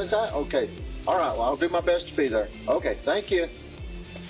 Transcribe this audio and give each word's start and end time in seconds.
Time 0.00 0.06
is 0.06 0.10
that? 0.12 0.32
Okay. 0.34 0.70
All 1.06 1.16
right. 1.18 1.32
Well, 1.32 1.42
I'll 1.42 1.56
do 1.56 1.68
my 1.68 1.80
best 1.82 2.08
to 2.08 2.16
be 2.16 2.28
there. 2.28 2.48
Okay. 2.68 2.98
Thank 3.04 3.30
you. 3.30 3.46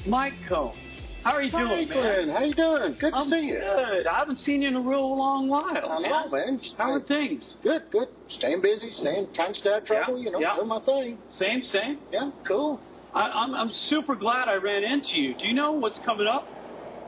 Mike 0.06 0.32
Cone. 0.48 0.74
How 1.22 1.32
are 1.32 1.42
you 1.42 1.50
doing, 1.50 1.86
Franklin, 1.86 2.28
man? 2.28 2.36
how 2.36 2.42
you 2.44 2.54
doing? 2.54 2.96
Good 2.98 3.10
to 3.10 3.16
I'm 3.16 3.28
see 3.28 3.40
you. 3.40 3.60
good. 3.60 4.06
I 4.06 4.18
haven't 4.20 4.38
seen 4.38 4.62
you 4.62 4.68
in 4.68 4.74
a 4.74 4.80
real 4.80 5.16
long 5.18 5.48
while, 5.48 5.64
I 5.66 6.00
man. 6.00 6.10
know, 6.10 6.28
man. 6.30 6.60
How 6.78 6.92
are 6.92 7.00
things? 7.02 7.44
Good, 7.62 7.82
good. 7.92 8.08
Staying 8.30 8.62
busy, 8.62 8.90
staying, 8.92 9.28
trying 9.34 9.52
to 9.52 9.60
stay 9.60 9.68
out 9.70 9.78
of 9.82 9.84
trouble. 9.84 10.16
Yeah, 10.18 10.24
You 10.24 10.30
know, 10.32 10.40
yeah. 10.40 10.56
doing 10.56 10.68
my 10.68 10.80
thing. 10.80 11.18
Same, 11.38 11.62
same. 11.70 11.98
Yeah, 12.10 12.30
cool. 12.48 12.80
I, 13.12 13.20
I'm, 13.20 13.54
I'm 13.54 13.70
super 13.90 14.14
glad 14.16 14.48
I 14.48 14.54
ran 14.54 14.82
into 14.82 15.20
you. 15.20 15.34
Do 15.34 15.46
you 15.46 15.52
know 15.52 15.72
what's 15.72 15.98
coming 16.06 16.26
up? 16.26 16.48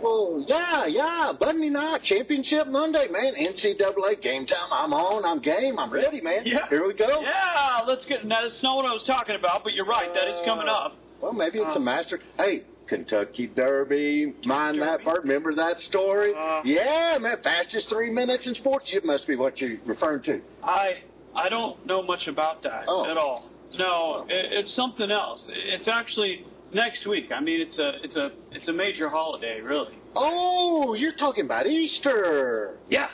Well, 0.02 0.44
yeah, 0.49 0.87
yeah. 0.87 1.32
Monday 1.40 1.68
night, 1.71 2.02
championship 2.02 2.66
Monday, 2.66 3.09
man. 3.09 3.35
NCAA 3.35 4.21
game 4.21 4.47
time. 4.47 4.68
I'm 4.73 4.92
on. 4.92 5.25
I'm 5.25 5.40
game. 5.40 5.78
I'm 5.78 5.90
ready, 5.92 6.21
man. 6.21 6.42
Yeah. 6.44 6.68
Here 6.68 6.87
we 6.87 6.94
go. 6.94 7.21
Yeah, 7.23 7.80
let's 7.87 8.04
get. 8.06 8.25
Now, 8.26 8.42
that's 8.42 8.62
not 8.62 8.76
what 8.76 8.85
I 8.87 8.92
was 8.92 9.04
talking 9.04 9.37
about, 9.37 9.62
but 9.64 9.73
you're 9.75 9.87
right. 9.87 10.12
That 10.12 10.28
is 10.28 10.40
coming 10.44 10.68
up. 10.68 10.97
Well, 11.21 11.32
maybe 11.32 11.59
it's 11.61 11.68
Uh, 11.76 11.78
a 11.78 11.80
master. 11.80 12.21
Hey, 12.37 12.62
Kentucky 12.88 13.47
Derby. 13.47 14.35
Mine 14.44 14.80
That 14.80 15.04
Bird. 15.04 15.21
Remember 15.23 15.54
that 15.54 15.78
story? 15.80 16.35
Uh, 16.37 16.62
yeah, 16.64 17.16
man. 17.21 17.37
Fastest 17.42 17.88
three 17.88 18.11
minutes 18.11 18.47
in 18.47 18.54
sports. 18.56 18.90
It 18.92 19.04
must 19.04 19.26
be 19.26 19.37
what 19.37 19.61
you're 19.61 19.78
referring 19.87 20.23
to. 20.25 20.40
I 20.64 21.02
I 21.35 21.49
don't 21.49 21.87
know 21.87 22.02
much 22.02 22.26
about 22.26 22.62
that 22.64 22.85
Oh. 22.88 23.09
at 23.11 23.16
all. 23.16 23.44
No, 23.78 24.26
it, 24.28 24.52
it's 24.52 24.73
something 24.75 25.11
else. 25.11 25.49
It's 25.50 25.88
actually 25.88 26.44
next 26.74 27.06
week. 27.06 27.30
I 27.32 27.40
mean, 27.40 27.60
it's 27.60 27.78
a 27.78 27.92
it's 28.02 28.16
a 28.16 28.30
it's 28.50 28.68
a 28.68 28.72
major 28.72 29.08
holiday, 29.08 29.60
really. 29.60 29.98
Oh, 30.14 30.94
you're 30.94 31.16
talking 31.16 31.44
about 31.44 31.66
Easter. 31.66 32.78
Yeah, 32.88 33.08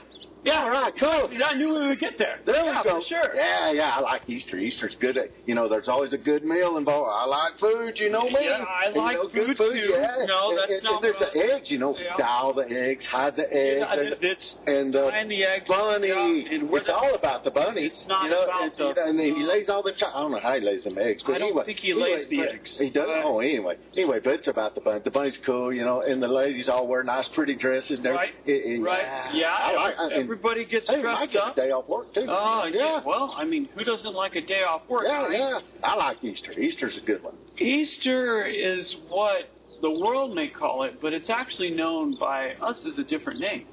yeah. 0.45 0.62
All 0.62 0.71
right, 0.71 0.92
cool. 0.99 1.30
I 1.45 1.54
knew 1.54 1.75
we 1.75 1.88
would 1.88 2.00
get 2.00 2.18
there. 2.18 2.40
There 2.47 2.54
yeah, 2.64 2.83
we 2.83 2.88
go. 2.88 3.00
For 3.00 3.07
sure. 3.07 3.35
Yeah, 3.35 3.73
yeah, 3.73 3.90
I 3.97 4.00
like 4.00 4.23
Easter. 4.28 4.57
Easter's 4.59 4.97
good. 5.00 5.18
You 5.47 5.54
know, 5.54 5.68
there's 5.68 5.88
always 5.88 6.12
a 6.12 6.18
good 6.18 6.45
meal 6.45 6.76
involved. 6.76 7.11
I 7.12 7.25
like 7.26 7.59
food. 7.59 7.99
You 7.99 8.11
know 8.11 8.25
me. 8.25 8.37
Yeah, 8.45 8.64
I 8.64 8.87
And, 8.87 8.95
you 8.97 9.00
like 9.02 9.16
know, 9.16 9.28
good 9.28 9.57
food, 9.57 9.73
too. 9.75 9.92
Yeah. 9.95 10.25
No, 10.26 10.57
that's 10.57 10.73
and- 10.73 10.83
not 10.85 11.04
and 11.04 11.14
There's 11.14 11.33
the 11.33 11.54
eggs. 11.54 11.71
You 11.71 11.78
know, 11.78 11.97
Yeah. 11.99 12.16
dial 12.16 12.52
the 12.54 12.68
eggs, 12.71 13.07
hide 13.07 13.37
the 13.37 13.52
eggs, 13.52 13.78
Yeah, 13.80 13.92
and, 13.92 14.00
it- 14.12 14.18
it's 14.25 14.57
and 14.66 14.95
uh, 14.97 15.04
the 15.07 15.11
find 15.11 15.30
the 15.30 15.45
eggs, 15.45 15.64
bunny. 15.68 16.09
yeah, 16.09 16.25
and 16.54 16.71
it's 16.75 16.87
the- 16.87 16.95
all 16.95 17.14
about 17.14 17.45
the 17.45 17.50
bunny. 17.50 17.87
It's 17.87 18.07
not 18.07 18.25
you 18.25 18.30
know, 18.30 18.42
about 18.45 18.76
the- 18.76 18.88
you 18.88 18.95
know, 18.95 19.04
and 19.07 19.18
then 19.18 19.35
he 19.37 19.42
uh, 19.45 19.47
lays 19.47 19.68
all 19.68 19.83
the. 19.83 19.92
Ch- 19.92 20.02
I 20.04 20.21
don't 20.21 20.30
know 20.33 20.40
how 20.40 20.54
he 20.54 20.61
lays 20.61 20.85
them 20.85 20.99
eggs, 20.99 21.23
but 21.25 21.35
I 21.35 21.38
don't 21.38 21.49
anyway, 21.49 21.64
think 21.64 21.78
he 21.80 21.90
anyway, 21.92 22.12
lays 22.18 22.28
the 22.28 22.40
eggs. 22.42 22.78
He 22.78 22.90
doesn't. 22.90 23.07
But- 23.09 23.25
Oh, 23.28 23.40
anyway, 23.40 23.76
anyway, 23.95 24.21
but 24.23 24.35
it's 24.35 24.49
about 24.49 24.75
the 24.75 24.80
bunny. 24.80 25.00
The 25.00 25.11
bunny's 25.11 25.37
cool, 25.45 25.73
you 25.73 25.85
know, 25.85 26.00
and 26.02 26.23
the 26.23 26.28
ladies 26.28 26.68
all 26.68 26.87
wear 26.87 27.02
nice, 27.02 27.28
pretty 27.28 27.54
dresses. 27.57 27.99
And 27.99 28.07
Right. 28.09 28.30
everything. 28.47 28.73
It- 28.73 28.78
it- 28.78 28.83
right. 28.83 29.35
Yeah. 29.35 29.52
I 29.54 29.73
like. 29.75 29.95
And, 29.99 30.27
everybody 30.28 30.64
gets 30.66 30.87
Hey, 30.88 31.00
dressed 31.00 31.20
Mike 31.20 31.32
gets 31.32 31.44
up. 31.44 31.56
a 31.56 31.61
day 31.61 31.70
off 31.70 31.88
work 31.88 32.12
too. 32.12 32.26
Oh, 32.28 32.64
yeah. 32.70 32.78
yeah. 32.97 33.00
Well, 33.04 33.35
I 33.37 33.44
mean, 33.44 33.68
who 33.75 33.82
doesn't 33.85 34.12
like 34.14 34.37
a 34.37 34.42
day 34.42 34.62
off 34.62 34.82
work? 34.88 35.04
Yeah, 35.06 35.23
right? 35.23 35.32
yeah. 35.32 35.61
I 35.82 35.94
like 35.97 36.23
Easter. 36.23 36.52
Easter's 36.52 36.97
a 36.99 37.00
good 37.00 37.23
one. 37.23 37.35
Easter 37.58 38.44
is 38.47 38.94
what 39.08 39.49
the 39.80 39.90
world 39.90 40.35
may 40.35 40.49
call 40.49 40.82
it, 40.85 41.00
but 41.00 41.12
it's 41.14 41.30
actually 41.30 41.70
known 41.70 42.16
by 42.18 42.52
us 42.61 42.85
as 42.85 42.99
a 42.99 43.04
different 43.04 43.40
name. 43.40 43.66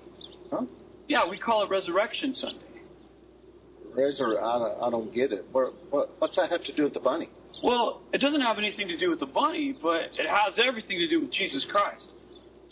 Huh? 0.49 0.61
Yeah, 1.09 1.27
we 1.29 1.37
call 1.37 1.63
it 1.63 1.69
Resurrection 1.69 2.33
Sunday. 2.33 2.59
Resur- 3.95 4.37
I, 4.41 4.59
don't- 4.59 4.83
I 4.83 4.89
don't 4.89 5.13
get 5.13 5.31
it. 5.33 5.45
What, 5.51 5.73
what, 5.91 6.09
what's 6.19 6.35
that 6.37 6.51
have 6.51 6.63
to 6.65 6.73
do 6.73 6.83
with 6.83 6.93
the 6.93 6.99
bunny? 6.99 7.29
Well, 7.63 8.01
it 8.13 8.19
doesn't 8.19 8.41
have 8.41 8.57
anything 8.57 8.87
to 8.89 8.97
do 8.97 9.09
with 9.09 9.19
the 9.19 9.25
bunny, 9.25 9.75
but 9.81 10.01
it 10.17 10.27
has 10.29 10.59
everything 10.59 10.99
to 10.99 11.07
do 11.07 11.21
with 11.21 11.31
Jesus 11.31 11.65
Christ. 11.65 12.09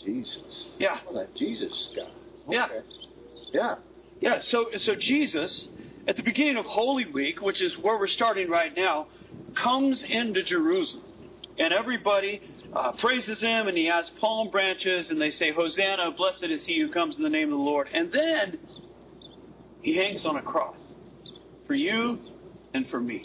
Jesus. 0.04 0.68
Yeah. 0.78 0.98
Oh, 1.08 1.14
that 1.14 1.34
Jesus 1.34 1.88
guy. 1.96 2.02
Okay. 2.02 2.10
Yeah. 2.50 2.68
Yeah, 3.54 3.76
Yeah, 4.20 4.40
so 4.40 4.66
so 4.78 4.96
Jesus, 4.96 5.68
at 6.08 6.16
the 6.16 6.24
beginning 6.24 6.56
of 6.56 6.64
Holy 6.66 7.06
Week, 7.06 7.40
which 7.40 7.62
is 7.62 7.78
where 7.78 7.96
we're 7.96 8.08
starting 8.08 8.50
right 8.50 8.76
now, 8.76 9.06
comes 9.54 10.02
into 10.02 10.42
Jerusalem, 10.42 11.04
and 11.56 11.72
everybody 11.72 12.42
uh, 12.74 12.92
praises 12.92 13.40
him, 13.40 13.68
and 13.68 13.78
he 13.78 13.86
has 13.86 14.10
palm 14.20 14.50
branches, 14.50 15.10
and 15.10 15.20
they 15.20 15.30
say, 15.30 15.52
"Hosanna! 15.52 16.10
Blessed 16.16 16.46
is 16.46 16.64
he 16.64 16.80
who 16.80 16.90
comes 16.92 17.16
in 17.16 17.22
the 17.22 17.30
name 17.30 17.52
of 17.52 17.58
the 17.58 17.64
Lord." 17.64 17.88
And 17.94 18.10
then 18.10 18.58
he 19.82 19.96
hangs 19.96 20.24
on 20.24 20.36
a 20.36 20.42
cross 20.42 20.76
for 21.68 21.74
you 21.74 22.18
and 22.74 22.88
for 22.90 23.00
me. 23.00 23.24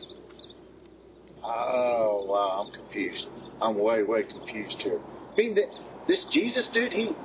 Oh, 1.44 2.26
wow. 2.28 2.66
I'm 2.68 2.74
confused. 2.74 3.28
I'm 3.62 3.78
way, 3.78 4.04
way 4.04 4.24
confused 4.24 4.78
here. 4.82 5.00
I 5.34 5.38
mean, 5.38 5.58
this 6.08 6.24
Jesus 6.26 6.68
dude, 6.70 6.94
he, 6.94 7.06
he 7.06 7.16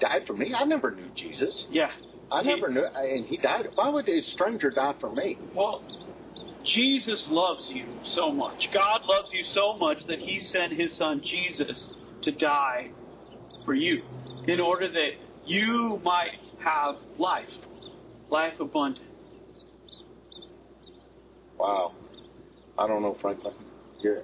died 0.00 0.26
for 0.26 0.32
me. 0.32 0.54
I 0.54 0.64
never 0.64 0.90
knew 0.92 1.10
Jesus. 1.14 1.66
Yeah. 1.70 1.90
I 2.34 2.42
He- 2.42 2.48
never 2.48 2.68
knew, 2.68 2.84
and 2.84 3.24
he 3.26 3.36
died. 3.36 3.68
Why 3.74 3.88
would 3.88 4.08
a 4.08 4.20
stranger 4.22 4.70
die 4.70 4.94
for 5.00 5.10
me? 5.10 5.38
Well, 5.54 5.82
Jesus 6.64 7.28
loves 7.28 7.68
you 7.70 7.86
so 8.06 8.32
much. 8.32 8.68
God 8.72 9.02
loves 9.06 9.32
you 9.32 9.44
so 9.44 9.74
much 9.76 10.06
that 10.06 10.18
He 10.18 10.40
sent 10.40 10.72
His 10.72 10.92
Son 10.92 11.20
Jesus 11.22 11.88
to 12.22 12.32
die 12.32 12.90
for 13.64 13.74
you 13.74 14.02
in 14.48 14.60
order 14.60 14.88
that 14.90 15.10
you 15.46 16.00
might 16.02 16.40
have 16.58 16.96
life, 17.18 17.50
life 18.30 18.58
abundant. 18.60 19.06
Wow. 21.58 21.92
I 22.78 22.86
don't 22.86 23.02
know, 23.02 23.16
Franklin. 23.20 23.54
You're, 24.00 24.22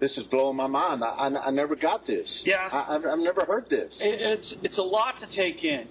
this 0.00 0.16
is 0.18 0.24
blowing 0.24 0.56
my 0.56 0.66
mind. 0.66 1.04
I, 1.04 1.08
I, 1.08 1.46
I 1.46 1.50
never 1.50 1.76
got 1.76 2.06
this. 2.06 2.42
Yeah. 2.44 2.68
I, 2.72 2.94
I've, 2.96 3.04
I've 3.06 3.18
never 3.18 3.44
heard 3.44 3.68
this. 3.70 3.94
It, 4.00 4.20
it's 4.20 4.54
it's 4.62 4.78
a 4.78 4.82
lot 4.82 5.18
to 5.20 5.26
take 5.26 5.62
in, 5.62 5.86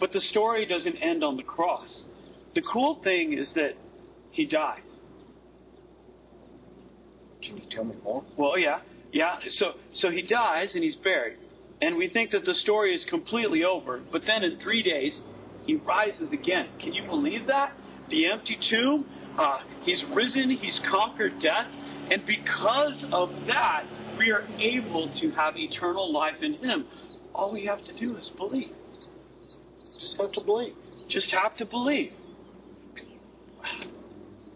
but 0.00 0.12
the 0.12 0.20
story 0.20 0.66
doesn't 0.66 0.96
end 0.96 1.22
on 1.24 1.36
the 1.36 1.42
cross. 1.42 2.04
The 2.54 2.62
cool 2.62 3.02
thing 3.02 3.32
is 3.32 3.52
that 3.52 3.74
He 4.30 4.44
died. 4.46 4.82
Can 7.42 7.58
you 7.58 7.64
tell 7.70 7.84
me 7.84 7.94
more? 8.02 8.24
Well, 8.36 8.58
yeah, 8.58 8.80
yeah. 9.12 9.38
So, 9.50 9.72
so 9.92 10.10
he 10.10 10.22
dies 10.22 10.74
and 10.74 10.82
he's 10.82 10.96
buried, 10.96 11.36
and 11.82 11.96
we 11.96 12.08
think 12.08 12.30
that 12.30 12.44
the 12.44 12.54
story 12.54 12.94
is 12.94 13.04
completely 13.04 13.64
over. 13.64 14.00
But 14.10 14.24
then 14.24 14.42
in 14.44 14.58
three 14.60 14.82
days, 14.82 15.20
he 15.66 15.76
rises 15.76 16.32
again. 16.32 16.68
Can 16.78 16.94
you 16.94 17.04
believe 17.04 17.46
that? 17.48 17.72
The 18.08 18.30
empty 18.30 18.56
tomb. 18.56 19.06
Uh, 19.38 19.58
he's 19.82 20.02
risen. 20.04 20.50
He's 20.50 20.78
conquered 20.90 21.38
death, 21.40 21.66
and 22.10 22.24
because 22.24 23.04
of 23.12 23.30
that, 23.46 23.84
we 24.18 24.30
are 24.30 24.46
able 24.58 25.12
to 25.20 25.30
have 25.32 25.56
eternal 25.56 26.12
life 26.12 26.40
in 26.40 26.54
Him. 26.54 26.86
All 27.34 27.52
we 27.52 27.66
have 27.66 27.82
to 27.84 27.92
do 27.92 28.16
is 28.16 28.30
believe. 28.36 28.70
Just 30.04 30.20
have 30.20 30.32
to 30.32 30.40
believe. 30.40 30.74
Just 31.08 31.30
have 31.30 31.56
to 31.56 31.64
believe. 31.64 32.12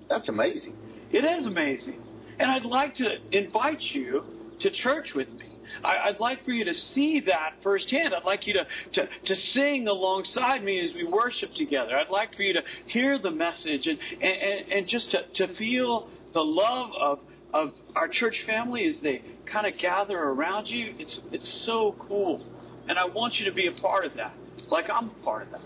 That's 0.09 0.29
amazing. 0.29 0.77
It 1.11 1.25
is 1.25 1.47
amazing. 1.47 2.03
And 2.39 2.51
I'd 2.51 2.65
like 2.65 2.97
to 2.97 3.17
invite 3.33 3.81
you 3.81 4.25
to 4.61 4.71
church 4.71 5.15
with 5.15 5.29
me. 5.31 5.59
I, 5.83 6.09
I'd 6.09 6.21
like 6.21 6.45
for 6.45 6.51
you 6.51 6.65
to 6.67 6.75
see 6.75 7.21
that 7.21 7.55
firsthand. 7.63 8.15
I'd 8.15 8.25
like 8.25 8.47
you 8.47 8.55
to, 8.55 8.67
to, 8.93 9.09
to 9.25 9.37
sing 9.37 9.89
alongside 9.89 10.63
me 10.63 10.85
as 10.85 10.95
we 10.95 11.05
worship 11.05 11.55
together. 11.55 11.97
I'd 11.97 12.11
like 12.11 12.35
for 12.37 12.43
you 12.43 12.55
to 12.55 12.63
hear 12.87 13.19
the 13.19 13.31
message 13.31 13.87
and, 13.87 13.99
and, 14.21 14.73
and 14.73 14.89
just 14.89 15.13
to, 15.13 15.27
to 15.35 15.55
feel 15.55 16.09
the 16.35 16.45
love 16.45 16.91
of, 17.01 17.21
of 17.55 17.73
our 17.95 18.09
church 18.09 18.43
family 18.45 18.87
as 18.89 19.01
they 19.01 19.23
kind 19.47 19.67
of 19.67 19.79
gather 19.79 20.19
around 20.19 20.69
you. 20.69 20.95
It's, 20.99 21.21
it's 21.33 21.49
so 21.65 21.95
cool. 22.09 22.45
And 22.89 22.99
I 22.99 23.07
want 23.07 23.39
you 23.39 23.47
to 23.47 23.53
be 23.53 23.67
a 23.67 23.73
part 23.73 24.05
of 24.05 24.15
that, 24.15 24.35
like 24.71 24.87
I'm 24.91 25.11
a 25.11 25.25
part 25.25 25.43
of 25.45 25.51
that. 25.53 25.61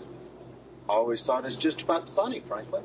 I 0.89 0.93
always 0.93 1.23
thought 1.23 1.45
it's 1.45 1.55
just 1.55 1.81
about 1.81 2.07
the 2.07 2.13
bunny, 2.13 2.43
Franklin. 2.47 2.83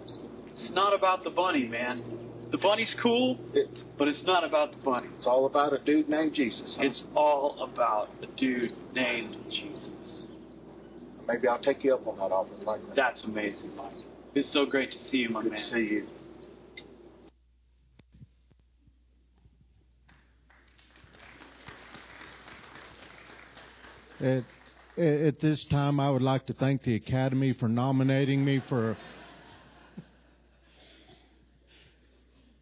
It's 0.55 0.71
not 0.71 0.95
about 0.95 1.25
the 1.25 1.31
bunny, 1.31 1.65
man. 1.67 2.03
The 2.51 2.59
bunny's 2.59 2.95
cool, 3.03 3.39
It, 3.53 3.69
but 3.99 4.09
it's 4.09 4.25
not 4.25 4.45
about 4.45 4.73
the 4.73 4.79
bunny. 4.79 5.09
it's 5.19 5.27
all 5.27 5.47
about 5.47 5.73
a 5.73 5.79
dude 5.85 6.09
named 6.09 6.35
Jesus. 6.35 6.77
huh? 6.77 6.85
It's 6.85 7.03
all 7.15 7.63
about 7.63 8.11
a 8.23 8.27
dude 8.39 8.75
named 8.95 9.37
Jesus. 9.51 9.81
Maybe 11.27 11.47
I'll 11.47 11.59
take 11.61 11.85
you 11.85 11.95
up 11.95 12.07
on 12.07 12.17
that 12.19 12.33
offer, 12.35 12.55
Franklin. 12.65 12.93
That's 12.97 13.23
amazing, 13.25 13.77
Mike. 13.77 13.93
It's 14.35 14.51
so 14.51 14.65
great 14.65 14.93
to 14.93 14.99
see 14.99 15.19
you, 15.19 15.29
my 15.29 15.43
Good 15.43 15.53
man. 15.53 15.61
to 15.61 15.67
see 15.69 15.81
you. 15.81 16.07
At, 24.21 24.45
at 24.99 25.41
this 25.41 25.65
time, 25.71 26.01
I 26.01 26.11
would 26.11 26.23
like 26.23 26.47
to 26.47 26.53
thank 26.53 26.83
the 26.83 26.97
Academy 26.97 27.53
for 27.53 27.69
nominating 27.69 28.45
me 28.45 28.61
for. 28.69 28.97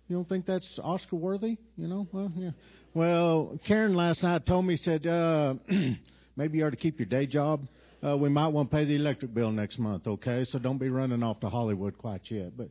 You 0.09 0.17
don't 0.17 0.29
think 0.29 0.47
that's 0.47 0.79
Oscar 0.83 1.17
worthy? 1.17 1.57
You 1.77 1.89
know, 1.89 2.07
well, 2.13 2.31
yeah. 2.37 2.51
Well, 2.95 3.59
Karen 3.67 3.95
last 3.95 4.23
night 4.23 4.47
told 4.47 4.67
me 4.67 4.77
said 4.77 5.07
uh, 5.07 5.55
maybe 6.37 6.59
you 6.59 6.67
ought 6.67 6.71
to 6.71 6.77
keep 6.77 6.99
your 6.99 7.07
day 7.07 7.27
job. 7.27 7.67
Uh, 8.07 8.17
we 8.17 8.29
might 8.29 8.49
want 8.49 8.71
to 8.71 8.77
pay 8.77 8.85
the 8.85 8.95
electric 8.95 9.35
bill 9.35 9.51
next 9.51 9.79
month, 9.79 10.07
okay? 10.07 10.45
So 10.45 10.59
don't 10.59 10.79
be 10.79 10.91
running 10.91 11.23
off 11.23 11.41
to 11.41 11.49
Hollywood 11.49 11.99
quite 11.99 12.21
yet. 12.31 12.57
But 12.57 12.69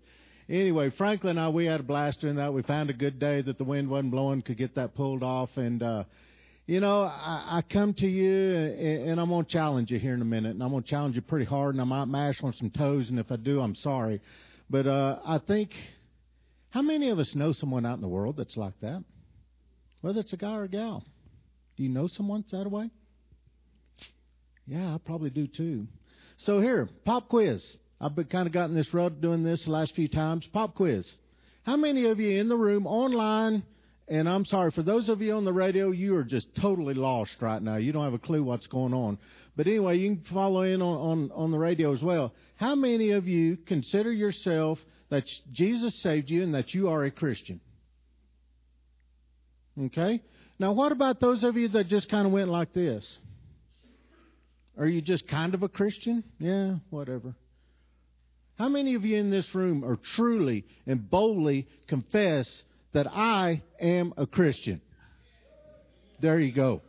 anyway, 0.47 0.91
Franklin 0.97 1.38
and 1.38 1.39
I, 1.39 1.49
we 1.49 1.65
had 1.65 1.80
a 1.80 1.84
blast 1.84 2.21
doing 2.21 2.36
that. 2.36 2.54
We 2.54 2.62
found 2.62 2.89
a 2.89 2.93
good 2.93 3.19
day 3.19 3.41
that 3.41 3.58
the 3.58 3.63
wind 3.63 3.89
wasn't 3.89 4.12
blowing, 4.12 4.43
could 4.43 4.58
get 4.58 4.75
that 4.75 4.95
pulled 4.95 5.23
off, 5.23 5.49
and 5.58 5.82
uh, 5.82 6.04
you 6.65 6.80
know, 6.80 7.04
I, 7.04 7.58
I 7.58 7.62
come 7.71 7.93
to 7.95 8.08
you 8.08 8.56
and, 8.56 9.10
and 9.10 9.19
I'm 9.19 9.30
going 9.30 9.45
to 9.45 9.51
challenge 9.51 9.91
you 9.91 9.99
here 9.99 10.13
in 10.13 10.21
a 10.21 10.25
minute, 10.25 10.51
and 10.51 10.63
I'm 10.63 10.71
going 10.71 10.84
to 10.84 10.89
challenge 10.89 11.15
you 11.15 11.21
pretty 11.21 11.45
hard, 11.45 11.75
and 11.75 11.82
I 11.82 11.86
might 11.86 12.06
mash 12.06 12.41
on 12.43 12.54
some 12.54 12.69
toes, 12.71 13.10
and 13.10 13.19
if 13.19 13.32
I 13.32 13.36
do, 13.36 13.62
I'm 13.62 13.75
sorry. 13.75 14.21
But 14.69 14.88
uh, 14.88 15.19
I 15.25 15.39
think 15.39 15.71
How 16.75 16.82
many 16.82 17.10
of 17.10 17.19
us 17.19 17.34
know 17.36 17.54
someone 17.54 17.86
out 17.86 17.95
in 17.95 18.01
the 18.01 18.10
world 18.10 18.36
that's 18.36 18.58
like 18.58 18.78
that? 18.82 19.01
Whether 20.01 20.19
it's 20.19 20.34
a 20.34 20.38
guy 20.38 20.58
or 20.58 20.63
a 20.63 20.67
gal. 20.67 21.06
Do 21.78 21.84
you 21.84 21.89
know 21.89 22.08
someone 22.08 22.41
that's 22.41 22.51
that 22.51 22.69
way? 22.69 22.89
Yeah, 24.67 24.93
I 24.93 24.97
probably 24.97 25.30
do 25.30 25.47
too. 25.47 25.88
So 26.39 26.60
here, 26.60 26.89
pop 27.06 27.30
quiz. 27.30 27.63
I've 28.01 28.13
been 28.13 28.25
kind 28.25 28.45
of 28.45 28.51
gotten 28.51 28.75
this 28.75 28.93
road 28.93 29.21
doing 29.21 29.41
this 29.41 29.63
the 29.63 29.71
last 29.71 29.95
few 29.95 30.10
times. 30.10 30.45
Pop 30.51 30.75
quiz. 30.75 31.10
How 31.63 31.78
many 31.78 32.08
of 32.08 32.19
you 32.19 32.41
in 32.41 32.49
the 32.49 32.58
room 32.58 32.88
online? 32.88 33.63
And 34.08 34.30
I'm 34.30 34.46
sorry 34.46 34.70
for 34.70 34.84
those 34.84 35.10
of 35.10 35.22
you 35.22 35.34
on 35.34 35.46
the 35.46 35.54
radio, 35.54 35.89
you 35.89 36.15
are 36.15 36.24
just 36.24 36.48
totally 36.62 36.94
lost 36.94 37.36
right 37.41 37.62
now. 37.62 37.78
You 37.78 37.91
don't 37.91 38.04
have 38.04 38.13
a 38.13 38.20
clue 38.20 38.44
what's 38.44 38.68
going 38.68 38.94
on. 38.94 39.18
But 39.56 39.65
anyway, 39.65 39.98
you 39.98 40.15
can 40.15 40.26
follow 40.32 40.62
in 40.62 40.82
on, 40.82 40.98
on, 40.98 41.32
on 41.34 41.52
the 41.52 41.58
radio 41.58 41.91
as 41.91 42.04
well. 42.04 42.34
How 42.58 42.76
many 42.76 43.12
of 43.12 43.28
you 43.28 43.58
consider 43.58 44.12
yourself 44.12 44.78
that 45.10 45.24
Jesus 45.52 46.02
saved 46.04 46.30
you 46.30 46.44
and 46.44 46.54
that 46.54 46.74
you 46.74 46.89
are 46.89 47.04
a 47.04 47.12
Christian? 47.12 47.60
Okay? 49.80 50.22
Now, 50.60 50.74
what 50.74 50.91
about 50.91 51.20
those 51.20 51.44
of 51.44 51.58
you 51.58 51.68
that 51.70 51.88
just 51.88 52.08
kind 52.10 52.28
of 52.28 52.32
went 52.32 52.50
like 52.50 52.74
this? 52.74 53.06
Are 54.78 54.88
you 54.88 55.02
just 55.02 55.28
kind 55.28 55.54
of 55.54 55.63
a 55.63 55.70
Christian? 55.70 56.24
Yeah, 56.38 56.76
whatever. 56.89 57.36
How 58.58 58.70
many 58.70 58.96
of 58.96 59.04
you 59.04 59.18
in 59.18 59.32
this 59.32 59.54
room 59.56 59.84
are 59.84 59.98
truly 59.98 60.65
and 60.86 61.10
boldly 61.10 61.68
confess 61.88 62.63
that 62.96 63.08
I 63.08 63.62
am 63.80 64.14
a 64.16 64.26
Christian? 64.26 64.82
There 66.22 66.40
you 66.40 66.54
go. 66.54 66.82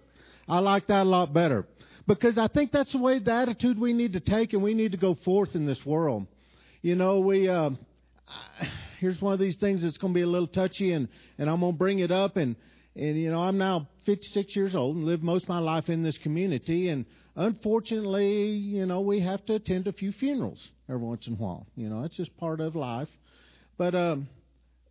I 0.49 0.61
like 0.61 0.87
that 0.87 1.03
a 1.03 1.09
lot 1.09 1.35
better. 1.35 1.67
Because 2.07 2.39
I 2.39 2.47
think 2.47 2.71
that's 2.71 2.93
the 2.93 2.99
way, 2.99 3.19
the 3.19 3.33
attitude 3.33 3.77
we 3.77 3.93
need 3.93 4.13
to 4.13 4.21
take 4.21 4.53
and 4.53 4.63
we 4.63 4.73
need 4.73 4.93
to 4.93 4.99
go 4.99 5.17
forth 5.25 5.57
in 5.57 5.67
this 5.67 5.85
world. 5.85 6.29
You 6.81 6.95
know, 6.95 7.19
we, 7.19 7.49
uh, 7.49 7.71
here's 9.01 9.21
one 9.21 9.35
of 9.35 9.41
these 9.41 9.57
things 9.57 9.83
that's 9.83 9.97
going 9.97 10.15
to 10.15 10.17
be 10.17 10.23
a 10.23 10.29
little 10.29 10.47
touchy 10.47 10.93
and, 10.93 11.09
and 11.39 11.51
I'm 11.51 11.59
going 11.59 11.73
to 11.73 11.79
bring 11.79 11.99
it 11.99 12.13
up 12.13 12.37
and, 12.37 12.55
and 12.95 13.21
you 13.21 13.33
know, 13.33 13.41
I'm 13.41 13.59
now 13.59 13.89
56 14.07 14.55
years 14.55 14.77
old 14.77 14.95
and 14.95 15.05
lived 15.05 15.25
most 15.25 15.43
of 15.43 15.49
my 15.49 15.59
life 15.59 15.89
in 15.89 16.05
this 16.05 16.17
community 16.19 16.89
and 16.89 17.05
unfortunately, 17.35 18.51
you 18.51 18.87
know, 18.87 19.01
we 19.01 19.23
have 19.23 19.45
to 19.47 19.55
attend 19.55 19.89
a 19.89 19.93
few 19.93 20.13
funerals 20.13 20.65
every 20.89 21.05
once 21.05 21.27
in 21.27 21.33
a 21.33 21.37
while. 21.37 21.67
You 21.75 21.89
know, 21.89 22.05
it's 22.05 22.17
just 22.17 22.37
part 22.37 22.61
of 22.61 22.77
life. 22.77 23.09
But, 23.77 23.97
um, 23.97 24.29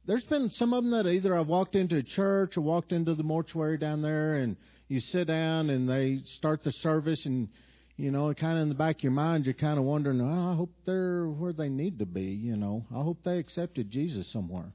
there's 0.08 0.24
been 0.24 0.50
some 0.50 0.74
of 0.74 0.84
them 0.84 0.92
that 0.92 1.10
either 1.10 1.36
I've 1.36 1.48
walked 1.48 1.76
into 1.76 1.98
a 1.98 2.04
church 2.04 2.58
or 2.58 2.62
walked 2.62 2.92
into 2.92 3.16
the 3.16 3.24
mortuary 3.24 3.78
down 3.78 4.02
there 4.02 4.36
and 4.36 4.56
you 4.88 5.00
sit 5.00 5.28
down 5.28 5.70
and 5.70 5.90
they 5.90 6.22
start 6.26 6.64
the 6.64 6.72
service 6.72 7.26
and 7.26 7.50
you 7.98 8.12
know, 8.12 8.34
kind 8.34 8.58
of 8.58 8.64
in 8.64 8.70
the 8.70 8.76
back 8.76 8.98
of 8.98 9.04
your 9.04 9.14
mind, 9.14 9.46
you're 9.46 9.54
kind 9.54 9.78
of 9.78 9.86
wondering, 9.86 10.20
oh, 10.20 10.52
I 10.52 10.56
hope 10.56 10.72
they're 10.86 11.28
where 11.28 11.54
they 11.54 11.70
need 11.70 12.00
to 12.00 12.06
be, 12.06 12.24
you 12.24 12.58
know. 12.58 12.86
I 12.92 13.02
hope 13.02 13.20
they 13.24 13.38
accepted 13.38 13.90
Jesus 13.90 14.30
somewhere. 14.34 14.74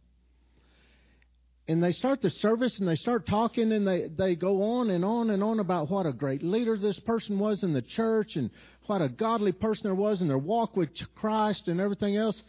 And 1.68 1.82
they 1.82 1.92
start 1.92 2.22
the 2.22 2.30
service 2.30 2.80
and 2.80 2.88
they 2.88 2.96
start 2.96 3.26
talking 3.26 3.70
and 3.72 3.86
they, 3.86 4.08
they 4.08 4.34
go 4.34 4.62
on 4.62 4.90
and 4.90 5.04
on 5.04 5.30
and 5.30 5.44
on 5.44 5.60
about 5.60 5.90
what 5.90 6.06
a 6.06 6.12
great 6.12 6.42
leader 6.42 6.76
this 6.76 6.98
person 7.00 7.38
was 7.38 7.62
in 7.62 7.74
the 7.74 7.82
church 7.82 8.36
and 8.36 8.50
what 8.86 9.02
a 9.02 9.08
godly 9.08 9.52
person 9.52 9.82
there 9.84 9.94
was 9.94 10.20
in 10.20 10.26
their 10.26 10.38
walk 10.38 10.74
with 10.74 10.88
Christ 11.14 11.68
and 11.68 11.78
everything 11.78 12.16
else. 12.16 12.42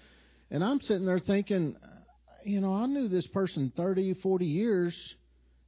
And 0.49 0.63
I'm 0.63 0.81
sitting 0.81 1.05
there 1.05 1.19
thinking, 1.19 1.75
you 2.43 2.61
know, 2.61 2.73
I 2.73 2.85
knew 2.85 3.07
this 3.07 3.27
person 3.27 3.71
30, 3.75 4.15
40 4.15 4.45
years 4.45 5.15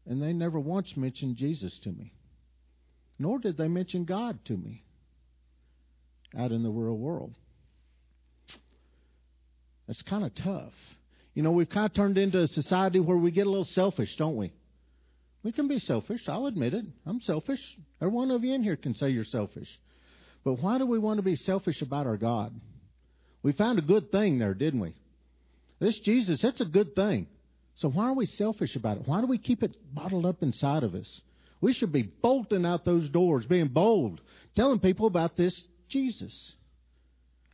and 0.05 0.21
they 0.21 0.33
never 0.33 0.59
once 0.59 0.95
mentioned 0.97 1.37
Jesus 1.37 1.79
to 1.83 1.89
me. 1.89 2.13
Nor 3.19 3.39
did 3.39 3.57
they 3.57 3.67
mention 3.67 4.05
God 4.05 4.39
to 4.45 4.57
me 4.57 4.83
out 6.37 6.51
in 6.51 6.63
the 6.63 6.69
real 6.69 6.97
world. 6.97 7.35
That's 9.87 10.01
kind 10.01 10.23
of 10.25 10.33
tough. 10.35 10.73
You 11.33 11.43
know, 11.43 11.51
we've 11.51 11.69
kind 11.69 11.85
of 11.85 11.93
turned 11.93 12.17
into 12.17 12.41
a 12.41 12.47
society 12.47 12.99
where 12.99 13.17
we 13.17 13.31
get 13.31 13.47
a 13.47 13.49
little 13.49 13.65
selfish, 13.65 14.15
don't 14.17 14.35
we? 14.35 14.51
We 15.43 15.51
can 15.51 15.67
be 15.67 15.79
selfish. 15.79 16.21
I'll 16.27 16.45
admit 16.45 16.73
it. 16.73 16.85
I'm 17.05 17.21
selfish. 17.21 17.59
Every 18.01 18.13
one 18.13 18.31
of 18.31 18.43
you 18.43 18.53
in 18.53 18.63
here 18.63 18.77
can 18.77 18.93
say 18.93 19.09
you're 19.09 19.25
selfish. 19.25 19.67
But 20.43 20.55
why 20.55 20.77
do 20.77 20.85
we 20.85 20.99
want 20.99 21.17
to 21.17 21.23
be 21.23 21.35
selfish 21.35 21.81
about 21.81 22.07
our 22.07 22.17
God? 22.17 22.53
We 23.41 23.51
found 23.51 23.79
a 23.79 23.83
good 23.83 24.11
thing 24.11 24.39
there, 24.39 24.53
didn't 24.53 24.79
we? 24.79 24.95
This 25.83 25.99
Jesus, 25.99 26.41
that's 26.41 26.61
a 26.61 26.65
good 26.65 26.95
thing. 26.95 27.27
So 27.75 27.89
why 27.89 28.05
are 28.05 28.13
we 28.13 28.25
selfish 28.25 28.77
about 28.77 28.95
it? 28.95 29.03
Why 29.05 29.19
do 29.19 29.27
we 29.27 29.37
keep 29.37 29.63
it 29.63 29.75
bottled 29.93 30.25
up 30.25 30.41
inside 30.41 30.83
of 30.83 30.95
us? 30.95 31.19
We 31.59 31.73
should 31.73 31.91
be 31.91 32.03
bolting 32.03 32.65
out 32.65 32.85
those 32.85 33.09
doors, 33.09 33.45
being 33.45 33.67
bold, 33.67 34.21
telling 34.55 34.79
people 34.79 35.07
about 35.07 35.35
this 35.35 35.65
Jesus, 35.89 36.53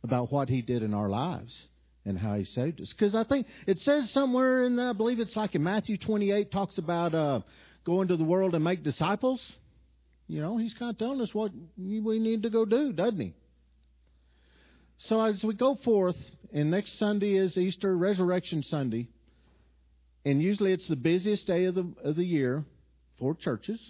about 0.04 0.30
what 0.30 0.48
he 0.48 0.62
did 0.62 0.84
in 0.84 0.94
our 0.94 1.08
lives 1.08 1.66
and 2.04 2.16
how 2.16 2.36
he 2.36 2.44
saved 2.44 2.80
us. 2.80 2.92
Because 2.92 3.16
I 3.16 3.24
think 3.24 3.48
it 3.66 3.80
says 3.80 4.12
somewhere 4.12 4.64
in, 4.64 4.78
I 4.78 4.92
believe 4.92 5.18
it's 5.18 5.34
like 5.34 5.56
in 5.56 5.64
Matthew 5.64 5.96
28, 5.96 6.52
talks 6.52 6.78
about 6.78 7.16
uh, 7.16 7.40
going 7.84 8.06
to 8.08 8.16
the 8.16 8.22
world 8.22 8.54
and 8.54 8.62
make 8.62 8.84
disciples. 8.84 9.44
You 10.28 10.40
know, 10.40 10.56
he's 10.56 10.74
kind 10.74 10.92
of 10.92 10.98
telling 10.98 11.20
us 11.20 11.34
what 11.34 11.50
we 11.76 12.20
need 12.20 12.44
to 12.44 12.50
go 12.50 12.64
do, 12.64 12.92
doesn't 12.92 13.18
he? 13.18 13.34
So 15.04 15.22
as 15.22 15.42
we 15.42 15.54
go 15.54 15.76
forth, 15.76 16.16
and 16.52 16.70
next 16.70 16.98
Sunday 16.98 17.34
is 17.34 17.56
Easter 17.56 17.96
Resurrection 17.96 18.62
Sunday, 18.62 19.08
and 20.26 20.42
usually 20.42 20.72
it's 20.72 20.88
the 20.88 20.96
busiest 20.96 21.46
day 21.46 21.64
of 21.64 21.74
the 21.74 21.90
of 22.04 22.16
the 22.16 22.24
year 22.24 22.66
for 23.18 23.34
churches. 23.34 23.80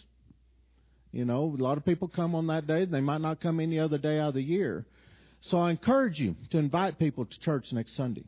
You 1.10 1.24
know, 1.24 1.56
a 1.58 1.60
lot 1.60 1.78
of 1.78 1.84
people 1.84 2.06
come 2.06 2.36
on 2.36 2.46
that 2.46 2.68
day. 2.68 2.84
They 2.84 3.00
might 3.00 3.22
not 3.22 3.40
come 3.40 3.58
any 3.58 3.80
other 3.80 3.98
day 3.98 4.20
out 4.20 4.28
of 4.28 4.34
the 4.34 4.42
year. 4.42 4.86
So 5.40 5.58
I 5.58 5.70
encourage 5.70 6.20
you 6.20 6.36
to 6.50 6.58
invite 6.58 7.00
people 7.00 7.24
to 7.24 7.40
church 7.40 7.72
next 7.72 7.96
Sunday. 7.96 8.24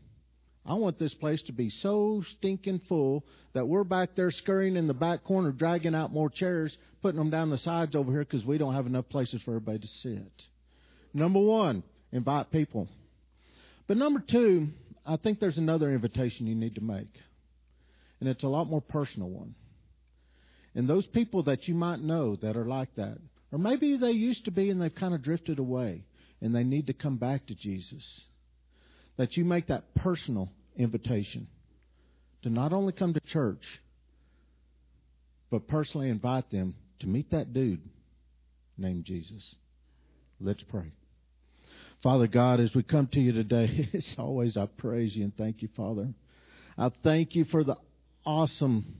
I 0.67 0.75
want 0.75 0.99
this 0.99 1.15
place 1.15 1.43
to 1.45 1.53
be 1.53 1.71
so 1.71 2.25
stinking 2.39 2.81
full 2.89 3.25
that 3.53 3.69
we're 3.69 3.85
back 3.85 4.17
there 4.17 4.33
scurrying 4.33 4.75
in 4.75 4.89
the 4.89 4.95
back 4.95 5.23
corner, 5.23 5.53
dragging 5.53 5.95
out 5.95 6.13
more 6.13 6.31
chairs, 6.31 6.77
putting 7.01 7.19
them 7.19 7.31
down 7.31 7.51
the 7.51 7.59
sides 7.59 7.95
over 7.95 8.11
here 8.11 8.25
because 8.25 8.45
we 8.45 8.59
don't 8.59 8.75
have 8.75 8.87
enough 8.87 9.09
places 9.09 9.41
for 9.43 9.53
everybody 9.53 9.79
to 9.79 9.89
sit. 9.89 10.33
Number 11.15 11.41
one, 11.41 11.85
invite 12.13 12.51
people. 12.51 12.89
But 13.87 13.97
number 13.97 14.23
two, 14.29 14.69
I 15.05 15.17
think 15.17 15.41
there's 15.41 15.59
another 15.59 15.91
invitation 15.91 16.47
you 16.47 16.55
need 16.55 16.77
to 16.77 16.81
make 16.81 17.09
and 18.23 18.29
it's 18.29 18.45
a 18.45 18.49
lot 18.49 18.69
more 18.69 18.81
personal 18.81 19.29
one. 19.29 19.57
And 20.77 20.89
those 20.89 21.05
people 21.09 21.43
that 21.43 21.67
you 21.67 21.75
might 21.75 21.99
know 21.99 22.37
that 22.37 22.57
are 22.57 22.65
like 22.65 22.95
that, 22.95 23.19
or 23.51 23.59
maybe 23.59 23.97
they 23.97 24.13
used 24.13 24.45
to 24.45 24.53
be 24.53 24.71
and 24.71 24.81
they've 24.81 24.95
kind 24.95 25.13
of 25.13 25.25
drifted 25.25 25.59
away 25.59 26.05
and 26.41 26.55
they 26.55 26.63
need 26.63 26.87
to 26.87 26.93
come 26.93 27.17
back 27.17 27.49
to 27.49 27.57
Jesus, 27.57 28.21
that 29.17 29.37
you 29.37 29.45
make 29.45 29.67
that 29.67 29.97
personal 29.97 30.49
invitation 30.77 31.49
to 32.45 32.49
not 32.49 32.73
only 32.73 32.93
come 32.93 33.13
to 33.13 33.21
church, 33.27 33.65
but 35.51 35.67
personally 35.67 36.09
invite 36.09 36.49
them 36.53 36.77
to 37.01 37.09
meet 37.09 37.33
that 37.33 37.53
dude 37.53 37.83
named 38.79 39.05
Jesus. 39.05 39.57
Let's 40.41 40.63
pray. 40.63 40.93
Father 42.03 42.27
God, 42.27 42.59
as 42.59 42.75
we 42.75 42.83
come 42.83 43.07
to 43.09 43.21
you 43.21 43.33
today, 43.33 43.89
as 43.95 44.17
always, 44.19 44.57
I 44.57 44.67
praise 44.67 45.15
you 45.15 45.25
and 45.25 45.37
thank 45.37 45.63
you, 45.63 45.69
Father. 45.77 46.09
I 46.77 46.91
thank 47.05 47.37
you 47.37 47.45
for 47.45 47.63
the 47.63 47.77
awesome, 48.27 48.97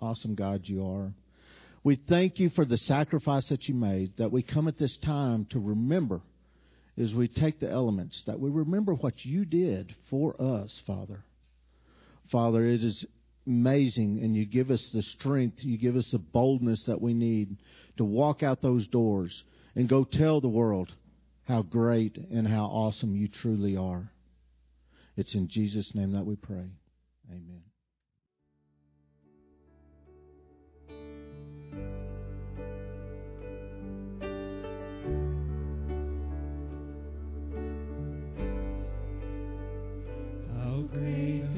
awesome 0.00 0.34
God 0.34 0.62
you 0.64 0.86
are. 0.86 1.12
We 1.84 1.96
thank 2.08 2.38
you 2.38 2.48
for 2.50 2.64
the 2.64 2.78
sacrifice 2.78 3.48
that 3.50 3.68
you 3.68 3.74
made, 3.74 4.16
that 4.16 4.32
we 4.32 4.42
come 4.42 4.66
at 4.66 4.78
this 4.78 4.96
time 4.96 5.46
to 5.50 5.58
remember 5.58 6.22
as 6.96 7.14
we 7.14 7.28
take 7.28 7.60
the 7.60 7.70
elements, 7.70 8.22
that 8.26 8.40
we 8.40 8.50
remember 8.50 8.94
what 8.94 9.24
you 9.24 9.44
did 9.44 9.94
for 10.08 10.34
us, 10.40 10.82
Father. 10.86 11.22
Father, 12.32 12.64
it 12.64 12.82
is 12.82 13.04
amazing, 13.46 14.20
and 14.22 14.34
you 14.34 14.46
give 14.46 14.70
us 14.70 14.90
the 14.92 15.02
strength, 15.02 15.58
you 15.62 15.76
give 15.76 15.96
us 15.96 16.10
the 16.10 16.18
boldness 16.18 16.84
that 16.86 17.00
we 17.00 17.14
need 17.14 17.56
to 17.98 18.04
walk 18.04 18.42
out 18.42 18.62
those 18.62 18.88
doors 18.88 19.44
and 19.76 19.88
go 19.88 20.02
tell 20.02 20.40
the 20.40 20.48
world 20.48 20.92
how 21.48 21.62
great 21.62 22.18
and 22.30 22.46
how 22.46 22.64
awesome 22.64 23.16
you 23.16 23.26
truly 23.26 23.74
are. 23.74 24.12
It's 25.16 25.34
in 25.34 25.48
Jesus' 25.48 25.92
name 25.94 26.12
that 26.12 26.26
we 26.26 26.36
pray. 26.36 26.66
Amen. 27.30 27.62
How 40.54 40.82
great 40.92 41.57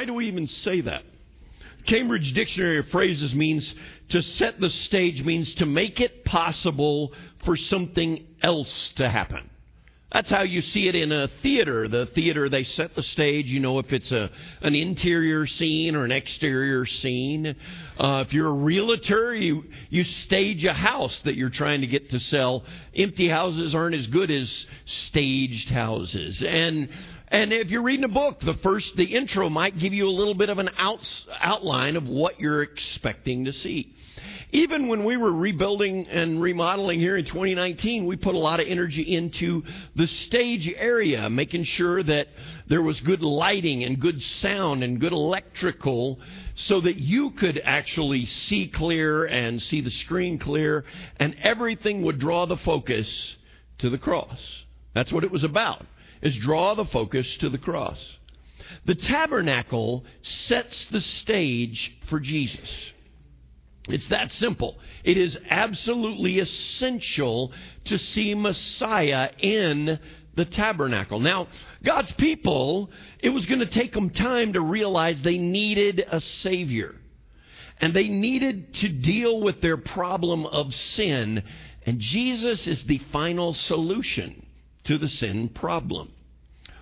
Why 0.00 0.06
do 0.06 0.14
we 0.14 0.28
even 0.28 0.46
say 0.46 0.80
that? 0.80 1.02
Cambridge 1.84 2.32
Dictionary 2.32 2.78
of 2.78 2.88
Phrases 2.88 3.34
means 3.34 3.74
to 4.08 4.22
set 4.22 4.58
the 4.58 4.70
stage, 4.70 5.22
means 5.22 5.54
to 5.56 5.66
make 5.66 6.00
it 6.00 6.24
possible 6.24 7.12
for 7.44 7.54
something 7.54 8.26
else 8.42 8.92
to 8.92 9.10
happen. 9.10 9.50
That's 10.10 10.30
how 10.30 10.42
you 10.42 10.62
see 10.62 10.88
it 10.88 10.94
in 10.94 11.12
a 11.12 11.28
theater. 11.42 11.86
The 11.86 12.06
theater, 12.06 12.48
they 12.48 12.64
set 12.64 12.94
the 12.94 13.02
stage, 13.02 13.46
you 13.46 13.60
know, 13.60 13.78
if 13.78 13.92
it's 13.92 14.10
a, 14.10 14.30
an 14.62 14.74
interior 14.74 15.46
scene 15.46 15.94
or 15.94 16.06
an 16.06 16.12
exterior 16.12 16.86
scene. 16.86 17.54
Uh, 17.98 18.24
if 18.26 18.32
you're 18.32 18.48
a 18.48 18.54
realtor, 18.54 19.34
you, 19.34 19.64
you 19.90 20.02
stage 20.02 20.64
a 20.64 20.72
house 20.72 21.20
that 21.20 21.36
you're 21.36 21.50
trying 21.50 21.82
to 21.82 21.86
get 21.86 22.08
to 22.10 22.20
sell. 22.20 22.64
Empty 22.96 23.28
houses 23.28 23.74
aren't 23.74 23.94
as 23.94 24.06
good 24.06 24.30
as 24.30 24.66
staged 24.86 25.68
houses. 25.68 26.42
And, 26.42 26.88
and 27.30 27.52
if 27.52 27.70
you're 27.70 27.82
reading 27.82 28.04
a 28.04 28.08
book, 28.08 28.40
the 28.40 28.54
first, 28.54 28.96
the 28.96 29.04
intro 29.04 29.48
might 29.48 29.78
give 29.78 29.92
you 29.92 30.08
a 30.08 30.10
little 30.10 30.34
bit 30.34 30.50
of 30.50 30.58
an 30.58 30.70
outs, 30.76 31.28
outline 31.40 31.96
of 31.96 32.08
what 32.08 32.40
you're 32.40 32.62
expecting 32.62 33.44
to 33.44 33.52
see. 33.52 33.94
Even 34.52 34.88
when 34.88 35.04
we 35.04 35.16
were 35.16 35.32
rebuilding 35.32 36.08
and 36.08 36.42
remodeling 36.42 36.98
here 36.98 37.16
in 37.16 37.24
2019, 37.24 38.04
we 38.04 38.16
put 38.16 38.34
a 38.34 38.38
lot 38.38 38.58
of 38.58 38.66
energy 38.66 39.14
into 39.14 39.62
the 39.94 40.08
stage 40.08 40.68
area, 40.76 41.30
making 41.30 41.62
sure 41.62 42.02
that 42.02 42.26
there 42.66 42.82
was 42.82 43.00
good 43.00 43.22
lighting 43.22 43.84
and 43.84 44.00
good 44.00 44.20
sound 44.20 44.82
and 44.82 44.98
good 44.98 45.12
electrical 45.12 46.18
so 46.56 46.80
that 46.80 46.96
you 46.96 47.30
could 47.30 47.60
actually 47.64 48.26
see 48.26 48.66
clear 48.66 49.24
and 49.26 49.62
see 49.62 49.80
the 49.80 49.90
screen 49.90 50.36
clear 50.36 50.84
and 51.20 51.36
everything 51.42 52.02
would 52.02 52.18
draw 52.18 52.44
the 52.44 52.56
focus 52.56 53.36
to 53.78 53.88
the 53.88 53.98
cross. 53.98 54.64
That's 54.94 55.12
what 55.12 55.22
it 55.22 55.30
was 55.30 55.44
about, 55.44 55.86
is 56.22 56.36
draw 56.36 56.74
the 56.74 56.84
focus 56.84 57.36
to 57.38 57.48
the 57.48 57.58
cross. 57.58 58.18
The 58.84 58.94
tabernacle 58.94 60.04
sets 60.22 60.86
the 60.86 61.00
stage 61.00 61.96
for 62.08 62.20
Jesus. 62.20 62.70
It's 63.88 64.08
that 64.08 64.30
simple. 64.32 64.78
It 65.04 65.16
is 65.16 65.38
absolutely 65.48 66.38
essential 66.38 67.52
to 67.84 67.98
see 67.98 68.34
Messiah 68.34 69.30
in 69.38 69.98
the 70.34 70.44
tabernacle. 70.44 71.18
Now, 71.18 71.48
God's 71.82 72.12
people, 72.12 72.90
it 73.18 73.30
was 73.30 73.46
going 73.46 73.60
to 73.60 73.66
take 73.66 73.92
them 73.92 74.10
time 74.10 74.52
to 74.52 74.60
realize 74.60 75.20
they 75.20 75.38
needed 75.38 76.04
a 76.10 76.20
Savior. 76.20 76.94
And 77.80 77.94
they 77.94 78.08
needed 78.08 78.74
to 78.74 78.88
deal 78.88 79.40
with 79.40 79.60
their 79.60 79.78
problem 79.78 80.46
of 80.46 80.74
sin. 80.74 81.42
And 81.86 81.98
Jesus 81.98 82.66
is 82.66 82.84
the 82.84 82.98
final 83.10 83.54
solution 83.54 84.46
to 84.84 84.98
the 84.98 85.08
sin 85.08 85.48
problem. 85.48 86.12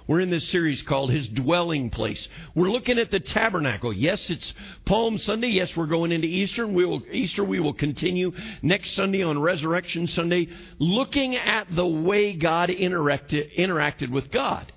We're 0.09 0.21
in 0.21 0.31
this 0.31 0.49
series 0.49 0.81
called 0.81 1.11
His 1.11 1.29
Dwelling 1.29 1.91
Place. 1.91 2.29
We're 2.55 2.71
looking 2.71 2.99
at 2.99 3.11
the 3.11 3.21
tabernacle. 3.21 3.93
Yes, 3.93 4.31
it's 4.31 4.55
Palm 4.87 5.19
Sunday. 5.19 5.49
Yes, 5.49 5.77
we're 5.77 5.85
going 5.85 6.13
into 6.13 6.27
Easter. 6.27 6.67
We 6.67 6.87
will, 6.87 7.03
Easter, 7.13 7.45
we 7.45 7.61
will 7.61 7.75
continue 7.75 8.33
next 8.63 8.93
Sunday 8.93 9.23
on 9.23 9.39
Resurrection 9.39 10.09
Sunday, 10.09 10.49
looking 10.79 11.37
at 11.37 11.67
the 11.77 11.87
way 11.87 12.33
God 12.33 12.71
interacted, 12.71 13.55
interacted 13.57 14.11
with 14.11 14.31
God. 14.31 14.73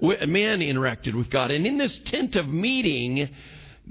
Man 0.00 0.58
interacted 0.58 1.14
with 1.14 1.30
God. 1.30 1.52
And 1.52 1.68
in 1.68 1.78
this 1.78 2.00
tent 2.00 2.34
of 2.34 2.48
meeting, 2.48 3.28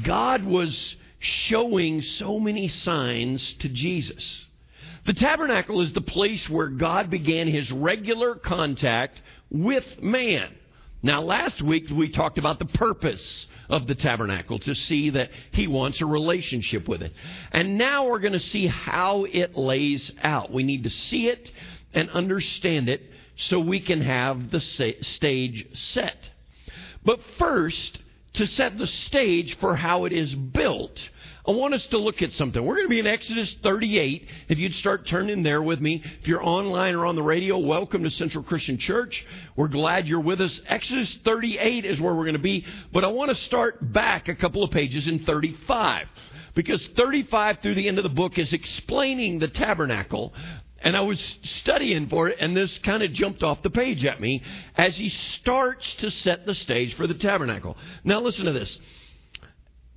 God 0.01 0.43
was 0.43 0.97
showing 1.19 2.01
so 2.01 2.41
many 2.41 2.67
signs 2.67 3.53
to 3.53 3.69
Jesus. 3.69 4.45
The 5.05 5.13
tabernacle 5.13 5.81
is 5.81 5.91
the 5.91 6.01
place 6.01 6.49
where 6.49 6.69
God 6.69 7.09
began 7.09 7.47
his 7.47 7.71
regular 7.71 8.35
contact 8.35 9.21
with 9.51 10.01
man. 10.01 10.53
Now, 11.01 11.21
last 11.21 11.61
week 11.61 11.89
we 11.89 12.09
talked 12.09 12.37
about 12.37 12.59
the 12.59 12.65
purpose 12.65 13.47
of 13.67 13.87
the 13.87 13.95
tabernacle 13.95 14.59
to 14.59 14.73
see 14.73 15.09
that 15.09 15.31
he 15.51 15.67
wants 15.67 15.99
a 15.99 16.05
relationship 16.05 16.87
with 16.87 17.01
it. 17.01 17.11
And 17.51 17.77
now 17.77 18.07
we're 18.07 18.19
going 18.19 18.33
to 18.33 18.39
see 18.39 18.67
how 18.67 19.25
it 19.25 19.57
lays 19.57 20.13
out. 20.21 20.53
We 20.53 20.63
need 20.63 20.85
to 20.85 20.89
see 20.89 21.27
it 21.27 21.51
and 21.93 22.09
understand 22.11 22.87
it 22.87 23.01
so 23.35 23.59
we 23.59 23.81
can 23.81 24.01
have 24.01 24.51
the 24.51 24.61
stage 24.61 25.67
set. 25.73 26.29
But 27.03 27.19
first, 27.37 27.99
to 28.33 28.47
set 28.47 28.77
the 28.77 28.87
stage 28.87 29.57
for 29.57 29.75
how 29.75 30.05
it 30.05 30.13
is 30.13 30.33
built, 30.33 31.09
I 31.45 31.51
want 31.51 31.73
us 31.73 31.85
to 31.87 31.97
look 31.97 32.21
at 32.21 32.31
something. 32.31 32.65
We're 32.65 32.75
going 32.75 32.87
to 32.87 32.89
be 32.89 32.99
in 32.99 33.07
Exodus 33.07 33.53
38. 33.61 34.27
If 34.47 34.57
you'd 34.57 34.75
start 34.75 35.05
turning 35.05 35.43
there 35.43 35.61
with 35.61 35.81
me. 35.81 36.01
If 36.21 36.27
you're 36.27 36.43
online 36.43 36.95
or 36.95 37.05
on 37.05 37.15
the 37.15 37.21
radio, 37.21 37.57
welcome 37.57 38.03
to 38.03 38.11
Central 38.11 38.43
Christian 38.43 38.77
Church. 38.77 39.25
We're 39.55 39.67
glad 39.67 40.07
you're 40.07 40.21
with 40.21 40.39
us. 40.39 40.61
Exodus 40.67 41.19
38 41.25 41.85
is 41.85 41.99
where 41.99 42.15
we're 42.15 42.23
going 42.23 42.33
to 42.33 42.39
be, 42.39 42.65
but 42.91 43.03
I 43.03 43.07
want 43.07 43.29
to 43.29 43.35
start 43.35 43.91
back 43.91 44.29
a 44.29 44.35
couple 44.35 44.63
of 44.63 44.71
pages 44.71 45.07
in 45.07 45.25
35 45.25 46.07
because 46.55 46.85
35 46.95 47.59
through 47.59 47.75
the 47.75 47.87
end 47.87 47.97
of 47.97 48.03
the 48.03 48.09
book 48.09 48.37
is 48.37 48.53
explaining 48.53 49.39
the 49.39 49.47
tabernacle. 49.47 50.33
And 50.83 50.97
I 50.97 51.01
was 51.01 51.37
studying 51.43 52.09
for 52.09 52.27
it, 52.27 52.37
and 52.39 52.55
this 52.55 52.77
kind 52.79 53.03
of 53.03 53.13
jumped 53.13 53.41
off 53.41 53.63
the 53.63 53.69
page 53.69 54.05
at 54.05 54.19
me 54.19 54.43
as 54.75 54.97
he 54.97 55.09
starts 55.09 55.95
to 55.95 56.11
set 56.11 56.45
the 56.45 56.53
stage 56.53 56.95
for 56.95 57.07
the 57.07 57.13
tabernacle. 57.13 57.77
Now, 58.03 58.19
listen 58.19 58.45
to 58.45 58.51
this. 58.51 58.77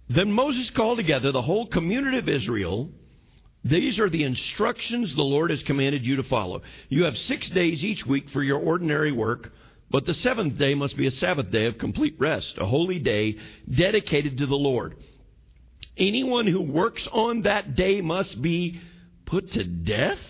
Then 0.08 0.30
Moses 0.30 0.70
called 0.70 0.98
together 0.98 1.32
the 1.32 1.42
whole 1.42 1.66
community 1.66 2.18
of 2.18 2.28
Israel. 2.28 2.90
These 3.64 3.98
are 3.98 4.08
the 4.08 4.22
instructions 4.22 5.14
the 5.14 5.22
Lord 5.22 5.50
has 5.50 5.64
commanded 5.64 6.06
you 6.06 6.16
to 6.16 6.22
follow. 6.22 6.62
You 6.88 7.04
have 7.04 7.18
six 7.18 7.48
days 7.50 7.84
each 7.84 8.06
week 8.06 8.30
for 8.30 8.42
your 8.42 8.60
ordinary 8.60 9.10
work, 9.10 9.50
but 9.90 10.06
the 10.06 10.14
seventh 10.14 10.56
day 10.56 10.76
must 10.76 10.96
be 10.96 11.08
a 11.08 11.10
Sabbath 11.10 11.50
day 11.50 11.66
of 11.66 11.78
complete 11.78 12.14
rest, 12.20 12.58
a 12.58 12.64
holy 12.66 13.00
day 13.00 13.38
dedicated 13.68 14.38
to 14.38 14.46
the 14.46 14.54
Lord. 14.54 14.96
Anyone 15.96 16.46
who 16.46 16.62
works 16.62 17.08
on 17.10 17.42
that 17.42 17.74
day 17.74 18.00
must 18.02 18.40
be 18.40 18.80
put 19.24 19.50
to 19.52 19.64
death. 19.64 20.20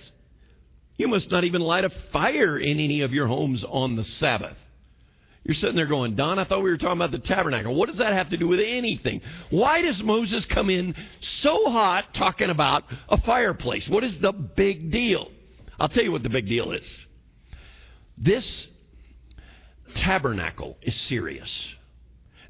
You 0.96 1.08
must 1.08 1.30
not 1.30 1.44
even 1.44 1.60
light 1.60 1.84
a 1.84 1.90
fire 1.90 2.58
in 2.58 2.80
any 2.80 3.02
of 3.02 3.12
your 3.12 3.26
homes 3.26 3.64
on 3.64 3.96
the 3.96 4.04
Sabbath. 4.04 4.56
You're 5.44 5.54
sitting 5.54 5.76
there 5.76 5.86
going, 5.86 6.16
Don, 6.16 6.40
I 6.40 6.44
thought 6.44 6.64
we 6.64 6.70
were 6.70 6.76
talking 6.76 6.96
about 6.96 7.12
the 7.12 7.20
tabernacle. 7.20 7.74
What 7.74 7.88
does 7.88 7.98
that 7.98 8.12
have 8.12 8.30
to 8.30 8.36
do 8.36 8.48
with 8.48 8.58
anything? 8.58 9.20
Why 9.50 9.80
does 9.80 10.02
Moses 10.02 10.44
come 10.46 10.70
in 10.70 10.96
so 11.20 11.70
hot 11.70 12.14
talking 12.14 12.50
about 12.50 12.82
a 13.08 13.20
fireplace? 13.20 13.88
What 13.88 14.02
is 14.02 14.18
the 14.18 14.32
big 14.32 14.90
deal? 14.90 15.30
I'll 15.78 15.88
tell 15.88 16.02
you 16.02 16.10
what 16.10 16.24
the 16.24 16.30
big 16.30 16.48
deal 16.48 16.72
is. 16.72 16.90
This 18.18 18.66
tabernacle 19.94 20.78
is 20.82 20.96
serious. 20.96 21.68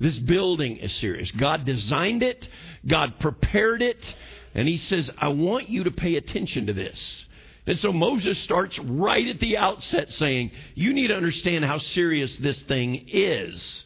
This 0.00 0.18
building 0.18 0.78
is 0.78 0.92
serious. 0.94 1.30
God 1.32 1.66
designed 1.66 2.22
it, 2.22 2.48
God 2.86 3.18
prepared 3.18 3.82
it, 3.82 4.14
and 4.54 4.66
He 4.66 4.78
says, 4.78 5.10
I 5.18 5.28
want 5.28 5.68
you 5.68 5.84
to 5.84 5.90
pay 5.90 6.16
attention 6.16 6.66
to 6.66 6.72
this. 6.72 7.26
And 7.66 7.78
so 7.78 7.92
Moses 7.92 8.38
starts 8.38 8.78
right 8.78 9.26
at 9.26 9.40
the 9.40 9.58
outset 9.58 10.12
saying, 10.12 10.52
You 10.74 10.92
need 10.92 11.08
to 11.08 11.16
understand 11.16 11.64
how 11.64 11.78
serious 11.78 12.36
this 12.36 12.60
thing 12.62 13.06
is. 13.08 13.84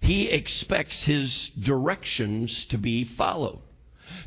He 0.00 0.28
expects 0.28 1.02
his 1.02 1.50
directions 1.58 2.66
to 2.66 2.78
be 2.78 3.04
followed. 3.04 3.60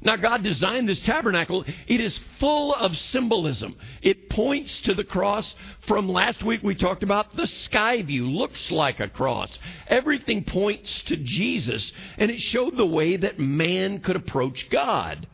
Now, 0.01 0.15
God 0.15 0.41
designed 0.41 0.89
this 0.89 1.01
tabernacle. 1.01 1.65
It 1.87 2.01
is 2.01 2.19
full 2.39 2.73
of 2.73 2.97
symbolism. 2.97 3.75
It 4.01 4.29
points 4.29 4.81
to 4.81 4.93
the 4.93 5.03
cross. 5.03 5.53
From 5.81 6.09
last 6.09 6.43
week, 6.43 6.61
we 6.63 6.75
talked 6.75 7.03
about 7.03 7.35
the 7.35 7.47
sky 7.47 8.01
view. 8.01 8.29
Looks 8.29 8.71
like 8.71 8.99
a 8.99 9.07
cross. 9.07 9.57
Everything 9.87 10.43
points 10.43 11.03
to 11.03 11.17
Jesus, 11.17 11.91
and 12.17 12.31
it 12.31 12.39
showed 12.39 12.77
the 12.77 12.85
way 12.85 13.17
that 13.17 13.39
man 13.39 13.99
could 13.99 14.15
approach 14.15 14.69
God. 14.69 15.27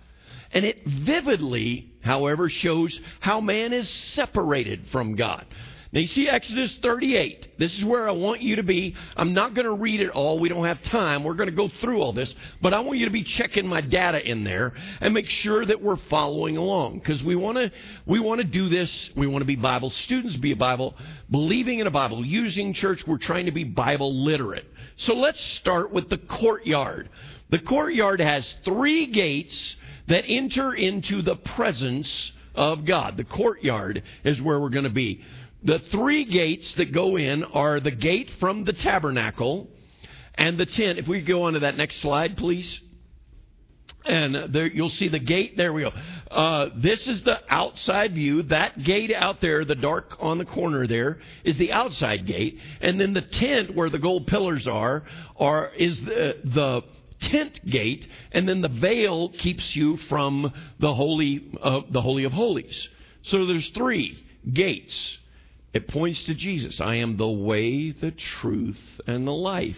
And 0.54 0.66
it 0.66 0.86
vividly, 0.86 1.92
however, 2.02 2.50
shows 2.50 3.00
how 3.20 3.42
man 3.42 3.74
is 3.74 3.90
separated 3.90 4.88
from 4.90 5.16
God. 5.16 5.46
Now, 5.94 6.00
you 6.00 6.08
see 6.08 6.30
Exodus 6.30 6.74
38. 6.76 7.60
This 7.60 7.78
is 7.78 7.84
where 7.84 8.08
I 8.08 8.14
want 8.14 8.40
you 8.40 8.56
to 8.56 8.64
be. 8.64 8.96
I'm 9.18 9.34
not 9.34 9.54
going 9.54 9.66
to 9.66 9.74
read 9.74 10.00
it 10.00 10.10
all. 10.10 10.40
We 10.40 10.48
don't 10.48 10.64
have 10.64 10.82
time. 10.84 11.26
We're 11.26 11.34
going 11.34 11.50
to 11.50 11.56
go 11.56 11.68
through 11.68 12.02
all 12.02 12.14
this. 12.14 12.34
But 12.62 12.74
I 12.74 12.80
want 12.80 12.98
you 12.98 13.06
to 13.06 13.12
be 13.12 13.24
checking 13.24 13.68
my 13.68 13.82
data 13.82 14.26
in 14.26 14.46
there 14.46 14.72
and 15.02 15.14
make 15.14 15.28
sure 15.28 15.66
that 15.66 15.82
we're 15.82 15.98
following 15.98 16.56
along 16.56 17.00
because 17.00 17.22
we 17.22 17.36
want 17.36 17.58
to 17.58 17.72
we 18.06 18.20
want 18.20 18.40
to 18.40 18.48
do 18.48 18.70
this. 18.70 19.10
We 19.18 19.28
want 19.28 19.42
to 19.42 19.46
be 19.46 19.58
Bible 19.58 19.90
students, 19.90 20.38
be 20.38 20.54
a 20.54 20.56
Bible, 20.56 20.96
believing 21.30 21.80
in 21.80 21.88
a 21.88 21.92
Bible, 21.92 22.26
using 22.26 22.72
church. 22.72 23.06
We're 23.06 23.18
trying 23.18 23.48
to 23.48 23.52
be 23.52 23.66
Bible 23.66 24.14
literate. 24.14 24.66
So 24.96 25.14
let's 25.14 25.42
start 25.42 25.92
with 25.92 26.10
the 26.10 26.20
courtyard. 26.20 27.10
The 27.50 27.60
courtyard 27.60 28.22
has 28.22 28.56
three 28.64 29.08
gates 29.08 29.76
that 30.12 30.26
enter 30.28 30.74
into 30.74 31.22
the 31.22 31.38
presence 31.38 32.34
of 32.54 32.84
God. 32.84 33.16
The 33.16 33.24
courtyard 33.24 34.04
is 34.26 34.42
where 34.42 34.60
we're 34.60 34.70
going 34.70 34.84
to 34.84 34.90
be. 34.90 35.22
The 35.64 35.80
three 35.80 36.26
gates 36.26 36.74
that 36.76 36.92
go 36.92 37.18
in 37.18 37.46
are 37.46 37.80
the 37.80 37.92
gate 37.92 38.30
from 38.40 38.66
the 38.66 38.74
tabernacle 38.74 39.70
and 40.36 40.58
the 40.58 40.66
tent. 40.66 41.00
If 41.00 41.08
we 41.08 41.22
go 41.22 41.44
on 41.44 41.54
to 41.54 41.60
that 41.60 41.78
next 41.78 41.98
slide, 42.02 42.36
please. 42.36 42.80
And 44.04 44.52
there, 44.54 44.66
you'll 44.66 44.90
see 44.90 45.08
the 45.08 45.20
gate. 45.20 45.56
There 45.56 45.72
we 45.72 45.84
go. 45.84 45.94
Uh, 46.30 46.70
this 46.76 47.08
is 47.08 47.24
the 47.24 47.40
outside 47.48 48.14
view. 48.14 48.42
That 48.44 48.84
gate 48.84 49.14
out 49.14 49.40
there, 49.40 49.64
the 49.64 49.76
dark 49.76 50.18
on 50.20 50.40
the 50.40 50.46
corner 50.46 50.88
there, 50.88 51.20
is 51.44 51.56
the 51.58 51.72
outside 51.72 52.26
gate. 52.26 52.58
And 52.82 53.00
then 53.00 53.14
the 53.14 53.22
tent 53.22 53.76
where 53.76 53.90
the 53.90 54.00
gold 54.00 54.28
pillars 54.28 54.68
are, 54.68 55.04
are 55.38 55.72
is 55.78 56.02
the, 56.02 56.38
the 56.44 56.82
tent 57.22 57.66
gate. 57.66 58.08
And 58.32 58.48
then 58.48 58.62
the 58.62 58.70
veil 58.70 59.30
keeps 59.30 59.76
you 59.76 59.98
from 59.98 60.52
the 60.80 60.94
holy, 60.94 61.52
uh, 61.62 61.82
the 61.90 62.02
holy 62.02 62.24
of 62.26 62.34
holies. 62.34 62.90
So 63.24 63.46
there's 63.46 63.70
three 63.70 64.24
gates. 64.52 65.18
It 65.74 65.88
points 65.88 66.24
to 66.26 66.34
Jesus. 66.34 66.82
I 66.82 66.96
am 66.96 67.18
the 67.18 67.30
way, 67.30 67.92
the 67.92 68.12
truth, 68.12 68.80
and 69.08 69.26
the 69.26 69.34
life. 69.34 69.78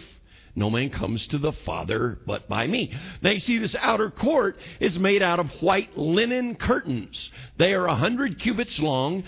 No 0.56 0.70
man 0.70 0.90
comes 0.90 1.26
to 1.28 1.38
the 1.38 1.52
Father 1.52 2.18
but 2.26 2.48
by 2.48 2.66
me. 2.66 2.92
Now 3.22 3.30
you 3.30 3.40
see, 3.40 3.58
this 3.58 3.74
outer 3.74 4.10
court 4.10 4.56
is 4.78 4.98
made 4.98 5.22
out 5.22 5.40
of 5.40 5.50
white 5.60 5.96
linen 5.98 6.54
curtains. 6.54 7.30
They 7.56 7.74
are 7.74 7.86
a 7.86 7.94
hundred 7.94 8.38
cubits 8.38 8.78
long, 8.78 9.24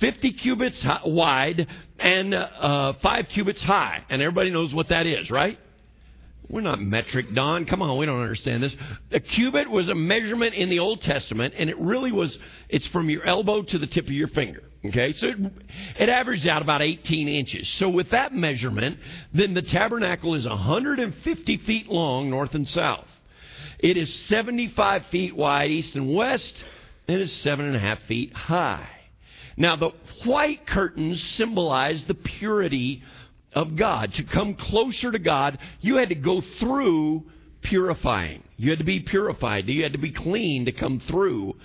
50 0.00 0.32
cubits 0.34 0.84
wide, 1.04 1.66
and 1.98 2.34
uh, 2.34 2.94
five 2.94 3.28
cubits 3.28 3.62
high. 3.62 4.04
And 4.10 4.20
everybody 4.20 4.50
knows 4.50 4.74
what 4.74 4.88
that 4.90 5.06
is, 5.06 5.30
right? 5.30 5.58
We're 6.48 6.60
not 6.60 6.80
metric, 6.80 7.34
Don. 7.34 7.66
Come 7.66 7.82
on, 7.82 7.98
we 7.98 8.06
don't 8.06 8.22
understand 8.22 8.62
this. 8.62 8.76
A 9.10 9.18
cubit 9.18 9.68
was 9.68 9.88
a 9.88 9.94
measurement 9.94 10.54
in 10.54 10.68
the 10.68 10.78
Old 10.78 11.02
Testament, 11.02 11.54
and 11.56 11.68
it 11.68 11.78
really 11.78 12.12
was, 12.12 12.38
it's 12.68 12.86
from 12.88 13.10
your 13.10 13.24
elbow 13.24 13.62
to 13.62 13.78
the 13.78 13.86
tip 13.86 14.06
of 14.06 14.12
your 14.12 14.28
finger. 14.28 14.62
Okay, 14.84 15.12
so 15.14 15.28
it, 15.28 15.36
it 15.98 16.08
averaged 16.08 16.46
out 16.46 16.62
about 16.62 16.82
18 16.82 17.28
inches. 17.28 17.68
So 17.70 17.88
with 17.88 18.10
that 18.10 18.32
measurement, 18.32 18.98
then 19.32 19.54
the 19.54 19.62
tabernacle 19.62 20.34
is 20.34 20.46
150 20.46 21.56
feet 21.58 21.88
long, 21.88 22.30
north 22.30 22.54
and 22.54 22.68
south. 22.68 23.08
It 23.80 23.96
is 23.96 24.12
75 24.26 25.06
feet 25.06 25.34
wide, 25.34 25.70
east 25.70 25.96
and 25.96 26.14
west, 26.14 26.64
and 27.08 27.20
is 27.20 27.32
seven 27.32 27.66
and 27.66 27.76
a 27.76 27.80
half 27.80 28.00
feet 28.02 28.32
high. 28.32 28.88
Now, 29.56 29.76
the 29.76 29.90
white 30.24 30.66
curtains 30.66 31.22
symbolize 31.22 32.04
the 32.04 32.14
purity 32.14 33.02
of 33.56 33.74
God. 33.74 34.14
To 34.14 34.22
come 34.22 34.54
closer 34.54 35.10
to 35.10 35.18
God, 35.18 35.58
you 35.80 35.96
had 35.96 36.10
to 36.10 36.14
go 36.14 36.40
through 36.40 37.24
purifying. 37.62 38.44
You 38.56 38.70
had 38.70 38.78
to 38.78 38.84
be 38.84 39.00
purified. 39.00 39.68
You 39.68 39.82
had 39.82 39.94
to 39.94 39.98
be 39.98 40.12
clean 40.12 40.66
to 40.66 40.72
come 40.72 41.00
through. 41.00 41.56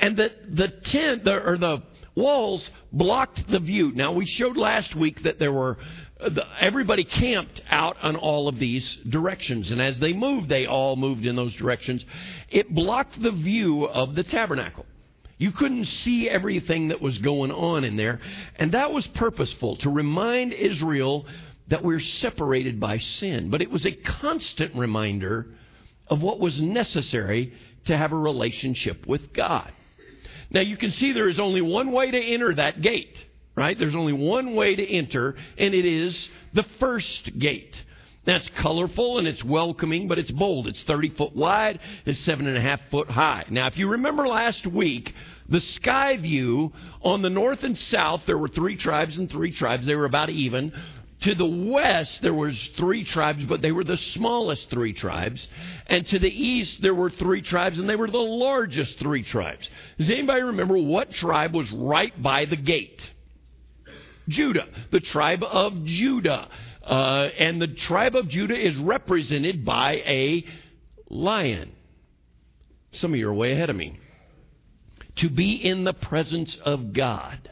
And 0.00 0.16
the, 0.16 0.32
the 0.48 0.68
tent, 0.68 1.24
the, 1.24 1.34
or 1.34 1.56
the 1.56 1.82
walls 2.14 2.68
blocked 2.92 3.48
the 3.48 3.60
view. 3.60 3.92
Now, 3.94 4.12
we 4.12 4.26
showed 4.26 4.56
last 4.56 4.94
week 4.94 5.22
that 5.22 5.38
there 5.38 5.52
were, 5.52 5.78
uh, 6.20 6.30
everybody 6.60 7.04
camped 7.04 7.62
out 7.70 7.96
on 8.02 8.16
all 8.16 8.48
of 8.48 8.58
these 8.58 8.96
directions. 9.08 9.70
And 9.70 9.80
as 9.80 9.98
they 9.98 10.12
moved, 10.12 10.48
they 10.48 10.66
all 10.66 10.96
moved 10.96 11.24
in 11.24 11.36
those 11.36 11.54
directions. 11.54 12.04
It 12.50 12.74
blocked 12.74 13.20
the 13.22 13.32
view 13.32 13.84
of 13.84 14.14
the 14.14 14.24
tabernacle. 14.24 14.86
You 15.38 15.52
couldn't 15.52 15.86
see 15.86 16.28
everything 16.28 16.88
that 16.88 17.00
was 17.00 17.18
going 17.18 17.52
on 17.52 17.84
in 17.84 17.96
there. 17.96 18.20
And 18.56 18.72
that 18.72 18.92
was 18.92 19.06
purposeful 19.06 19.76
to 19.76 19.90
remind 19.90 20.52
Israel 20.52 21.26
that 21.68 21.84
we're 21.84 22.00
separated 22.00 22.80
by 22.80 22.98
sin. 22.98 23.48
But 23.50 23.62
it 23.62 23.70
was 23.70 23.86
a 23.86 23.92
constant 23.92 24.74
reminder 24.74 25.46
of 26.08 26.22
what 26.22 26.40
was 26.40 26.60
necessary 26.60 27.52
to 27.84 27.96
have 27.96 28.12
a 28.12 28.16
relationship 28.16 29.06
with 29.06 29.32
God. 29.32 29.70
Now 30.50 30.60
you 30.60 30.76
can 30.76 30.90
see 30.90 31.12
there 31.12 31.28
is 31.28 31.38
only 31.38 31.60
one 31.60 31.92
way 31.92 32.10
to 32.10 32.20
enter 32.20 32.54
that 32.54 32.80
gate, 32.80 33.16
right? 33.54 33.78
There's 33.78 33.94
only 33.94 34.14
one 34.14 34.54
way 34.54 34.74
to 34.74 34.86
enter, 34.86 35.36
and 35.56 35.74
it 35.74 35.84
is 35.84 36.28
the 36.54 36.64
first 36.80 37.38
gate. 37.38 37.84
That's 38.24 38.48
colorful 38.50 39.18
and 39.18 39.26
it's 39.26 39.42
welcoming, 39.42 40.06
but 40.08 40.18
it's 40.18 40.30
bold. 40.30 40.66
It's 40.66 40.82
30 40.82 41.10
foot 41.10 41.34
wide, 41.34 41.80
it's 42.04 42.18
seven 42.20 42.46
and 42.46 42.56
a 42.56 42.60
half 42.60 42.80
foot 42.90 43.08
high. 43.08 43.44
Now, 43.48 43.66
if 43.68 43.78
you 43.78 43.88
remember 43.88 44.28
last 44.28 44.66
week, 44.66 45.14
the 45.48 45.60
sky 45.60 46.16
view 46.16 46.72
on 47.02 47.22
the 47.22 47.30
north 47.30 47.62
and 47.64 47.78
south, 47.78 48.22
there 48.26 48.36
were 48.36 48.48
three 48.48 48.76
tribes 48.76 49.16
and 49.16 49.30
three 49.30 49.50
tribes. 49.50 49.86
They 49.86 49.94
were 49.94 50.04
about 50.04 50.30
even. 50.30 50.72
To 51.22 51.34
the 51.34 51.46
west, 51.46 52.22
there 52.22 52.34
was 52.34 52.70
three 52.76 53.02
tribes, 53.02 53.44
but 53.46 53.60
they 53.60 53.72
were 53.72 53.82
the 53.82 53.96
smallest 53.96 54.70
three 54.70 54.92
tribes. 54.92 55.48
And 55.88 56.06
to 56.08 56.18
the 56.18 56.30
east, 56.30 56.80
there 56.80 56.94
were 56.94 57.10
three 57.10 57.42
tribes, 57.42 57.78
and 57.78 57.88
they 57.88 57.96
were 57.96 58.10
the 58.10 58.18
largest 58.18 58.98
three 58.98 59.24
tribes. 59.24 59.68
Does 59.98 60.10
anybody 60.10 60.42
remember 60.42 60.76
what 60.76 61.10
tribe 61.10 61.54
was 61.54 61.72
right 61.72 62.22
by 62.22 62.44
the 62.44 62.56
gate? 62.56 63.10
Judah, 64.28 64.68
the 64.92 65.00
tribe 65.00 65.42
of 65.42 65.84
Judah. 65.84 66.48
Uh, 66.88 67.28
and 67.38 67.60
the 67.60 67.68
tribe 67.68 68.16
of 68.16 68.28
Judah 68.28 68.56
is 68.56 68.76
represented 68.76 69.64
by 69.64 70.02
a 70.06 70.44
lion. 71.10 71.72
Some 72.92 73.12
of 73.12 73.18
you 73.18 73.28
are 73.28 73.34
way 73.34 73.52
ahead 73.52 73.68
of 73.68 73.76
me. 73.76 73.98
To 75.16 75.28
be 75.28 75.52
in 75.52 75.84
the 75.84 75.92
presence 75.92 76.56
of 76.56 76.92
God 76.92 77.50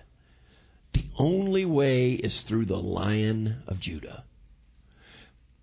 the 0.96 1.04
only 1.18 1.66
way 1.66 2.12
is 2.12 2.40
through 2.42 2.64
the 2.64 2.78
Lion 2.78 3.62
of 3.66 3.78
Judah. 3.80 4.24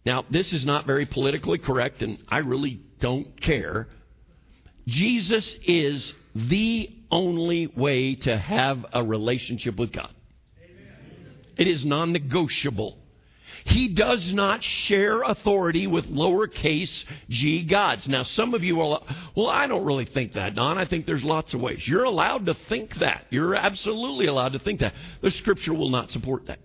Now, 0.06 0.26
this 0.30 0.54
is 0.54 0.64
not 0.64 0.86
very 0.86 1.08
politically 1.08 1.58
correct, 1.58 2.04
and 2.04 2.20
I 2.28 2.40
really 2.40 2.82
don't 3.00 3.42
care. 3.42 3.88
Jesus 4.86 5.56
is 5.66 6.14
the 6.36 6.92
only 7.10 7.66
way 7.66 8.14
to 8.16 8.38
have 8.38 8.86
a 8.94 9.04
relationship 9.04 9.78
with 9.78 9.92
God. 9.92 10.14
Amen. 10.64 11.34
It 11.58 11.68
is 11.68 11.84
non 11.84 12.12
negotiable. 12.12 13.00
He 13.66 13.90
does 13.90 14.34
not 14.34 14.64
share 14.64 15.22
authority 15.22 15.88
with 15.88 16.08
lowercase 16.08 17.04
g 17.30 17.64
gods. 17.64 18.08
Now, 18.08 18.24
some 18.24 18.54
of 18.54 18.64
you 18.64 18.82
are, 18.82 19.02
well, 19.36 19.48
I 19.48 19.68
don't 19.68 19.86
really 19.86 20.06
think 20.06 20.34
that, 20.34 20.56
Don. 20.56 20.78
I 20.78 20.86
think 20.86 21.06
there's 21.06 21.24
lots 21.24 21.54
of 21.54 21.62
ways. 21.62 21.88
You're 21.88 22.04
allowed 22.04 22.46
to 22.48 22.54
think 22.68 22.96
that. 22.96 23.26
You're 23.30 23.56
absolutely 23.56 24.28
allowed 24.28 24.54
to 24.54 24.60
think 24.60 24.82
that. 24.82 24.94
The 25.22 25.32
scripture 25.32 25.74
will 25.74 25.90
not 25.90 26.12
support 26.12 26.48
that. 26.48 26.60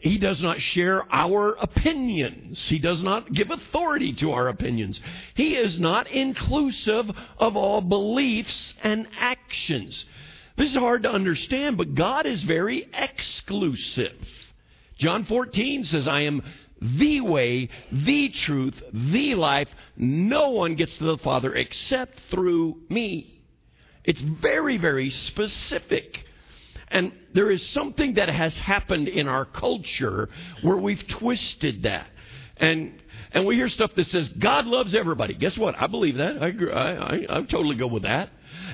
He 0.00 0.18
does 0.18 0.40
not 0.40 0.60
share 0.60 1.04
our 1.12 1.54
opinions. 1.54 2.60
He 2.68 2.78
does 2.78 3.02
not 3.02 3.32
give 3.32 3.50
authority 3.50 4.12
to 4.14 4.30
our 4.30 4.48
opinions. 4.48 5.00
He 5.34 5.56
is 5.56 5.80
not 5.80 6.08
inclusive 6.08 7.10
of 7.38 7.56
all 7.56 7.80
beliefs 7.80 8.74
and 8.84 9.08
actions. 9.18 10.04
This 10.56 10.70
is 10.70 10.76
hard 10.76 11.02
to 11.02 11.12
understand, 11.12 11.78
but 11.78 11.94
God 11.94 12.26
is 12.26 12.44
very 12.44 12.88
exclusive. 12.94 14.14
John 14.98 15.24
14 15.24 15.84
says, 15.84 16.06
I 16.06 16.22
am 16.22 16.42
the 16.80 17.20
way, 17.20 17.68
the 17.90 18.28
truth, 18.30 18.80
the 18.92 19.34
life. 19.34 19.68
No 19.96 20.50
one 20.50 20.74
gets 20.74 20.96
to 20.98 21.04
the 21.04 21.18
Father 21.18 21.54
except 21.54 22.20
through 22.30 22.78
me. 22.88 23.42
It's 24.04 24.20
very, 24.20 24.76
very 24.76 25.10
specific. 25.10 26.24
And 26.88 27.14
there 27.34 27.50
is 27.50 27.66
something 27.68 28.14
that 28.14 28.28
has 28.28 28.56
happened 28.56 29.08
in 29.08 29.28
our 29.28 29.44
culture 29.44 30.28
where 30.62 30.76
we've 30.76 31.06
twisted 31.06 31.82
that. 31.82 32.06
And 32.56 33.02
and 33.32 33.44
we 33.46 33.56
hear 33.56 33.68
stuff 33.68 33.94
that 33.94 34.06
says 34.06 34.28
God 34.30 34.66
loves 34.66 34.94
everybody. 34.94 35.34
Guess 35.34 35.58
what? 35.58 35.74
I 35.80 35.86
believe 35.86 36.16
that. 36.16 36.42
I. 36.42 36.46
I, 36.46 37.16
I, 37.16 37.26
I'm 37.28 37.46
totally 37.46 37.76
good 37.76 37.92
with 37.92 38.04
that. 38.04 38.30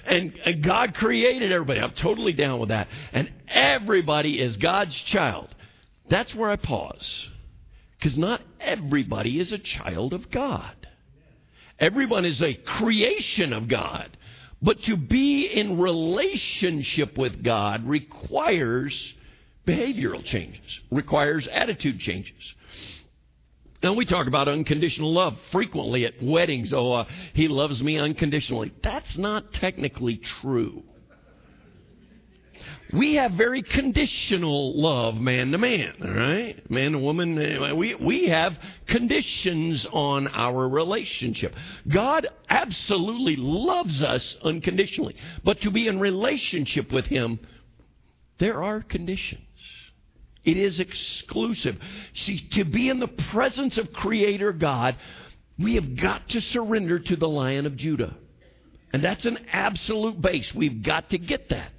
And, 0.06 0.38
and 0.44 0.62
God 0.62 0.94
created 0.94 1.52
everybody. 1.52 1.80
I'm 1.80 1.92
totally 1.92 2.32
down 2.32 2.60
with 2.60 2.68
that. 2.68 2.88
And 3.12 3.30
everybody 3.48 4.38
is 4.40 4.56
God's 4.56 4.94
child. 4.94 5.54
That's 6.08 6.34
where 6.34 6.50
I 6.50 6.56
pause. 6.56 7.28
Because 7.98 8.18
not 8.18 8.42
everybody 8.60 9.40
is 9.40 9.52
a 9.52 9.58
child 9.58 10.12
of 10.12 10.30
God. 10.30 10.74
Everyone 11.78 12.24
is 12.24 12.40
a 12.42 12.54
creation 12.54 13.52
of 13.52 13.68
God. 13.68 14.16
But 14.62 14.82
to 14.84 14.96
be 14.96 15.46
in 15.46 15.78
relationship 15.78 17.18
with 17.18 17.42
God 17.42 17.86
requires 17.86 19.14
behavioral 19.66 20.24
changes, 20.24 20.80
requires 20.90 21.46
attitude 21.48 21.98
changes. 21.98 22.54
Now, 23.82 23.92
we 23.92 24.06
talk 24.06 24.26
about 24.26 24.48
unconditional 24.48 25.12
love 25.12 25.38
frequently 25.50 26.06
at 26.06 26.22
weddings. 26.22 26.72
Oh, 26.72 26.92
uh, 26.92 27.04
he 27.34 27.48
loves 27.48 27.82
me 27.82 27.98
unconditionally. 27.98 28.72
That's 28.82 29.18
not 29.18 29.52
technically 29.52 30.16
true. 30.16 30.82
We 32.92 33.14
have 33.14 33.32
very 33.32 33.62
conditional 33.62 34.80
love, 34.80 35.16
man 35.16 35.50
to 35.52 35.58
man, 35.58 35.94
all 36.02 36.10
right? 36.10 36.70
Man 36.70 36.92
to 36.92 36.98
woman. 36.98 37.38
Eh, 37.38 37.72
we, 37.72 37.94
we 37.94 38.28
have 38.28 38.56
conditions 38.86 39.86
on 39.92 40.28
our 40.28 40.68
relationship. 40.68 41.54
God 41.88 42.26
absolutely 42.48 43.36
loves 43.36 44.00
us 44.02 44.36
unconditionally. 44.42 45.16
But 45.42 45.60
to 45.62 45.70
be 45.70 45.88
in 45.88 45.98
relationship 45.98 46.92
with 46.92 47.06
Him, 47.06 47.40
there 48.38 48.62
are 48.62 48.80
conditions. 48.80 49.42
It 50.44 50.56
is 50.56 50.78
exclusive. 50.78 51.78
See, 52.14 52.40
to 52.52 52.64
be 52.64 52.88
in 52.90 53.00
the 53.00 53.08
presence 53.08 53.78
of 53.78 53.92
Creator 53.92 54.52
God, 54.52 54.96
we 55.58 55.76
have 55.76 55.96
got 55.96 56.28
to 56.30 56.40
surrender 56.40 56.98
to 56.98 57.16
the 57.16 57.28
Lion 57.28 57.66
of 57.66 57.76
Judah. 57.76 58.14
And 58.92 59.02
that's 59.02 59.24
an 59.24 59.38
absolute 59.50 60.20
base. 60.20 60.54
We've 60.54 60.82
got 60.82 61.10
to 61.10 61.18
get 61.18 61.48
that. 61.48 61.72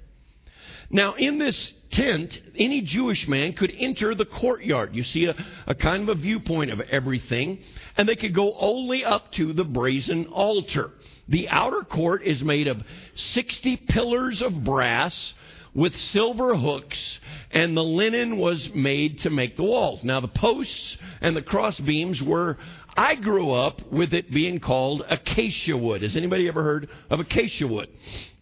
Now, 0.90 1.14
in 1.14 1.38
this 1.38 1.72
tent, 1.90 2.40
any 2.56 2.82
Jewish 2.82 3.26
man 3.26 3.52
could 3.52 3.72
enter 3.76 4.14
the 4.14 4.24
courtyard. 4.24 4.94
You 4.94 5.02
see 5.02 5.26
a, 5.26 5.34
a 5.66 5.74
kind 5.74 6.02
of 6.02 6.08
a 6.10 6.20
viewpoint 6.20 6.70
of 6.70 6.80
everything, 6.80 7.58
and 7.96 8.08
they 8.08 8.16
could 8.16 8.34
go 8.34 8.54
only 8.58 9.04
up 9.04 9.32
to 9.32 9.52
the 9.52 9.64
brazen 9.64 10.26
altar. 10.26 10.90
The 11.28 11.48
outer 11.48 11.82
court 11.82 12.22
is 12.24 12.42
made 12.42 12.68
of 12.68 12.82
60 13.14 13.76
pillars 13.78 14.42
of 14.42 14.64
brass 14.64 15.34
with 15.74 15.96
silver 15.96 16.56
hooks, 16.56 17.20
and 17.50 17.76
the 17.76 17.84
linen 17.84 18.38
was 18.38 18.72
made 18.74 19.18
to 19.20 19.30
make 19.30 19.56
the 19.56 19.62
walls. 19.62 20.04
Now, 20.04 20.20
the 20.20 20.28
posts 20.28 20.96
and 21.20 21.36
the 21.36 21.42
cross 21.42 21.78
beams 21.78 22.22
were, 22.22 22.56
I 22.96 23.14
grew 23.14 23.50
up 23.50 23.92
with 23.92 24.14
it 24.14 24.30
being 24.30 24.58
called 24.58 25.04
acacia 25.08 25.76
wood. 25.76 26.02
Has 26.02 26.16
anybody 26.16 26.48
ever 26.48 26.62
heard 26.62 26.88
of 27.10 27.20
acacia 27.20 27.66
wood? 27.66 27.88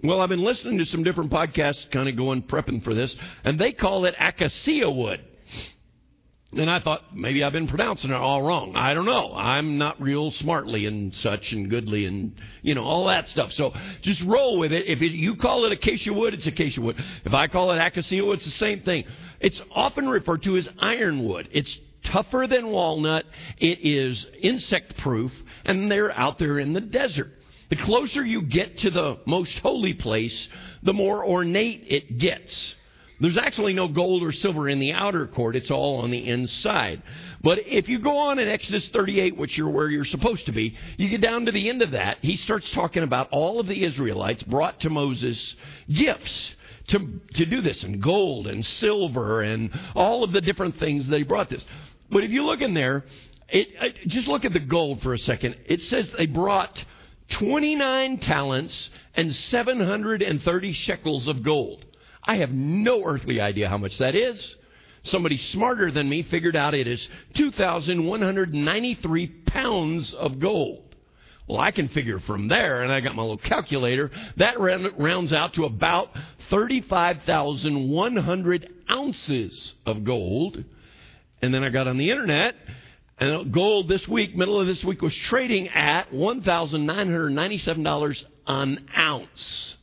Well, 0.02 0.20
I've 0.20 0.28
been 0.28 0.44
listening 0.44 0.78
to 0.78 0.84
some 0.84 1.02
different 1.02 1.30
podcasts, 1.30 1.90
kind 1.90 2.08
of 2.08 2.16
going 2.16 2.42
prepping 2.42 2.84
for 2.84 2.94
this, 2.94 3.14
and 3.42 3.58
they 3.58 3.72
call 3.72 4.04
it 4.04 4.14
acacia 4.18 4.90
wood. 4.90 5.20
And 6.56 6.70
I 6.70 6.78
thought 6.78 7.16
maybe 7.16 7.42
I've 7.42 7.52
been 7.52 7.66
pronouncing 7.66 8.10
it 8.10 8.16
all 8.16 8.42
wrong. 8.42 8.76
I 8.76 8.94
don't 8.94 9.06
know. 9.06 9.32
I'm 9.34 9.76
not 9.76 10.00
real 10.00 10.30
smartly 10.30 10.86
and 10.86 11.12
such 11.16 11.52
and 11.52 11.68
goodly 11.68 12.06
and 12.06 12.36
you 12.62 12.76
know 12.76 12.84
all 12.84 13.06
that 13.06 13.28
stuff. 13.28 13.52
So 13.52 13.74
just 14.02 14.22
roll 14.22 14.58
with 14.58 14.72
it. 14.72 14.86
If 14.86 15.02
it, 15.02 15.12
you 15.12 15.34
call 15.34 15.64
it 15.64 15.72
acacia 15.72 16.12
wood, 16.12 16.32
it's 16.32 16.46
acacia 16.46 16.80
wood. 16.80 17.02
If 17.24 17.34
I 17.34 17.48
call 17.48 17.72
it 17.72 17.78
acacia 17.78 18.24
wood, 18.24 18.34
it's 18.34 18.44
the 18.44 18.52
same 18.52 18.82
thing. 18.82 19.04
It's 19.40 19.60
often 19.72 20.08
referred 20.08 20.44
to 20.44 20.56
as 20.56 20.68
ironwood. 20.78 21.48
It's 21.50 21.76
tougher 22.04 22.46
than 22.48 22.68
walnut. 22.68 23.24
It 23.58 23.80
is 23.82 24.26
insect 24.40 24.96
proof, 24.98 25.32
and 25.64 25.90
they're 25.90 26.16
out 26.16 26.38
there 26.38 26.58
in 26.58 26.72
the 26.72 26.80
desert. 26.80 27.32
The 27.70 27.76
closer 27.76 28.24
you 28.24 28.42
get 28.42 28.78
to 28.78 28.90
the 28.90 29.18
most 29.26 29.58
holy 29.58 29.94
place, 29.94 30.48
the 30.82 30.92
more 30.92 31.26
ornate 31.26 31.84
it 31.88 32.18
gets. 32.18 32.74
There's 33.20 33.36
actually 33.36 33.72
no 33.72 33.88
gold 33.88 34.22
or 34.22 34.32
silver 34.32 34.68
in 34.68 34.80
the 34.80 34.92
outer 34.92 35.26
court. 35.26 35.56
It's 35.56 35.70
all 35.70 36.02
on 36.02 36.10
the 36.10 36.28
inside. 36.28 37.02
But 37.42 37.66
if 37.66 37.88
you 37.88 38.00
go 38.00 38.18
on 38.18 38.38
in 38.38 38.48
Exodus 38.48 38.88
38, 38.88 39.36
which 39.36 39.56
you're 39.56 39.70
where 39.70 39.88
you're 39.88 40.04
supposed 40.04 40.46
to 40.46 40.52
be, 40.52 40.76
you 40.98 41.08
get 41.08 41.20
down 41.20 41.46
to 41.46 41.52
the 41.52 41.68
end 41.68 41.80
of 41.80 41.92
that. 41.92 42.18
He 42.22 42.36
starts 42.36 42.70
talking 42.72 43.02
about 43.02 43.28
all 43.30 43.60
of 43.60 43.66
the 43.66 43.84
Israelites 43.84 44.42
brought 44.42 44.80
to 44.80 44.90
Moses 44.90 45.54
gifts 45.88 46.54
to, 46.88 47.20
to 47.34 47.46
do 47.46 47.60
this, 47.60 47.82
and 47.82 48.02
gold 48.02 48.46
and 48.46 48.64
silver 48.64 49.42
and 49.42 49.70
all 49.94 50.22
of 50.22 50.32
the 50.32 50.40
different 50.40 50.76
things 50.76 51.06
that 51.08 51.16
he 51.16 51.24
brought 51.24 51.48
this. 51.48 51.64
But 52.14 52.24
if 52.24 52.30
you 52.30 52.44
look 52.44 52.62
in 52.62 52.72
there, 52.74 53.04
it, 53.48 53.70
it, 53.72 54.06
just 54.06 54.28
look 54.28 54.44
at 54.44 54.52
the 54.52 54.60
gold 54.60 55.02
for 55.02 55.14
a 55.14 55.18
second. 55.18 55.56
It 55.66 55.82
says 55.82 56.08
they 56.10 56.26
brought 56.26 56.84
29 57.30 58.18
talents 58.18 58.88
and 59.16 59.34
730 59.34 60.72
shekels 60.74 61.26
of 61.26 61.42
gold. 61.42 61.84
I 62.22 62.36
have 62.36 62.52
no 62.52 63.04
earthly 63.04 63.40
idea 63.40 63.68
how 63.68 63.78
much 63.78 63.98
that 63.98 64.14
is. 64.14 64.54
Somebody 65.02 65.38
smarter 65.38 65.90
than 65.90 66.08
me 66.08 66.22
figured 66.22 66.54
out 66.54 66.72
it 66.72 66.86
is 66.86 67.08
2,193 67.34 69.26
pounds 69.46 70.14
of 70.14 70.38
gold. 70.38 70.94
Well, 71.48 71.58
I 71.58 71.72
can 71.72 71.88
figure 71.88 72.20
from 72.20 72.46
there, 72.46 72.84
and 72.84 72.92
I 72.92 73.00
got 73.00 73.16
my 73.16 73.22
little 73.22 73.38
calculator. 73.38 74.12
That 74.36 74.60
rounds 74.60 75.32
out 75.32 75.54
to 75.54 75.64
about 75.64 76.10
35,100 76.48 78.72
ounces 78.88 79.74
of 79.84 80.04
gold. 80.04 80.64
And 81.44 81.52
then 81.52 81.62
I 81.62 81.68
got 81.68 81.86
on 81.86 81.98
the 81.98 82.10
internet, 82.10 82.54
and 83.18 83.52
gold 83.52 83.86
this 83.86 84.08
week, 84.08 84.34
middle 84.34 84.58
of 84.58 84.66
this 84.66 84.82
week, 84.82 85.02
was 85.02 85.14
trading 85.14 85.68
at 85.68 86.10
$1,997 86.10 88.24
an 88.46 88.88
ounce. 88.96 89.76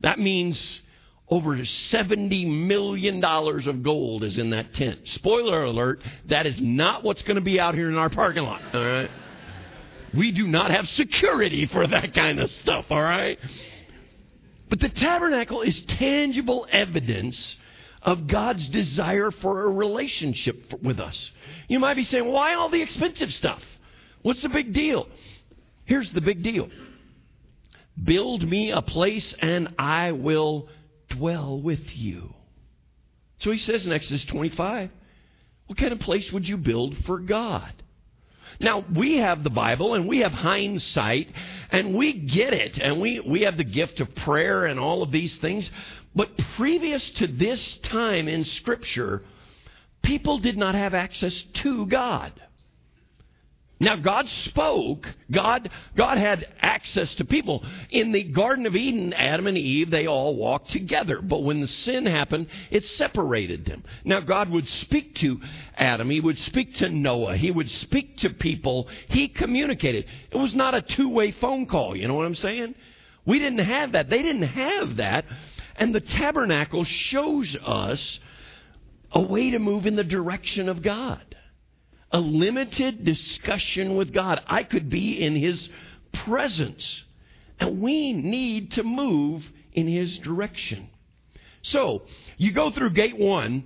That 0.00 0.18
means 0.18 0.80
over 1.28 1.56
$70 1.56 2.66
million 2.66 3.22
of 3.22 3.82
gold 3.82 4.24
is 4.24 4.38
in 4.38 4.48
that 4.50 4.72
tent. 4.72 5.00
Spoiler 5.08 5.64
alert, 5.64 6.00
that 6.28 6.46
is 6.46 6.58
not 6.58 7.04
what's 7.04 7.22
going 7.22 7.34
to 7.34 7.42
be 7.42 7.60
out 7.60 7.74
here 7.74 7.90
in 7.90 7.98
our 7.98 8.08
parking 8.08 8.44
lot. 8.44 8.62
All 8.74 8.82
right? 8.82 9.10
We 10.14 10.32
do 10.32 10.46
not 10.46 10.70
have 10.70 10.88
security 10.88 11.66
for 11.66 11.86
that 11.86 12.14
kind 12.14 12.40
of 12.40 12.50
stuff, 12.50 12.86
all 12.88 13.02
right? 13.02 13.38
But 14.70 14.80
the 14.80 14.88
tabernacle 14.88 15.60
is 15.60 15.78
tangible 15.82 16.66
evidence 16.72 17.56
of 18.02 18.26
God's 18.26 18.68
desire 18.68 19.30
for 19.30 19.64
a 19.64 19.70
relationship 19.70 20.72
with 20.82 21.00
us. 21.00 21.30
You 21.68 21.78
might 21.78 21.94
be 21.94 22.04
saying, 22.04 22.26
why 22.26 22.54
all 22.54 22.68
the 22.68 22.82
expensive 22.82 23.32
stuff? 23.32 23.62
What's 24.22 24.42
the 24.42 24.48
big 24.48 24.72
deal? 24.72 25.08
Here's 25.84 26.12
the 26.12 26.20
big 26.20 26.42
deal 26.42 26.68
Build 28.02 28.48
me 28.48 28.70
a 28.70 28.82
place 28.82 29.34
and 29.40 29.74
I 29.78 30.12
will 30.12 30.68
dwell 31.08 31.60
with 31.60 31.96
you. 31.96 32.34
So 33.38 33.50
he 33.50 33.58
says 33.58 33.86
in 33.86 33.92
Exodus 33.92 34.24
25, 34.26 34.90
what 35.66 35.78
kind 35.78 35.92
of 35.92 36.00
place 36.00 36.32
would 36.32 36.48
you 36.48 36.56
build 36.56 36.96
for 37.04 37.18
God? 37.18 37.72
Now, 38.60 38.84
we 38.94 39.18
have 39.18 39.42
the 39.42 39.50
Bible 39.50 39.94
and 39.94 40.06
we 40.06 40.18
have 40.18 40.32
hindsight 40.32 41.28
and 41.70 41.94
we 41.94 42.12
get 42.12 42.52
it 42.52 42.78
and 42.78 43.00
we, 43.00 43.20
we 43.20 43.42
have 43.42 43.56
the 43.56 43.64
gift 43.64 44.00
of 44.00 44.14
prayer 44.14 44.66
and 44.66 44.78
all 44.78 45.02
of 45.02 45.10
these 45.10 45.36
things. 45.38 45.68
But 46.14 46.36
previous 46.56 47.08
to 47.10 47.26
this 47.26 47.78
time 47.82 48.28
in 48.28 48.44
Scripture, 48.44 49.22
people 50.02 50.38
did 50.38 50.56
not 50.56 50.74
have 50.74 50.94
access 50.94 51.42
to 51.54 51.86
God. 51.86 52.32
Now 53.82 53.96
God 53.96 54.28
spoke. 54.28 55.12
God 55.28 55.68
God 55.96 56.16
had 56.16 56.46
access 56.60 57.16
to 57.16 57.24
people. 57.24 57.64
In 57.90 58.12
the 58.12 58.22
Garden 58.22 58.64
of 58.66 58.76
Eden, 58.76 59.12
Adam 59.12 59.48
and 59.48 59.58
Eve, 59.58 59.90
they 59.90 60.06
all 60.06 60.36
walked 60.36 60.70
together. 60.70 61.20
But 61.20 61.42
when 61.42 61.60
the 61.60 61.66
sin 61.66 62.06
happened, 62.06 62.46
it 62.70 62.84
separated 62.84 63.64
them. 63.64 63.82
Now 64.04 64.20
God 64.20 64.50
would 64.50 64.68
speak 64.68 65.16
to 65.16 65.40
Adam, 65.76 66.10
he 66.10 66.20
would 66.20 66.38
speak 66.38 66.76
to 66.76 66.90
Noah, 66.90 67.36
he 67.36 67.50
would 67.50 67.68
speak 67.68 68.18
to 68.18 68.30
people. 68.30 68.86
He 69.08 69.26
communicated. 69.26 70.06
It 70.30 70.36
was 70.36 70.54
not 70.54 70.76
a 70.76 70.82
two-way 70.82 71.32
phone 71.32 71.66
call, 71.66 71.96
you 71.96 72.06
know 72.06 72.14
what 72.14 72.26
I'm 72.26 72.36
saying? 72.36 72.76
We 73.24 73.40
didn't 73.40 73.66
have 73.66 73.92
that. 73.92 74.08
They 74.08 74.22
didn't 74.22 74.42
have 74.42 74.96
that. 74.96 75.24
And 75.76 75.94
the 75.94 76.00
tabernacle 76.00 76.84
shows 76.84 77.56
us 77.56 78.20
a 79.10 79.20
way 79.20 79.50
to 79.50 79.58
move 79.58 79.86
in 79.86 79.96
the 79.96 80.04
direction 80.04 80.68
of 80.68 80.82
God 80.82 81.32
a 82.12 82.20
limited 82.20 83.04
discussion 83.04 83.96
with 83.96 84.12
God. 84.12 84.40
I 84.46 84.64
could 84.64 84.90
be 84.90 85.20
in 85.20 85.34
His 85.34 85.68
presence. 86.12 87.04
And 87.58 87.80
we 87.80 88.12
need 88.12 88.72
to 88.72 88.82
move 88.82 89.48
in 89.72 89.88
His 89.88 90.18
direction. 90.18 90.88
So, 91.62 92.02
you 92.36 92.52
go 92.52 92.70
through 92.70 92.90
gate 92.90 93.18
one, 93.18 93.64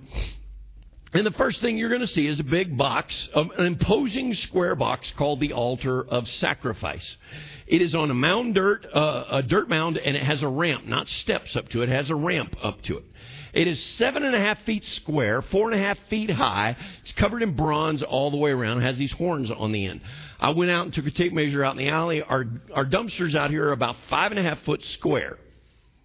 and 1.13 1.25
the 1.25 1.31
first 1.31 1.61
thing 1.61 1.77
you're 1.77 1.89
going 1.89 2.01
to 2.01 2.07
see 2.07 2.27
is 2.27 2.39
a 2.39 2.43
big 2.43 2.77
box, 2.77 3.29
an 3.33 3.51
imposing 3.59 4.33
square 4.33 4.75
box 4.75 5.11
called 5.17 5.39
the 5.39 5.53
altar 5.53 6.05
of 6.05 6.27
sacrifice. 6.27 7.17
It 7.65 7.81
is 7.81 7.95
on 7.95 8.11
a 8.11 8.13
mound 8.13 8.55
dirt, 8.55 8.85
uh, 8.93 9.25
a 9.29 9.43
dirt 9.43 9.69
mound, 9.69 9.97
and 9.97 10.17
it 10.17 10.23
has 10.23 10.43
a 10.43 10.47
ramp, 10.47 10.85
not 10.85 11.07
steps 11.07 11.55
up 11.55 11.69
to 11.69 11.81
it. 11.81 11.89
It 11.89 11.93
has 11.93 12.09
a 12.09 12.15
ramp 12.15 12.55
up 12.61 12.81
to 12.83 12.97
it. 12.97 13.05
It 13.53 13.67
is 13.67 13.81
seven 13.81 14.23
and 14.23 14.35
a 14.35 14.39
half 14.39 14.59
feet 14.63 14.83
square, 14.83 15.41
four 15.41 15.71
and 15.71 15.79
a 15.79 15.83
half 15.83 15.97
feet 16.09 16.29
high. 16.29 16.75
It's 17.01 17.13
covered 17.13 17.41
in 17.41 17.55
bronze 17.55 18.03
all 18.03 18.29
the 18.29 18.37
way 18.37 18.51
around. 18.51 18.79
It 18.79 18.81
has 18.81 18.97
these 18.97 19.13
horns 19.13 19.49
on 19.49 19.71
the 19.71 19.85
end. 19.85 20.01
I 20.39 20.51
went 20.51 20.69
out 20.69 20.85
and 20.85 20.93
took 20.93 21.07
a 21.07 21.11
tape 21.11 21.33
measure 21.33 21.63
out 21.63 21.71
in 21.71 21.85
the 21.85 21.89
alley. 21.89 22.21
Our, 22.21 22.45
our 22.73 22.85
dumpsters 22.85 23.33
out 23.33 23.49
here 23.49 23.69
are 23.69 23.71
about 23.71 23.95
five 24.09 24.31
and 24.31 24.39
a 24.39 24.43
half 24.43 24.59
foot 24.59 24.83
square. 24.83 25.37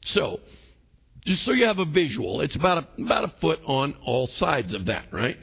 So, 0.05 0.41
just 1.25 1.45
so 1.45 1.53
you 1.53 1.67
have 1.67 1.79
a 1.79 1.85
visual, 1.85 2.41
it's 2.41 2.57
about 2.57 2.79
a, 2.79 3.03
about 3.03 3.25
a 3.25 3.33
foot 3.41 3.61
on 3.65 3.95
all 4.05 4.27
sides 4.27 4.73
of 4.73 4.87
that, 4.87 5.07
right? 5.13 5.37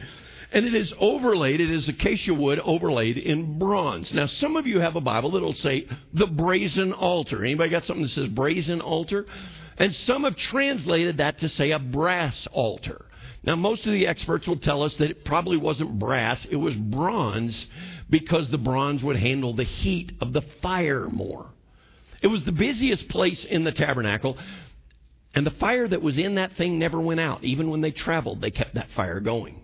And 0.52 0.66
it 0.66 0.74
is 0.74 0.94
overlaid, 1.00 1.62
it 1.62 1.70
is 1.70 1.88
acacia 1.88 2.34
wood 2.34 2.60
overlaid 2.60 3.18
in 3.18 3.60
bronze. 3.60 4.14
Now, 4.14 4.26
some 4.26 4.56
of 4.56 4.66
you 4.66 4.80
have 4.80 4.96
a 4.96 5.02
Bible 5.02 5.32
that'll 5.32 5.54
say 5.54 5.88
the 6.14 6.26
brazen 6.26 6.92
altar. 6.92 7.46
Anybody 7.46 7.70
got 7.70 7.86
something 7.86 8.04
that 8.04 8.10
says 8.10 8.28
brazen 8.30 8.82
altar? 8.82 9.26
And 9.78 9.94
some 9.94 10.24
have 10.24 10.36
translated 10.36 11.18
that 11.18 11.40
to 11.40 11.50
say 11.50 11.72
a 11.72 11.80
brass 11.80 12.48
altar. 12.52 13.06
Now, 13.44 13.56
most 13.56 13.86
of 13.86 13.94
the 13.94 14.08
experts 14.08 14.48
will 14.48 14.58
tell 14.58 14.84
us 14.84 14.96
that 14.98 15.12
it 15.12 15.24
probably 15.24 15.56
wasn't 15.56 15.98
brass, 15.98 16.46
it 16.50 16.58
was 16.58 16.76
bronze 16.76 17.68
because 18.10 18.50
the 18.50 18.58
bronze 18.58 19.04
would 19.04 19.16
handle 19.16 19.54
the 19.54 19.64
heat 19.64 20.12
of 20.20 20.34
the 20.34 20.42
fire 20.62 21.08
more. 21.08 21.46
It 22.22 22.28
was 22.28 22.44
the 22.44 22.52
busiest 22.52 23.08
place 23.08 23.46
in 23.46 23.64
the 23.64 23.72
tabernacle, 23.72 24.38
and 25.40 25.48
the 25.48 25.52
fire 25.52 25.88
that 25.88 26.02
was 26.02 26.18
in 26.18 26.36
that 26.36 26.58
thing 26.58 26.78
never 26.78 27.00
went 27.00 27.22
out. 27.22 27.46
Even 27.46 27.70
when 27.70 27.80
they 27.80 27.92
traveled, 27.92 28.42
they 28.42 28.52
kept 28.52 28.74
that 28.74 28.90
fire 28.92 29.22
going. 29.22 29.64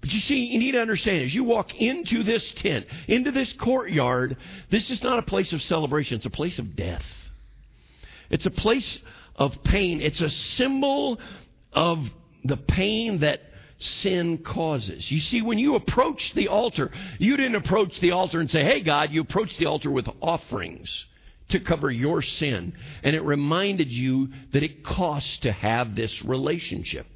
But 0.00 0.12
you 0.12 0.18
see, 0.18 0.46
you 0.46 0.58
need 0.58 0.72
to 0.72 0.80
understand 0.80 1.22
as 1.22 1.32
you 1.32 1.44
walk 1.44 1.72
into 1.76 2.24
this 2.24 2.50
tent, 2.54 2.86
into 3.06 3.30
this 3.30 3.52
courtyard, 3.52 4.36
this 4.70 4.90
is 4.90 5.00
not 5.00 5.20
a 5.20 5.22
place 5.22 5.52
of 5.52 5.62
celebration, 5.62 6.16
it's 6.16 6.26
a 6.26 6.30
place 6.30 6.58
of 6.58 6.74
death. 6.74 7.04
It's 8.28 8.44
a 8.44 8.50
place 8.50 8.98
of 9.36 9.62
pain. 9.62 10.00
It's 10.00 10.20
a 10.20 10.30
symbol 10.30 11.20
of 11.72 12.04
the 12.42 12.56
pain 12.56 13.20
that 13.20 13.40
sin 13.78 14.38
causes. 14.38 15.08
You 15.12 15.20
see, 15.20 15.42
when 15.42 15.60
you 15.60 15.76
approach 15.76 16.34
the 16.34 16.48
altar, 16.48 16.90
you 17.20 17.36
didn't 17.36 17.54
approach 17.54 18.00
the 18.00 18.10
altar 18.10 18.40
and 18.40 18.50
say, 18.50 18.64
Hey, 18.64 18.80
God, 18.80 19.12
you 19.12 19.20
approached 19.20 19.60
the 19.60 19.66
altar 19.66 19.92
with 19.92 20.08
offerings 20.20 21.06
to 21.52 21.60
cover 21.60 21.90
your 21.90 22.22
sin. 22.22 22.74
And 23.02 23.16
it 23.16 23.22
reminded 23.22 23.90
you 23.90 24.28
that 24.52 24.62
it 24.62 24.84
costs 24.84 25.38
to 25.38 25.52
have 25.52 25.94
this 25.94 26.24
relationship. 26.24 27.06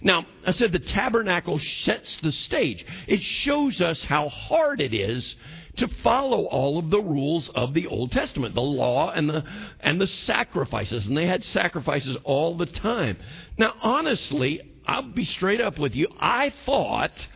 Now, 0.00 0.26
I 0.46 0.52
said 0.52 0.72
the 0.72 0.78
tabernacle 0.78 1.58
sets 1.58 2.20
the 2.20 2.32
stage. 2.32 2.84
It 3.06 3.22
shows 3.22 3.80
us 3.80 4.02
how 4.04 4.28
hard 4.28 4.80
it 4.80 4.94
is 4.94 5.36
to 5.76 5.88
follow 5.88 6.44
all 6.46 6.78
of 6.78 6.90
the 6.90 7.00
rules 7.00 7.48
of 7.50 7.72
the 7.72 7.86
Old 7.86 8.12
Testament, 8.12 8.54
the 8.54 8.60
law 8.60 9.10
and 9.10 9.30
the 9.30 9.44
and 9.80 10.00
the 10.00 10.06
sacrifices, 10.06 11.06
and 11.06 11.16
they 11.16 11.26
had 11.26 11.44
sacrifices 11.44 12.16
all 12.24 12.56
the 12.56 12.66
time. 12.66 13.16
Now, 13.56 13.74
honestly, 13.80 14.60
I'll 14.86 15.02
be 15.02 15.24
straight 15.24 15.60
up 15.60 15.78
with 15.78 15.94
you. 15.94 16.08
I 16.18 16.50
thought 16.66 17.26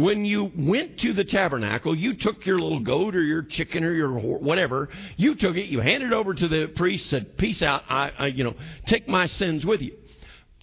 when 0.00 0.24
you 0.24 0.50
went 0.56 0.98
to 1.00 1.12
the 1.12 1.24
tabernacle, 1.24 1.94
you 1.94 2.14
took 2.14 2.46
your 2.46 2.58
little 2.58 2.80
goat 2.80 3.14
or 3.14 3.22
your 3.22 3.42
chicken 3.42 3.84
or 3.84 3.92
your 3.92 4.18
whatever, 4.18 4.88
you 5.16 5.34
took 5.34 5.56
it, 5.56 5.66
you 5.66 5.80
handed 5.80 6.12
it 6.12 6.14
over 6.14 6.32
to 6.32 6.48
the 6.48 6.68
priest, 6.68 7.10
said, 7.10 7.36
"Peace 7.36 7.60
out, 7.60 7.82
I, 7.86 8.10
I 8.18 8.26
you 8.28 8.44
know, 8.44 8.54
take 8.86 9.08
my 9.08 9.26
sins 9.26 9.66
with 9.66 9.82
you." 9.82 9.96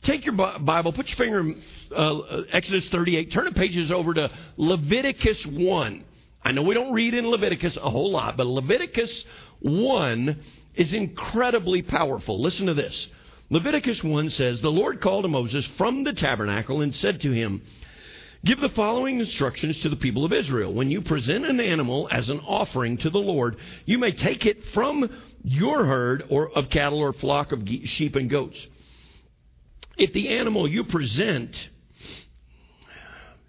Take 0.02 0.26
your 0.26 0.36
Bible, 0.36 0.94
put 0.94 1.08
your 1.08 1.18
finger 1.18 1.40
in 1.40 1.62
uh, 1.96 2.44
Exodus 2.52 2.88
38, 2.90 3.32
turn 3.32 3.46
the 3.46 3.52
pages 3.52 3.92
over 3.92 4.14
to 4.14 4.32
Leviticus 4.56 5.46
1. 5.46 6.04
I 6.44 6.52
know 6.52 6.62
we 6.62 6.76
don't 6.76 6.94
read 6.94 7.16
in 7.16 7.28
Leviticus 7.28 7.78
a 7.78 7.90
whole 7.90 8.12
lot, 8.12 8.38
but 8.38 8.46
Leviticus 8.46 9.26
1 9.60 10.40
is 10.76 10.94
incredibly 10.94 11.82
powerful. 11.82 12.40
Listen 12.40 12.68
to 12.68 12.76
this. 12.76 13.08
Leviticus 13.50 14.04
1 14.04 14.30
says, 14.30 14.62
The 14.62 14.72
Lord 14.72 15.02
called 15.02 15.24
to 15.24 15.30
Moses 15.30 15.66
from 15.78 16.04
the 16.04 16.14
tabernacle 16.14 16.82
and 16.82 16.96
said 16.96 17.22
to 17.22 17.32
him, 17.32 17.64
Give 18.46 18.60
the 18.60 18.70
following 18.70 19.20
instructions 19.20 19.80
to 19.82 19.90
the 19.90 19.96
people 19.96 20.24
of 20.24 20.34
Israel. 20.34 20.74
When 20.74 20.92
you 20.92 21.02
present 21.02 21.46
an 21.46 21.60
animal 21.60 22.08
as 22.12 22.30
an 22.30 22.40
offering 22.42 22.98
to 22.98 23.10
the 23.10 23.18
Lord, 23.18 23.58
you 23.86 23.98
may 23.98 24.12
take 24.12 24.46
it 24.46 24.64
from 24.74 25.10
your 25.44 25.86
herd 25.86 26.24
or 26.30 26.50
of 26.50 26.70
cattle 26.70 27.00
or 27.00 27.14
flock 27.14 27.52
of 27.52 27.68
sheep 27.86 28.16
and 28.16 28.30
goats. 28.30 28.66
If 29.98 30.14
the 30.14 30.30
animal 30.30 30.68
you 30.68 30.84
present 30.84 31.70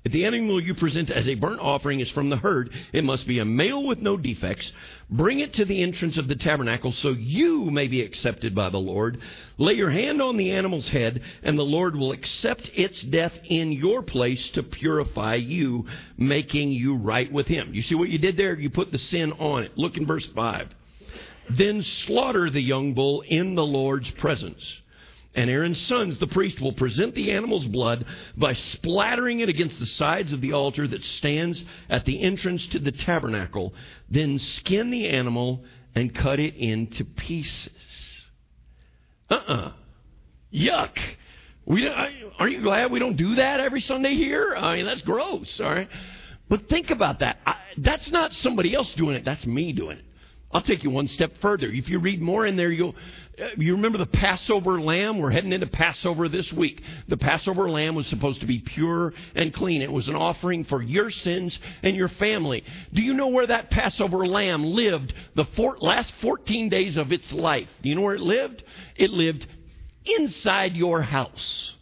if 0.05 0.13
the 0.13 0.25
animal 0.25 0.59
you 0.59 0.75
present 0.75 1.11
as 1.11 1.29
a 1.29 1.35
burnt 1.35 1.61
offering 1.61 2.01
is 2.01 2.11
from 2.11 2.31
the 2.31 2.39
herd, 2.39 2.71
it 2.95 3.05
must 3.05 3.27
be 3.27 3.41
a 3.41 3.45
male 3.45 3.85
with 3.85 3.99
no 3.99 4.17
defects. 4.17 4.73
Bring 5.11 5.41
it 5.41 5.55
to 5.55 5.65
the 5.65 5.83
entrance 5.83 6.19
of 6.19 6.29
the 6.29 6.37
tabernacle 6.37 6.93
so 6.93 7.11
you 7.11 7.71
may 7.71 7.89
be 7.89 8.03
accepted 8.03 8.55
by 8.55 8.69
the 8.69 8.79
Lord. 8.79 9.21
Lay 9.57 9.73
your 9.75 9.91
hand 9.91 10.21
on 10.21 10.37
the 10.37 10.51
animal's 10.51 10.89
head, 10.89 11.23
and 11.43 11.59
the 11.59 11.65
Lord 11.65 11.97
will 11.97 12.13
accept 12.13 12.71
its 12.75 13.01
death 13.03 13.33
in 13.45 13.73
your 13.73 14.03
place 14.03 14.51
to 14.51 14.63
purify 14.63 15.37
you, 15.37 15.87
making 16.19 16.73
you 16.73 16.97
right 16.97 17.33
with 17.33 17.47
Him. 17.47 17.73
You 17.73 17.81
see 17.81 17.95
what 17.95 18.11
you 18.11 18.19
did 18.19 18.37
there? 18.37 18.55
You 18.55 18.69
put 18.69 18.93
the 18.93 18.99
sin 18.99 19.33
on 19.33 19.63
it. 19.63 19.79
Look 19.79 19.97
in 19.97 20.07
verse 20.07 20.27
5. 20.27 20.75
Then 21.51 21.81
slaughter 21.81 22.51
the 22.51 22.61
young 22.61 22.93
bull 22.93 23.23
in 23.23 23.55
the 23.55 23.67
Lord's 23.67 24.11
presence 24.11 24.81
and 25.39 25.49
Aaron's 25.49 25.81
sons, 25.87 26.19
the 26.19 26.27
priest, 26.27 26.61
will 26.61 26.73
present 26.73 27.15
the 27.15 27.31
animal's 27.31 27.65
blood 27.65 28.05
by 28.37 28.55
splattering 28.55 29.39
it 29.39 29.49
against 29.49 29.79
the 29.79 29.87
sides 29.87 30.33
of 30.33 30.41
the 30.41 30.53
altar 30.53 30.89
that 30.89 31.05
stands 31.05 31.63
at 31.89 32.05
the 32.05 32.21
entrance 32.21 32.67
to 32.67 32.81
the 32.81 32.91
tabernacle. 32.91 33.73
Then 34.11 34.41
skin 34.41 34.91
the 34.91 35.09
animal 35.09 35.63
and 35.95 36.13
cut 36.13 36.41
it 36.41 36.57
into 36.57 37.05
pieces. 37.05 37.71
Uh 39.31 39.35
uh-uh. 39.35 39.55
uh 39.55 39.73
Yuck. 40.53 40.99
We 41.65 41.87
aren't 41.87 42.53
you 42.53 42.63
glad 42.63 42.91
we 42.91 42.99
don't 42.99 43.17
do 43.17 43.37
that 43.37 43.61
every 43.61 43.81
Sunday 43.81 44.17
here? 44.17 44.57
I 44.57 44.75
mean, 44.75 44.87
that's 44.87 45.03
gross, 45.03 45.61
all 45.61 45.71
right? 45.71 45.89
But 46.49 46.69
think 46.69 46.91
about 46.91 47.21
that. 47.21 47.39
I, 47.47 47.55
that's 47.77 48.11
not 48.11 48.33
somebody 48.33 48.75
else 48.75 48.93
doing 48.95 49.15
it, 49.15 49.25
that's 49.25 49.47
me 49.47 49.73
doing 49.73 49.99
it. 49.99 50.05
I'll 50.51 50.63
take 50.63 50.83
you 50.83 50.91
one 50.91 51.09
step 51.09 51.33
further. 51.43 51.69
If 51.69 51.91
you 51.91 51.99
read 51.99 52.23
more 52.23 52.47
in 52.47 52.57
there, 52.57 52.71
you'll 52.71 52.95
uh, 53.41 53.49
you 53.59 53.75
remember 53.75 53.99
the 53.99 54.07
Passover 54.07 54.81
lamb? 54.81 55.19
We're 55.19 55.31
heading 55.31 55.53
into 55.53 55.67
Passover 55.67 56.29
this 56.29 56.51
week. 56.53 56.83
The 57.07 57.19
Passover 57.19 57.69
lamb 57.71 57.95
was 57.95 58.07
supposed 58.07 58.41
to 58.41 58.47
be 58.47 58.59
pure 58.59 59.13
and 59.35 59.53
clean. 59.53 59.83
It 59.83 59.93
was 59.93 60.09
an 60.09 60.17
offering 60.17 60.65
for 60.65 60.83
your 60.83 61.11
sins 61.11 61.59
and 61.83 61.95
your 61.95 62.09
family. 62.09 62.65
Do 62.95 63.03
you 63.03 63.13
know 63.13 63.29
where 63.29 63.47
that 63.47 63.71
Passover 63.71 64.27
lamb 64.27 64.65
lived 64.65 65.13
the 65.35 65.45
four, 65.45 65.77
last 65.81 66.13
14 66.23 66.71
days 66.71 66.97
of 66.97 67.13
its 67.13 67.31
life? 67.31 67.69
Do 67.83 67.91
you 67.91 67.95
know 67.95 68.03
where 68.03 68.17
it 68.17 68.23
lived? 68.23 68.65
It 68.97 69.11
lived 69.11 69.47
inside 70.05 70.75
your 70.75 71.03
house. 71.03 71.75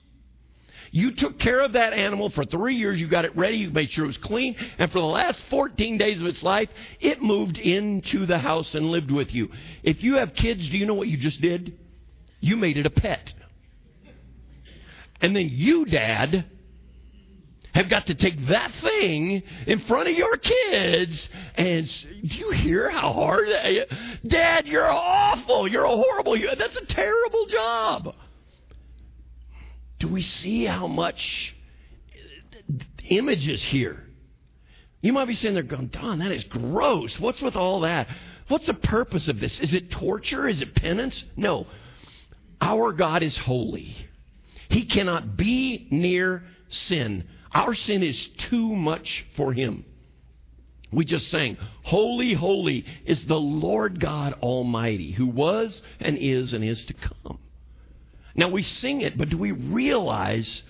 You 0.97 1.11
took 1.11 1.39
care 1.39 1.61
of 1.61 1.75
that 1.75 1.93
animal 1.93 2.31
for 2.31 2.47
three 2.47 2.77
years. 2.77 2.99
You 2.99 3.07
got 3.07 3.27
it 3.27 3.37
ready. 3.37 3.59
You 3.59 3.71
made 3.71 3.93
sure 3.93 4.05
it 4.05 4.07
was 4.07 4.17
clean. 4.17 4.57
And 4.79 4.91
for 4.91 4.99
the 4.99 5.05
last 5.05 5.45
14 5.51 5.99
days 5.99 6.23
of 6.23 6.27
its 6.27 6.43
life, 6.43 6.71
it 7.01 7.21
moved 7.21 7.59
into 7.59 8.25
the 8.25 8.39
house 8.39 8.75
and 8.75 8.87
lived 8.87 9.11
with 9.11 9.35
you. 9.35 9.51
If 9.83 10.03
you 10.03 10.15
have 10.15 10.33
kids, 10.33 10.67
do 10.71 10.79
you 10.79 10.87
know 10.87 10.95
what 10.95 11.09
you 11.09 11.19
just 11.19 11.43
did? 11.43 11.79
You 12.41 12.57
made 12.57 12.79
it 12.79 12.87
a 12.87 12.91
pet. 12.91 13.35
And 15.21 15.37
then 15.37 15.51
you, 15.53 15.85
Dad, 15.85 16.47
have 17.75 17.91
got 17.91 18.07
to 18.07 18.15
take 18.15 18.47
that 18.47 18.73
thing 18.81 19.43
in 19.67 19.81
front 19.81 20.09
of 20.09 20.15
your 20.15 20.39
kids 20.39 21.29
and 21.57 21.87
do 22.27 22.37
you 22.37 22.51
hear 22.53 22.89
how 22.89 23.13
hard 23.13 23.47
dad 24.27 24.67
you're 24.67 24.91
awful 24.91 25.69
you're 25.69 25.85
a 25.85 25.89
horrible 25.89 26.39
that's 26.57 26.81
a 26.81 26.87
terrible 26.87 27.45
job 27.49 28.15
do 29.99 30.09
we 30.09 30.23
see 30.23 30.65
how 30.65 30.87
much 30.87 31.55
images 33.09 33.63
here? 33.63 34.03
You 35.01 35.13
might 35.13 35.27
be 35.27 35.35
sitting 35.35 35.55
there 35.55 35.63
going, 35.63 35.89
Don, 35.89 36.19
that 36.19 36.33
is 36.33 36.45
gross. 36.45 37.19
What's 37.21 37.41
with 37.41 37.57
all 37.57 37.81
that? 37.81 38.09
What's 38.49 38.67
the 38.67 38.75
purpose 38.75 39.29
of 39.29 39.41
this? 39.41 39.61
Is 39.61 39.75
it 39.75 39.91
torture? 39.91 40.49
Is 40.49 40.61
it 40.61 40.75
penance? 40.75 41.25
No. 41.37 41.67
Our 42.61 42.93
God 42.93 43.23
is 43.23 43.37
holy. 43.37 43.95
He 44.69 44.85
cannot 44.87 45.37
be 45.37 45.87
near 45.91 46.45
sin. 46.69 47.29
Our 47.53 47.75
sin 47.75 48.03
is 48.03 48.29
too 48.39 48.75
much 48.75 49.27
for 49.37 49.53
him. 49.53 49.85
We 50.93 51.05
just 51.05 51.31
sang, 51.31 51.57
Holy, 51.83 52.33
holy 52.33 52.85
is 53.05 53.25
the 53.27 53.41
Lord 53.41 54.01
God 54.01 54.35
Almighty, 54.35 55.13
who 55.13 55.27
was 55.27 55.83
and 56.01 56.17
is 56.17 56.53
and 56.53 56.65
is 56.65 56.85
to 56.87 56.95
come. 56.95 57.39
Now 58.37 58.49
we 58.49 58.63
sing 58.63 59.01
it, 59.01 59.17
but 59.17 59.31
do 59.31 59.39
we 59.39 59.53
realize 59.53 60.63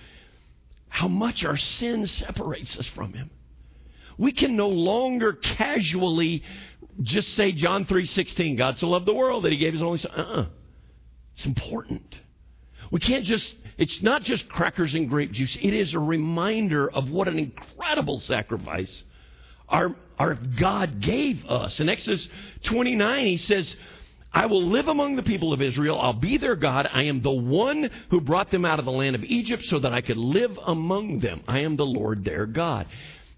how 0.88 1.08
much 1.08 1.44
our 1.44 1.56
sin 1.56 2.06
separates 2.06 2.76
us 2.78 2.86
from 2.88 3.12
Him? 3.12 3.30
We 4.18 4.32
can 4.32 4.56
no 4.56 4.68
longer 4.68 5.32
casually 5.34 6.42
just 7.02 7.34
say 7.34 7.52
John 7.52 7.84
3:16, 7.84 8.56
God 8.56 8.78
so 8.78 8.88
loved 8.88 9.06
the 9.06 9.14
world 9.14 9.44
that 9.44 9.52
he 9.52 9.58
gave 9.58 9.72
his 9.72 9.82
only 9.82 9.98
son. 9.98 10.12
Uh-uh. 10.16 10.46
It's 11.34 11.46
important. 11.46 12.14
We 12.90 13.00
can't 13.00 13.24
just 13.24 13.54
it's 13.76 14.00
not 14.00 14.22
just 14.22 14.48
crackers 14.48 14.94
and 14.94 15.08
grape 15.08 15.32
juice. 15.32 15.56
It 15.60 15.74
is 15.74 15.92
a 15.92 15.98
reminder 15.98 16.90
of 16.90 17.10
what 17.10 17.28
an 17.28 17.38
incredible 17.38 18.18
sacrifice 18.18 19.02
our 19.68 19.94
our 20.18 20.34
God 20.34 21.00
gave 21.00 21.44
us. 21.46 21.78
In 21.80 21.88
Exodus 21.88 22.26
29 22.62 23.26
he 23.26 23.36
says 23.36 23.76
I 24.36 24.44
will 24.44 24.66
live 24.66 24.88
among 24.88 25.16
the 25.16 25.22
people 25.22 25.54
of 25.54 25.62
Israel. 25.62 25.98
I'll 25.98 26.12
be 26.12 26.36
their 26.36 26.56
God. 26.56 26.86
I 26.92 27.04
am 27.04 27.22
the 27.22 27.30
one 27.30 27.88
who 28.10 28.20
brought 28.20 28.50
them 28.50 28.66
out 28.66 28.78
of 28.78 28.84
the 28.84 28.92
land 28.92 29.16
of 29.16 29.24
Egypt 29.24 29.64
so 29.64 29.78
that 29.78 29.94
I 29.94 30.02
could 30.02 30.18
live 30.18 30.58
among 30.66 31.20
them. 31.20 31.42
I 31.48 31.60
am 31.60 31.76
the 31.76 31.86
Lord 31.86 32.22
their 32.22 32.44
God. 32.44 32.86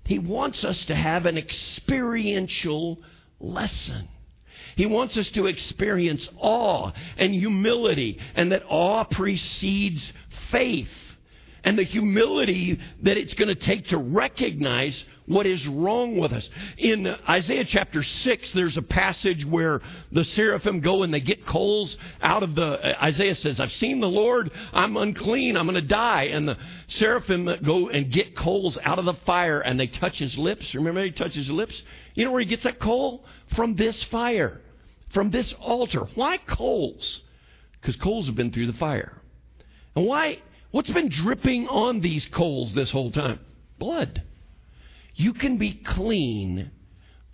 He 0.03 0.19
wants 0.19 0.65
us 0.65 0.85
to 0.87 0.97
have 0.97 1.25
an 1.27 1.39
experiential 1.39 2.99
lesson. 3.39 4.09
He 4.75 4.87
wants 4.87 5.17
us 5.17 5.31
to 5.31 5.47
experience 5.47 6.29
awe 6.37 6.91
and 7.17 7.33
humility, 7.33 8.19
and 8.35 8.51
that 8.51 8.65
awe 8.69 9.05
precedes 9.05 10.13
faith 10.51 10.91
and 11.69 11.79
the 11.79 11.83
humility 11.83 12.81
that 13.03 13.19
it's 13.19 13.35
going 13.35 13.49
to 13.49 13.55
take 13.55 13.89
to 13.89 13.99
recognize 13.99 15.05
what 15.27 15.45
is 15.45 15.69
wrong 15.69 16.17
with 16.17 16.33
us. 16.33 16.49
In 16.79 17.07
Isaiah 17.29 17.67
chapter 17.67 18.03
6, 18.03 18.53
there's 18.53 18.79
a 18.79 18.83
passage 18.83 19.45
where 19.45 19.83
the 20.11 20.25
seraphim 20.25 20.81
go 20.81 21.03
and 21.03 21.13
they 21.13 21.21
get 21.21 21.45
coals 21.45 21.99
out 22.23 22.43
of 22.43 22.55
the. 22.55 22.65
Uh, 22.65 23.05
Isaiah 23.05 23.35
says, 23.35 23.61
I've 23.61 23.73
seen 23.73 24.01
the 24.01 24.09
Lord, 24.09 24.51
I'm 24.73 24.97
unclean, 24.97 25.59
I'm 25.59 25.67
going 25.67 25.75
to 25.75 25.83
die. 25.83 26.31
And 26.33 26.49
the 26.49 26.57
seraphim 26.89 27.55
go 27.63 27.91
and 27.91 28.11
get 28.11 28.35
coals 28.35 28.79
out 28.83 28.99
of 28.99 29.05
the 29.05 29.13
fire 29.27 29.61
and 29.61 29.79
they 29.79 29.89
touch 29.89 30.19
his 30.19 30.39
lips. 30.39 30.75
Remember, 30.75 31.03
he 31.03 31.11
touches 31.11 31.49
his 31.49 31.51
lips? 31.51 31.83
You 32.15 32.25
know 32.25 32.33
where 32.33 32.41
he 32.41 32.47
gets 32.47 32.63
that 32.63 32.79
coal? 32.79 33.27
From 33.55 33.77
this 33.77 34.03
fire, 34.05 34.63
from 35.11 35.31
this 35.33 35.53
altar. 35.61 36.07
Why 36.15 36.39
coals? 36.39 37.25
Because 37.79 37.97
coals 37.97 38.25
have 38.25 38.37
been 38.37 38.53
through 38.53 38.69
the 38.69 38.79
fire. 38.79 39.13
And 39.95 40.07
why? 40.07 40.39
What's 40.71 40.91
been 40.91 41.09
dripping 41.09 41.69
on 41.69 42.01
these 42.01 42.27
coals 42.27 42.75
this 42.75 42.91
whole 42.91 43.11
time? 43.11 43.41
Blood. 43.79 44.23
You 45.15 45.35
can 45.35 45.57
be 45.57 45.75
clean 45.75 46.71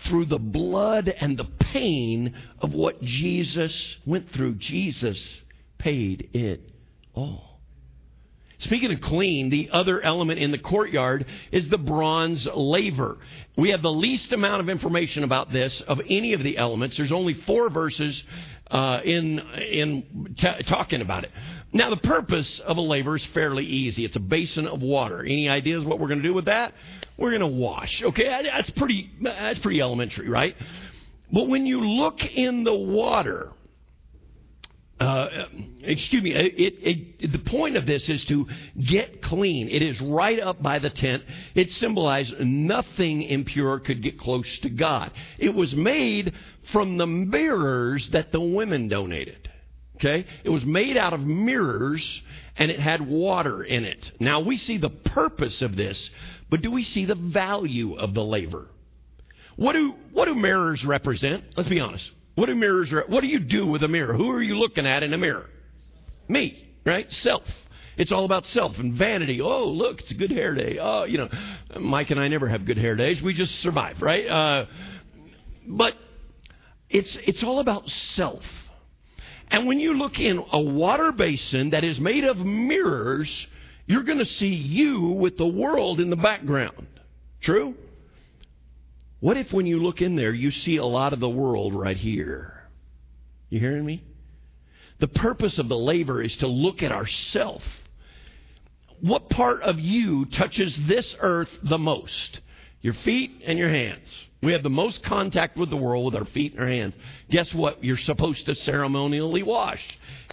through 0.00 0.26
the 0.26 0.38
blood 0.38 1.08
and 1.08 1.36
the 1.36 1.44
pain 1.44 2.34
of 2.60 2.74
what 2.74 3.02
Jesus 3.02 3.96
went 4.06 4.30
through. 4.30 4.54
Jesus 4.54 5.42
paid 5.78 6.30
it 6.32 6.70
all. 7.14 7.54
Speaking 8.58 8.92
of 8.92 9.00
clean, 9.00 9.50
the 9.50 9.70
other 9.72 10.00
element 10.00 10.38
in 10.38 10.50
the 10.50 10.58
courtyard 10.58 11.26
is 11.52 11.68
the 11.68 11.76
bronze 11.76 12.46
laver. 12.46 13.18
We 13.56 13.70
have 13.70 13.82
the 13.82 13.92
least 13.92 14.32
amount 14.32 14.60
of 14.60 14.68
information 14.68 15.24
about 15.24 15.52
this 15.52 15.80
of 15.82 16.00
any 16.08 16.32
of 16.32 16.42
the 16.42 16.56
elements. 16.56 16.96
There's 16.96 17.12
only 17.12 17.34
four 17.34 17.68
verses 17.68 18.24
uh, 18.70 19.00
in 19.04 19.38
in 19.38 20.34
t- 20.38 20.62
talking 20.62 21.02
about 21.02 21.24
it. 21.24 21.30
Now, 21.74 21.90
the 21.90 21.96
purpose 21.96 22.60
of 22.60 22.76
a 22.76 22.80
laver 22.80 23.16
is 23.16 23.24
fairly 23.26 23.66
easy. 23.66 24.04
It's 24.04 24.14
a 24.14 24.20
basin 24.20 24.68
of 24.68 24.80
water. 24.80 25.22
Any 25.22 25.48
ideas 25.48 25.84
what 25.84 25.98
we're 25.98 26.06
going 26.06 26.22
to 26.22 26.28
do 26.28 26.32
with 26.32 26.44
that? 26.44 26.72
We're 27.16 27.30
going 27.30 27.40
to 27.40 27.48
wash. 27.48 28.00
Okay, 28.00 28.24
that's 28.44 28.70
pretty 28.70 29.10
that's 29.20 29.58
pretty 29.58 29.80
elementary, 29.80 30.28
right? 30.28 30.54
But 31.32 31.48
when 31.48 31.66
you 31.66 31.80
look 31.80 32.24
in 32.24 32.62
the 32.62 32.74
water, 32.74 33.50
uh, 35.00 35.46
excuse 35.82 36.22
me, 36.22 36.32
it, 36.32 37.18
it, 37.20 37.32
the 37.32 37.38
point 37.40 37.76
of 37.76 37.86
this 37.86 38.08
is 38.08 38.24
to 38.26 38.46
get 38.80 39.20
clean. 39.20 39.68
It 39.68 39.82
is 39.82 40.00
right 40.00 40.38
up 40.38 40.62
by 40.62 40.78
the 40.78 40.90
tent. 40.90 41.24
It 41.56 41.72
symbolized 41.72 42.38
nothing 42.38 43.22
impure 43.22 43.80
could 43.80 44.00
get 44.00 44.16
close 44.16 44.60
to 44.60 44.70
God. 44.70 45.10
It 45.38 45.52
was 45.52 45.74
made 45.74 46.34
from 46.70 46.98
the 46.98 47.06
mirrors 47.08 48.10
that 48.10 48.30
the 48.30 48.40
women 48.40 48.86
donated. 48.86 49.43
Okay? 49.96 50.26
It 50.42 50.50
was 50.50 50.64
made 50.64 50.96
out 50.96 51.12
of 51.12 51.20
mirrors 51.20 52.22
and 52.56 52.70
it 52.70 52.80
had 52.80 53.00
water 53.06 53.62
in 53.62 53.84
it. 53.84 54.12
Now 54.20 54.40
we 54.40 54.56
see 54.56 54.78
the 54.78 54.90
purpose 54.90 55.62
of 55.62 55.76
this, 55.76 56.10
but 56.50 56.62
do 56.62 56.70
we 56.70 56.84
see 56.84 57.04
the 57.04 57.14
value 57.14 57.94
of 57.94 58.14
the 58.14 58.24
laver? 58.24 58.68
What 59.56 59.74
do, 59.74 59.94
what 60.12 60.26
do 60.26 60.34
mirrors 60.34 60.84
represent? 60.84 61.44
Let's 61.56 61.68
be 61.68 61.80
honest. 61.80 62.10
What 62.34 62.46
do 62.46 62.54
mirrors? 62.54 62.92
What 63.06 63.20
do 63.20 63.28
you 63.28 63.38
do 63.38 63.66
with 63.66 63.84
a 63.84 63.88
mirror? 63.88 64.14
Who 64.14 64.30
are 64.30 64.42
you 64.42 64.58
looking 64.58 64.86
at 64.86 65.02
in 65.04 65.12
a 65.12 65.18
mirror? 65.18 65.48
Me, 66.28 66.74
right? 66.84 67.10
Self. 67.12 67.44
It's 67.96 68.10
all 68.10 68.24
about 68.24 68.44
self 68.46 68.76
and 68.78 68.94
vanity. 68.94 69.40
Oh, 69.40 69.68
look, 69.68 70.00
it's 70.00 70.10
a 70.10 70.14
good 70.14 70.32
hair 70.32 70.54
day. 70.54 70.78
Oh, 70.80 71.04
you 71.04 71.18
know, 71.18 71.28
Mike 71.78 72.10
and 72.10 72.18
I 72.18 72.26
never 72.26 72.48
have 72.48 72.64
good 72.64 72.78
hair 72.78 72.96
days. 72.96 73.22
We 73.22 73.34
just 73.34 73.60
survive, 73.60 74.02
right? 74.02 74.26
Uh, 74.26 74.66
but 75.66 75.94
it's 76.90 77.16
it's 77.24 77.44
all 77.44 77.60
about 77.60 77.88
self. 77.88 78.42
And 79.54 79.68
when 79.68 79.78
you 79.78 79.94
look 79.94 80.18
in 80.18 80.44
a 80.50 80.60
water 80.60 81.12
basin 81.12 81.70
that 81.70 81.84
is 81.84 82.00
made 82.00 82.24
of 82.24 82.38
mirrors, 82.38 83.46
you're 83.86 84.02
going 84.02 84.18
to 84.18 84.24
see 84.24 84.48
you 84.48 85.00
with 85.00 85.36
the 85.36 85.46
world 85.46 86.00
in 86.00 86.10
the 86.10 86.16
background. 86.16 86.88
True? 87.40 87.76
What 89.20 89.36
if 89.36 89.52
when 89.52 89.66
you 89.66 89.80
look 89.80 90.02
in 90.02 90.16
there, 90.16 90.32
you 90.32 90.50
see 90.50 90.78
a 90.78 90.84
lot 90.84 91.12
of 91.12 91.20
the 91.20 91.28
world 91.28 91.72
right 91.72 91.96
here? 91.96 92.64
You 93.48 93.60
hearing 93.60 93.84
me? 93.84 94.02
The 94.98 95.06
purpose 95.06 95.60
of 95.60 95.68
the 95.68 95.78
laver 95.78 96.20
is 96.20 96.36
to 96.38 96.48
look 96.48 96.82
at 96.82 96.90
ourself. 96.90 97.62
What 99.02 99.30
part 99.30 99.62
of 99.62 99.78
you 99.78 100.24
touches 100.24 100.76
this 100.88 101.14
earth 101.20 101.50
the 101.62 101.78
most? 101.78 102.40
Your 102.80 102.94
feet 102.94 103.40
and 103.46 103.56
your 103.56 103.68
hands. 103.68 104.08
We 104.44 104.52
have 104.52 104.62
the 104.62 104.70
most 104.70 105.02
contact 105.02 105.56
with 105.56 105.70
the 105.70 105.76
world 105.76 106.04
with 106.04 106.14
our 106.14 106.26
feet 106.26 106.52
and 106.52 106.60
our 106.60 106.68
hands. 106.68 106.94
Guess 107.30 107.54
what? 107.54 107.82
You're 107.82 107.96
supposed 107.96 108.44
to 108.46 108.54
ceremonially 108.54 109.42
wash. 109.42 109.82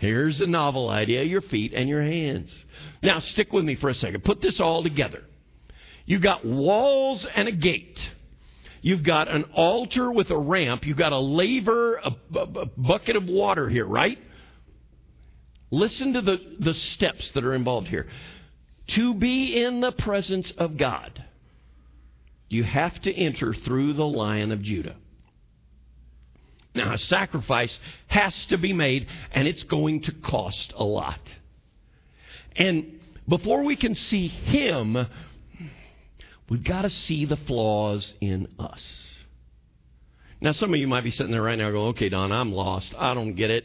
Here's 0.02 0.42
a 0.42 0.48
novel 0.48 0.90
idea 0.90 1.24
your 1.24 1.42
feet 1.42 1.74
and 1.74 1.88
your 1.88 2.02
hands. 2.02 2.54
Now, 3.02 3.20
stick 3.20 3.54
with 3.54 3.64
me 3.64 3.76
for 3.76 3.90
a 3.90 3.96
second. 3.96 4.24
Put 4.24 4.42
this 4.42 4.60
all 4.60 4.84
together. 4.84 5.24
You've 6.06 6.22
got 6.22 6.44
walls 6.44 7.26
and 7.26 7.48
a 7.48 7.54
gate. 7.54 8.00
You've 8.82 9.04
got 9.04 9.30
an 9.30 9.46
altar 9.54 10.12
with 10.12 10.30
a 10.30 10.38
ramp. 10.38 10.86
You've 10.86 10.98
got 10.98 11.14
a 11.14 11.20
laver, 11.20 11.96
a, 11.96 12.12
a, 12.36 12.40
a 12.40 12.66
bucket 12.66 13.16
of 13.16 13.30
water 13.30 13.70
here, 13.70 13.86
right? 13.86 14.20
Listen 15.70 16.14
to 16.14 16.22
the, 16.22 16.38
the 16.60 16.74
steps 16.74 17.32
that 17.32 17.46
are 17.46 17.54
involved 17.54 17.88
here. 17.88 18.08
To 18.88 19.14
be 19.14 19.64
in 19.64 19.80
the 19.80 19.94
presence 19.94 20.52
of 20.58 20.76
God, 20.76 21.24
you 22.52 22.64
have 22.64 23.00
to 23.02 23.14
enter 23.14 23.54
through 23.54 23.94
the 23.94 24.08
Lion 24.08 24.52
of 24.52 24.62
Judah. 24.62 24.96
Now, 26.74 26.94
a 26.94 26.98
sacrifice 26.98 27.78
has 28.08 28.46
to 28.48 28.58
be 28.58 28.74
made, 28.74 29.08
and 29.32 29.48
it's 29.48 29.64
going 29.64 30.02
to 30.04 30.14
cost 30.14 30.74
a 30.76 30.84
lot. 30.84 31.20
And 32.56 33.00
before 33.28 33.64
we 33.64 33.76
can 33.76 33.96
see 33.96 34.28
Him, 34.28 35.08
We've 36.52 36.62
got 36.62 36.82
to 36.82 36.90
see 36.90 37.24
the 37.24 37.38
flaws 37.38 38.14
in 38.20 38.50
us. 38.60 38.84
Now, 40.42 40.52
some 40.52 40.74
of 40.74 40.82
you 40.82 40.86
might 40.86 41.06
be 41.06 41.12
sitting 41.12 41.32
there 41.32 41.42
right 41.42 41.58
now 41.58 41.72
going, 41.72 41.88
okay, 41.92 42.10
Don, 42.10 42.34
I'm 42.34 42.52
lost. 42.52 42.94
I 42.98 43.14
don't 43.14 43.36
get 43.36 43.50
it. 43.52 43.64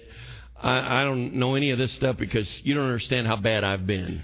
I, 0.62 1.00
I 1.00 1.04
don't 1.04 1.34
know 1.34 1.56
any 1.56 1.70
of 1.70 1.78
this 1.78 1.90
stuff 1.94 2.16
because 2.16 2.60
you 2.62 2.74
don't 2.74 2.84
understand 2.84 3.26
how 3.26 3.34
bad 3.34 3.64
I've 3.64 3.88
been. 3.88 4.22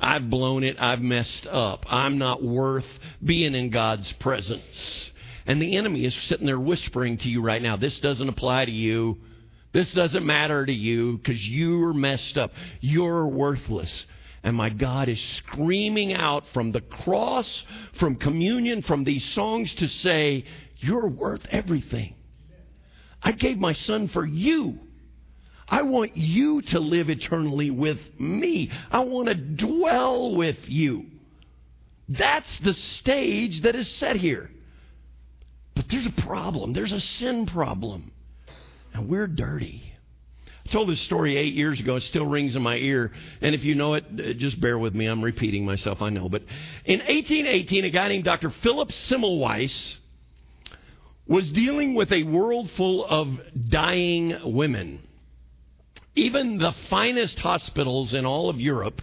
I've 0.00 0.30
blown 0.30 0.64
it. 0.64 0.76
I've 0.80 1.02
messed 1.02 1.46
up. 1.46 1.84
I'm 1.88 2.18
not 2.18 2.42
worth 2.42 2.86
being 3.22 3.54
in 3.54 3.70
God's 3.70 4.10
presence. 4.14 5.10
And 5.46 5.60
the 5.60 5.76
enemy 5.76 6.04
is 6.04 6.14
sitting 6.14 6.46
there 6.46 6.60
whispering 6.60 7.18
to 7.18 7.28
you 7.28 7.42
right 7.42 7.62
now, 7.62 7.76
this 7.76 7.98
doesn't 8.00 8.28
apply 8.28 8.64
to 8.64 8.70
you. 8.70 9.18
This 9.72 9.92
doesn't 9.92 10.26
matter 10.26 10.66
to 10.66 10.72
you 10.72 11.18
because 11.18 11.48
you're 11.48 11.92
messed 11.92 12.36
up. 12.36 12.52
You're 12.80 13.26
worthless. 13.26 14.06
And 14.42 14.56
my 14.56 14.70
God 14.70 15.08
is 15.08 15.20
screaming 15.20 16.12
out 16.12 16.46
from 16.48 16.72
the 16.72 16.80
cross, 16.80 17.64
from 17.94 18.16
communion, 18.16 18.82
from 18.82 19.04
these 19.04 19.24
songs 19.24 19.74
to 19.74 19.88
say, 19.88 20.44
You're 20.78 21.08
worth 21.08 21.46
everything. 21.50 22.14
I 23.22 23.32
gave 23.32 23.58
my 23.58 23.74
son 23.74 24.08
for 24.08 24.24
you. 24.24 24.78
I 25.70 25.82
want 25.82 26.16
you 26.16 26.62
to 26.62 26.80
live 26.80 27.08
eternally 27.08 27.70
with 27.70 28.00
me. 28.18 28.72
I 28.90 29.00
want 29.00 29.28
to 29.28 29.34
dwell 29.34 30.34
with 30.34 30.58
you. 30.68 31.06
That's 32.08 32.58
the 32.58 32.74
stage 32.74 33.62
that 33.62 33.76
is 33.76 33.88
set 33.88 34.16
here. 34.16 34.50
But 35.76 35.88
there's 35.88 36.06
a 36.06 36.22
problem. 36.22 36.72
There's 36.72 36.90
a 36.90 37.00
sin 37.00 37.46
problem. 37.46 38.10
And 38.92 39.08
we're 39.08 39.28
dirty. 39.28 39.94
I 40.66 40.72
told 40.72 40.88
this 40.88 41.00
story 41.02 41.36
eight 41.36 41.54
years 41.54 41.78
ago. 41.78 41.96
It 41.96 42.02
still 42.02 42.26
rings 42.26 42.56
in 42.56 42.62
my 42.62 42.76
ear. 42.76 43.12
And 43.40 43.54
if 43.54 43.62
you 43.62 43.76
know 43.76 43.94
it, 43.94 44.04
uh, 44.12 44.32
just 44.32 44.60
bear 44.60 44.76
with 44.76 44.94
me. 44.94 45.06
I'm 45.06 45.22
repeating 45.22 45.64
myself, 45.64 46.02
I 46.02 46.10
know. 46.10 46.28
But 46.28 46.42
in 46.84 46.98
1818, 46.98 47.84
a 47.84 47.90
guy 47.90 48.08
named 48.08 48.24
Dr. 48.24 48.50
Philip 48.50 48.90
Semmelweis 48.90 49.96
was 51.28 51.48
dealing 51.52 51.94
with 51.94 52.12
a 52.12 52.24
world 52.24 52.68
full 52.72 53.06
of 53.06 53.40
dying 53.68 54.36
women. 54.44 55.00
Even 56.16 56.58
the 56.58 56.72
finest 56.88 57.38
hospitals 57.38 58.14
in 58.14 58.26
all 58.26 58.48
of 58.48 58.60
Europe, 58.60 59.00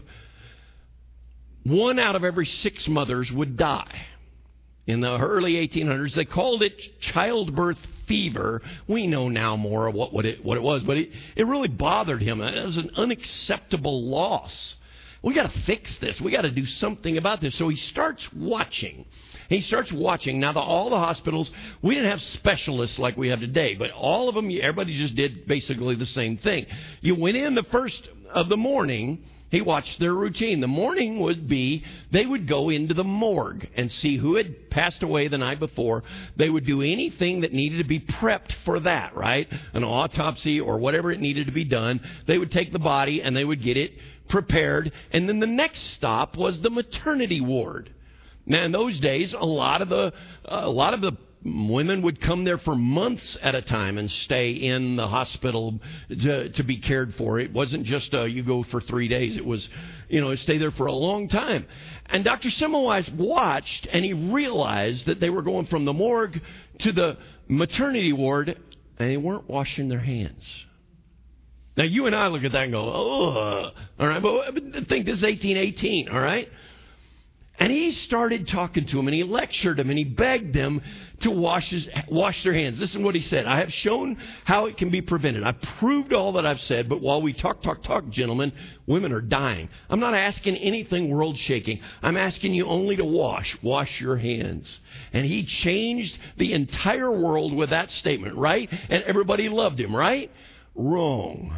one 1.64 1.99
out 1.99 2.16
of 2.16 2.24
every 2.24 2.45
six 2.45 2.88
mothers 2.88 3.32
would 3.32 3.58
die. 3.58 4.05
In 4.86 5.01
the 5.01 5.18
early 5.18 5.53
1800s, 5.68 6.14
they 6.14 6.26
called 6.26 6.64
it 6.64 7.01
childbirth 7.01 7.80
fever. 8.08 8.62
We 8.88 9.05
know 9.05 9.28
now 9.28 9.58
more 9.58 9.88
of 9.88 9.95
what, 9.95 10.14
what, 10.14 10.26
it, 10.26 10.43
what 10.43 10.58
it 10.58 10.64
was, 10.64 10.84
but 10.84 10.97
it, 10.97 11.12
it 11.36 11.45
really 11.45 11.68
bothered 11.68 12.22
him. 12.22 12.41
It 12.41 12.66
was 12.66 12.78
an 12.78 12.91
unacceptable 12.95 14.03
loss. 14.03 14.78
We 15.22 15.34
got 15.34 15.51
to 15.51 15.60
fix 15.62 15.97
this. 15.97 16.22
We 16.22 16.32
got 16.32 16.43
to 16.43 16.51
do 16.51 16.66
something 16.66 17.18
about 17.18 17.41
this. 17.41 17.55
So 17.55 17.68
he 17.68 17.76
starts 17.76 18.32
watching. 18.32 19.05
He 19.49 19.61
starts 19.61 19.91
watching. 19.91 20.39
Now, 20.39 20.53
the, 20.53 20.59
all 20.59 20.89
the 20.89 20.99
hospitals, 20.99 21.51
we 21.81 21.95
didn't 21.95 22.09
have 22.09 22.21
specialists 22.21 22.99
like 22.99 23.17
we 23.17 23.29
have 23.29 23.39
today, 23.39 23.75
but 23.75 23.91
all 23.91 24.29
of 24.29 24.35
them, 24.35 24.49
everybody 24.51 24.97
just 24.97 25.15
did 25.15 25.47
basically 25.47 25.95
the 25.95 26.05
same 26.05 26.37
thing. 26.37 26.65
You 27.01 27.15
went 27.15 27.37
in 27.37 27.55
the 27.55 27.63
first 27.63 28.07
of 28.33 28.49
the 28.49 28.57
morning 28.57 29.23
he 29.49 29.61
watched 29.61 29.99
their 29.99 30.13
routine. 30.13 30.59
The 30.59 30.67
morning 30.67 31.19
would 31.21 31.47
be 31.47 31.85
they 32.11 32.25
would 32.25 32.47
go 32.47 32.69
into 32.69 32.93
the 32.93 33.05
morgue 33.05 33.67
and 33.75 33.89
see 33.89 34.17
who 34.17 34.35
had 34.35 34.69
passed 34.69 35.03
away 35.03 35.29
the 35.29 35.37
night 35.37 35.59
before. 35.59 36.03
They 36.35 36.49
would 36.49 36.65
do 36.65 36.81
anything 36.81 37.41
that 37.41 37.53
needed 37.53 37.77
to 37.77 37.85
be 37.85 37.99
prepped 37.99 38.53
for 38.65 38.81
that, 38.81 39.15
right? 39.15 39.47
An 39.73 39.85
autopsy 39.85 40.59
or 40.59 40.77
whatever 40.77 41.11
it 41.11 41.21
needed 41.21 41.45
to 41.45 41.53
be 41.53 41.63
done. 41.63 42.01
They 42.25 42.37
would 42.37 42.51
take 42.51 42.73
the 42.73 42.79
body 42.79 43.21
and 43.21 43.35
they 43.35 43.45
would 43.45 43.61
get 43.61 43.77
it 43.77 43.93
prepared. 44.27 44.91
And 45.11 45.29
then 45.29 45.39
the 45.39 45.47
next 45.47 45.93
stop 45.93 46.35
was 46.35 46.59
the 46.59 46.69
maternity 46.69 47.39
ward. 47.39 47.89
Now, 48.47 48.63
in 48.63 48.71
those 48.71 48.99
days, 48.99 49.33
a 49.33 49.45
lot 49.45 49.81
of 49.81 49.89
the 49.89 50.13
a 50.45 50.69
lot 50.69 50.93
of 50.93 51.01
the 51.01 51.17
women 51.43 52.01
would 52.01 52.19
come 52.19 52.45
there 52.45 52.57
for 52.57 52.75
months 52.75 53.37
at 53.41 53.55
a 53.55 53.61
time 53.61 53.97
and 53.97 54.09
stay 54.09 54.51
in 54.51 54.95
the 54.95 55.07
hospital 55.07 55.79
to, 56.09 56.49
to 56.49 56.63
be 56.63 56.77
cared 56.77 57.13
for. 57.15 57.39
It 57.39 57.53
wasn't 57.53 57.83
just 57.83 58.13
uh, 58.13 58.23
you 58.23 58.43
go 58.43 58.63
for 58.63 58.81
three 58.81 59.07
days. 59.07 59.37
It 59.37 59.45
was, 59.45 59.67
you 60.09 60.19
know, 60.21 60.33
stay 60.35 60.57
there 60.57 60.71
for 60.71 60.87
a 60.87 60.93
long 60.93 61.29
time. 61.29 61.67
And 62.07 62.23
Dr. 62.23 62.49
Semmelweis 62.49 63.13
watched 63.13 63.87
and 63.91 64.03
he 64.03 64.13
realized 64.13 65.05
that 65.05 65.19
they 65.19 65.29
were 65.29 65.43
going 65.43 65.67
from 65.67 65.85
the 65.85 65.93
morgue 65.93 66.41
to 66.79 66.91
the 66.91 67.17
maternity 67.47 68.13
ward 68.13 68.49
and 68.97 69.09
they 69.09 69.17
weren't 69.17 69.47
washing 69.47 69.89
their 69.89 69.99
hands. 69.99 70.43
Now 71.77 71.83
you 71.83 72.07
and 72.07 72.15
I 72.15 72.27
look 72.27 72.43
at 72.43 72.53
that 72.53 72.63
and 72.63 72.73
go, 72.73 72.91
oh, 72.91 73.71
all 73.99 74.07
right, 74.07 74.21
but 74.21 74.53
think 74.87 75.05
this 75.05 75.17
is 75.17 75.23
1818, 75.23 76.09
all 76.09 76.19
right? 76.19 76.49
And 77.60 77.72
he 77.72 77.91
started 77.91 78.47
talking 78.47 78.86
to 78.86 78.99
him 78.99 79.08
and 79.08 79.16
he 79.16 79.24
lectured 79.24 79.80
him 79.80 79.89
and 79.89 79.97
he 79.97 80.05
begged 80.05 80.53
them 80.53 80.80
to 81.22 81.32
wash, 81.32 81.72
his, 81.72 81.89
wash 82.08 82.43
their 82.43 82.53
hands. 82.53 82.80
Listen 82.80 83.03
what 83.03 83.16
he 83.16 83.22
said. 83.22 83.47
I 83.47 83.58
have 83.58 83.74
shown 83.74 84.20
how 84.43 84.68
it 84.68 84.78
can 84.78 84.91
be 84.91 85.01
prevented. 85.01 85.43
I've 85.43 85.62
proved 85.80 86.14
all 86.14 86.34
that 86.34 86.45
I've 86.45 86.62
said, 86.62 86.88
but 86.88 87.01
while 87.01 87.20
we 87.20 87.34
talk, 87.34 87.64
talk, 87.64 87.82
talk, 87.82 88.10
gentlemen, 88.10 88.53
women 88.86 89.12
are 89.12 89.22
dying. 89.22 89.70
I'm 89.89 89.99
not 89.99 90.14
asking 90.14 90.58
anything 90.58 91.10
world 91.10 91.39
shaking. 91.39 91.82
I'm 92.03 92.16
asking 92.16 92.53
you 92.53 92.68
only 92.68 92.95
to 92.97 93.05
wash. 93.05 93.58
Wash 93.64 93.99
your 93.99 94.18
hands. 94.18 94.80
And 95.12 95.26
he 95.26 95.43
changed 95.43 96.16
the 96.38 96.53
entire 96.53 97.12
world 97.12 97.53
with 97.53 97.72
that 97.72 97.89
statement, 97.89 98.36
right? 98.36 98.72
And 98.89 99.01
everybody 99.03 99.49
loved 99.49 99.80
him, 99.80 99.95
right? 99.95 100.30
Wrong. 100.76 101.58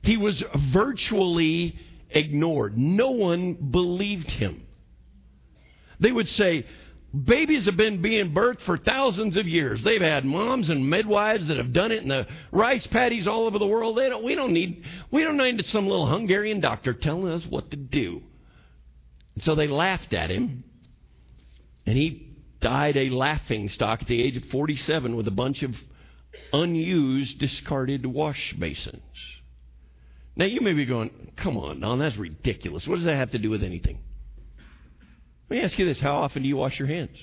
He 0.00 0.16
was 0.16 0.42
virtually 0.72 1.76
ignored. 2.10 2.76
No 2.76 3.10
one 3.10 3.54
believed 3.54 4.30
him. 4.30 4.66
They 5.98 6.12
would 6.12 6.28
say, 6.28 6.66
Babies 7.24 7.64
have 7.64 7.76
been 7.76 8.02
being 8.02 8.34
birthed 8.34 8.60
for 8.62 8.76
thousands 8.76 9.36
of 9.36 9.48
years. 9.48 9.82
They've 9.82 10.02
had 10.02 10.24
moms 10.24 10.68
and 10.68 10.90
midwives 10.90 11.46
that 11.46 11.56
have 11.56 11.72
done 11.72 11.92
it 11.92 12.02
in 12.02 12.08
the 12.08 12.26
rice 12.50 12.86
paddies 12.86 13.26
all 13.26 13.46
over 13.46 13.58
the 13.58 13.66
world. 13.66 13.96
They 13.96 14.08
don't, 14.08 14.24
we 14.24 14.34
don't 14.34 14.52
need 14.52 14.84
we 15.10 15.22
don't 15.22 15.36
need 15.38 15.64
some 15.64 15.86
little 15.86 16.06
Hungarian 16.06 16.60
doctor 16.60 16.92
telling 16.92 17.32
us 17.32 17.46
what 17.46 17.70
to 17.70 17.76
do. 17.76 18.22
And 19.34 19.44
so 19.44 19.54
they 19.54 19.68
laughed 19.68 20.12
at 20.12 20.30
him, 20.30 20.64
and 21.86 21.96
he 21.96 22.36
died 22.60 22.96
a 22.96 23.08
laughing 23.10 23.68
stock 23.68 24.02
at 24.02 24.08
the 24.08 24.22
age 24.22 24.36
of 24.36 24.44
47 24.46 25.16
with 25.16 25.28
a 25.28 25.30
bunch 25.32 25.62
of 25.62 25.74
unused, 26.52 27.38
discarded 27.38 28.04
wash 28.04 28.54
basins. 28.58 29.00
Now, 30.36 30.44
you 30.44 30.60
may 30.60 30.74
be 30.74 30.84
going, 30.84 31.32
come 31.36 31.56
on, 31.56 31.80
Don, 31.80 31.98
that's 31.98 32.16
ridiculous. 32.16 32.86
What 32.86 32.96
does 32.96 33.04
that 33.06 33.16
have 33.16 33.30
to 33.30 33.38
do 33.38 33.48
with 33.48 33.64
anything? 33.64 33.98
Let 35.48 35.56
me 35.56 35.62
ask 35.62 35.78
you 35.78 35.86
this 35.86 35.98
how 35.98 36.16
often 36.16 36.42
do 36.42 36.48
you 36.48 36.56
wash 36.56 36.78
your 36.78 36.88
hands? 36.88 37.16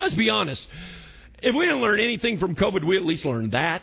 Let's 0.00 0.14
be 0.14 0.30
honest. 0.30 0.66
If 1.42 1.54
we 1.54 1.66
didn't 1.66 1.80
learn 1.80 2.00
anything 2.00 2.38
from 2.38 2.54
COVID, 2.54 2.84
we 2.84 2.96
at 2.96 3.04
least 3.04 3.24
learned 3.24 3.52
that. 3.52 3.82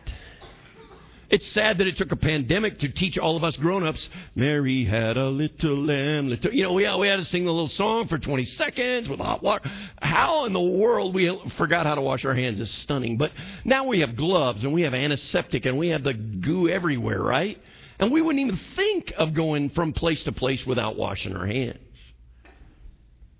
It's 1.29 1.45
sad 1.47 1.79
that 1.79 1.87
it 1.87 1.97
took 1.97 2.13
a 2.13 2.17
pandemic 2.17 2.79
to 2.79 2.89
teach 2.89 3.17
all 3.17 3.35
of 3.35 3.43
us 3.43 3.57
grown-ups, 3.57 4.07
Mary 4.33 4.85
had 4.85 5.17
a 5.17 5.27
little 5.27 5.75
lamb. 5.75 6.29
Little, 6.29 6.53
you 6.53 6.63
know, 6.63 6.71
we, 6.71 6.89
we 6.97 7.07
had 7.07 7.17
to 7.17 7.25
sing 7.25 7.43
the 7.43 7.51
little 7.51 7.67
song 7.67 8.07
for 8.07 8.17
20 8.17 8.45
seconds 8.45 9.09
with 9.09 9.19
hot 9.19 9.43
water. 9.43 9.69
How 10.01 10.45
in 10.45 10.53
the 10.53 10.61
world 10.61 11.13
we 11.13 11.27
forgot 11.57 11.85
how 11.85 11.95
to 11.95 12.01
wash 12.01 12.23
our 12.23 12.33
hands 12.33 12.61
is 12.61 12.71
stunning. 12.71 13.17
But 13.17 13.33
now 13.65 13.85
we 13.85 13.99
have 13.99 14.15
gloves 14.15 14.63
and 14.63 14.73
we 14.73 14.83
have 14.83 14.93
antiseptic 14.93 15.65
and 15.65 15.77
we 15.77 15.89
have 15.89 16.03
the 16.03 16.13
goo 16.13 16.69
everywhere, 16.69 17.21
right? 17.21 17.61
And 17.99 18.09
we 18.09 18.21
wouldn't 18.21 18.45
even 18.45 18.59
think 18.75 19.11
of 19.17 19.33
going 19.33 19.71
from 19.71 19.91
place 19.91 20.23
to 20.23 20.31
place 20.31 20.65
without 20.65 20.95
washing 20.95 21.35
our 21.35 21.45
hands. 21.45 21.79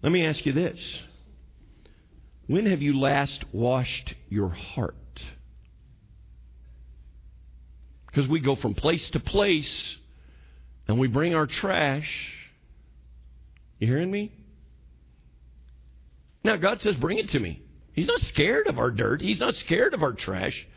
Let 0.04 0.12
me 0.12 0.26
ask 0.26 0.46
you 0.46 0.52
this. 0.52 0.80
When 2.48 2.66
have 2.66 2.82
you 2.82 3.00
last 3.00 3.46
washed 3.54 4.14
your 4.30 4.50
heart? 4.50 4.96
Because 8.18 8.32
we 8.32 8.40
go 8.40 8.56
from 8.56 8.74
place 8.74 9.12
to 9.12 9.20
place 9.20 9.96
and 10.88 10.98
we 10.98 11.08
bring 11.08 11.36
our 11.36 11.46
trash. 11.46 12.34
You 13.78 13.86
hearing 13.86 14.10
me? 14.10 14.32
Now, 16.44 16.56
God 16.56 16.82
says, 16.82 16.96
bring 16.96 17.20
it 17.20 17.30
to 17.30 17.40
me. 17.40 17.62
He's 17.94 18.08
not 18.08 18.22
scared 18.22 18.66
of 18.66 18.80
our 18.80 18.90
dirt, 18.90 19.22
He's 19.22 19.40
not 19.40 19.54
scared 19.54 19.94
of 19.94 20.02
our 20.02 20.14
trash. 20.14 20.68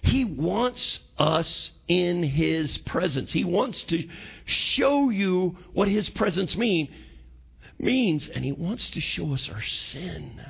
He 0.00 0.24
wants 0.24 1.00
us 1.18 1.72
in 1.88 2.22
His 2.22 2.78
presence. 2.78 3.30
He 3.34 3.44
wants 3.44 3.84
to 3.84 4.08
show 4.46 5.10
you 5.10 5.58
what 5.74 5.88
His 5.88 6.08
presence 6.08 6.56
mean, 6.56 6.88
means, 7.78 8.30
and 8.30 8.42
He 8.42 8.52
wants 8.52 8.88
to 8.92 9.00
show 9.02 9.34
us 9.34 9.50
our 9.50 9.62
sin. 9.62 10.40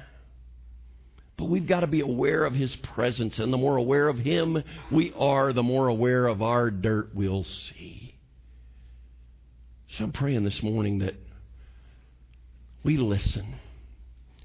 But 1.40 1.48
we've 1.48 1.66
got 1.66 1.80
to 1.80 1.86
be 1.86 2.02
aware 2.02 2.44
of 2.44 2.52
His 2.52 2.76
presence. 2.76 3.38
And 3.38 3.50
the 3.50 3.56
more 3.56 3.78
aware 3.78 4.08
of 4.08 4.18
Him 4.18 4.62
we 4.90 5.14
are, 5.16 5.54
the 5.54 5.62
more 5.62 5.88
aware 5.88 6.26
of 6.26 6.42
our 6.42 6.70
dirt 6.70 7.14
we'll 7.14 7.44
see. 7.44 8.14
So 9.88 10.04
I'm 10.04 10.12
praying 10.12 10.44
this 10.44 10.62
morning 10.62 10.98
that 10.98 11.14
we 12.84 12.98
listen 12.98 13.54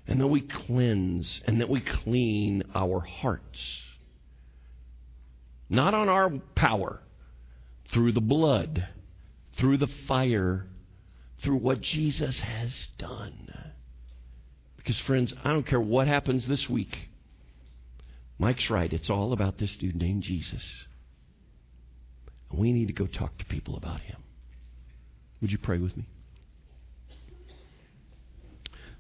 and 0.08 0.22
that 0.22 0.28
we 0.28 0.40
cleanse 0.40 1.42
and 1.46 1.60
that 1.60 1.68
we 1.68 1.82
clean 1.82 2.64
our 2.74 3.02
hearts. 3.02 3.60
Not 5.70 5.94
on 5.94 6.08
our 6.08 6.30
power, 6.56 7.02
through 7.90 8.14
the 8.14 8.22
blood, 8.22 8.88
through 9.58 9.78
the 9.78 9.90
fire, 10.08 10.66
through 11.42 11.58
what 11.58 11.82
Jesus 11.82 12.40
has 12.40 12.72
done. 12.98 13.74
Because, 14.86 15.00
friends, 15.00 15.34
I 15.44 15.52
don't 15.52 15.66
care 15.66 15.82
what 15.82 16.08
happens 16.08 16.48
this 16.48 16.70
week. 16.70 17.10
Mike's 18.38 18.70
right. 18.70 18.94
It's 18.94 19.10
all 19.10 19.34
about 19.34 19.58
this 19.58 19.76
dude 19.78 19.96
named 19.96 20.22
Jesus. 20.22 20.64
And 22.52 22.60
we 22.60 22.72
need 22.72 22.90
to 22.90 22.94
go 22.94 23.08
talk 23.08 23.36
to 23.40 23.46
people 23.46 23.78
about 23.78 24.02
him. 24.02 24.18
Would 25.42 25.52
you 25.52 25.58
pray 25.58 25.80
with 25.80 25.98
me? 25.98 26.06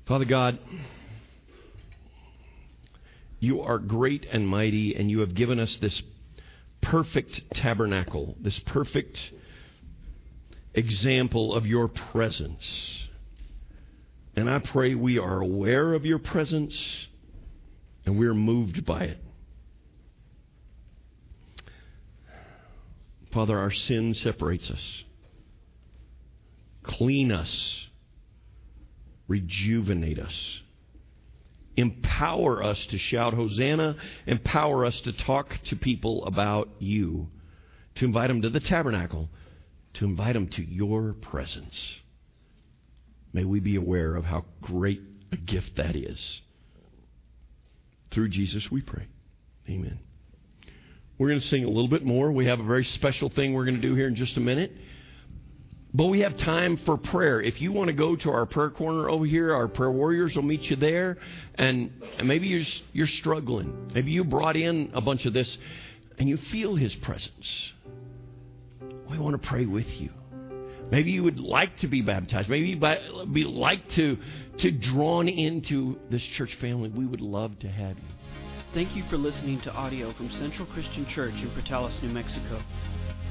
Father 0.07 0.25
God, 0.25 0.57
you 3.39 3.61
are 3.61 3.77
great 3.77 4.25
and 4.31 4.47
mighty, 4.47 4.95
and 4.95 5.11
you 5.11 5.19
have 5.19 5.35
given 5.35 5.59
us 5.59 5.77
this 5.77 6.01
perfect 6.81 7.53
tabernacle, 7.53 8.35
this 8.39 8.57
perfect 8.57 9.19
example 10.73 11.53
of 11.53 11.67
your 11.67 11.87
presence. 11.87 13.04
And 14.35 14.49
I 14.49 14.59
pray 14.59 14.95
we 14.95 15.17
are 15.17 15.41
aware 15.41 15.93
of 15.93 16.05
your 16.05 16.19
presence 16.19 17.07
and 18.05 18.19
we're 18.19 18.33
moved 18.33 18.85
by 18.85 19.05
it. 19.05 19.17
Father, 23.31 23.57
our 23.57 23.71
sin 23.71 24.13
separates 24.13 24.69
us. 24.69 25.03
Clean 26.83 27.31
us. 27.31 27.87
Rejuvenate 29.27 30.19
us. 30.19 30.61
Empower 31.77 32.63
us 32.63 32.85
to 32.87 32.97
shout 32.97 33.33
Hosanna. 33.33 33.97
Empower 34.25 34.85
us 34.85 35.01
to 35.01 35.11
talk 35.11 35.59
to 35.65 35.75
people 35.75 36.25
about 36.25 36.69
you. 36.79 37.27
To 37.95 38.05
invite 38.05 38.29
them 38.29 38.41
to 38.41 38.49
the 38.49 38.59
tabernacle. 38.59 39.29
To 39.95 40.05
invite 40.05 40.33
them 40.33 40.47
to 40.49 40.63
your 40.63 41.13
presence. 41.13 41.99
May 43.35 43.43
we 43.43 43.59
be 43.59 43.75
aware 43.75 44.15
of 44.15 44.23
how 44.23 44.45
great 44.61 45.01
a 45.33 45.35
gift 45.35 45.71
that 45.75 45.93
is. 45.93 46.41
Through 48.11 48.29
Jesus 48.29 48.71
we 48.71 48.81
pray. 48.81 49.07
Amen. 49.67 49.99
We're 51.17 51.27
going 51.27 51.41
to 51.41 51.47
sing 51.47 51.65
a 51.65 51.67
little 51.67 51.89
bit 51.89 52.05
more. 52.05 52.31
We 52.31 52.45
have 52.45 52.61
a 52.61 52.63
very 52.63 52.85
special 52.85 53.27
thing 53.27 53.53
we're 53.53 53.65
going 53.65 53.75
to 53.75 53.85
do 53.85 53.93
here 53.93 54.07
in 54.07 54.15
just 54.15 54.37
a 54.37 54.39
minute. 54.39 54.71
But 55.93 56.05
we 56.05 56.21
have 56.21 56.37
time 56.37 56.77
for 56.85 56.95
prayer. 56.95 57.41
If 57.41 57.59
you 57.59 57.73
want 57.73 57.89
to 57.89 57.93
go 57.93 58.15
to 58.15 58.29
our 58.31 58.45
prayer 58.45 58.69
corner 58.69 59.09
over 59.09 59.25
here, 59.25 59.53
our 59.53 59.67
prayer 59.67 59.91
warriors 59.91 60.33
will 60.37 60.43
meet 60.43 60.69
you 60.69 60.77
there. 60.77 61.17
And, 61.55 61.91
maybe 62.23 62.47
you're, 62.47 62.63
you're 62.93 63.05
struggling. 63.05 63.91
Maybe 63.93 64.11
you 64.11 64.23
brought 64.23 64.55
in 64.55 64.91
a 64.93 65.01
bunch 65.01 65.25
of 65.25 65.33
this 65.33 65.57
and 66.17 66.29
you 66.29 66.37
feel 66.37 66.77
His 66.77 66.95
presence. 66.95 67.73
We 69.11 69.19
want 69.19 69.41
to 69.41 69.45
pray 69.45 69.65
with 69.65 69.89
you. 69.99 70.11
Maybe 70.91 71.11
you 71.11 71.23
would 71.23 71.39
like 71.39 71.77
to 71.77 71.87
be 71.87 72.01
baptized. 72.01 72.49
Maybe 72.49 72.67
you'd 72.67 73.33
be 73.33 73.43
like 73.43 73.89
to, 73.91 74.17
to 74.57 74.71
drawn 74.71 75.27
into 75.27 75.99
this 76.09 76.23
church 76.23 76.55
family. 76.55 76.89
We 76.89 77.05
would 77.05 77.21
love 77.21 77.57
to 77.59 77.67
have 77.67 77.97
you. 77.97 78.03
Thank 78.73 78.95
you 78.95 79.03
for 79.09 79.17
listening 79.17 79.61
to 79.61 79.73
audio 79.73 80.13
from 80.13 80.29
Central 80.31 80.67
Christian 80.67 81.05
Church 81.05 81.33
in 81.35 81.49
Portales, 81.51 82.01
New 82.03 82.09
Mexico. 82.09 82.61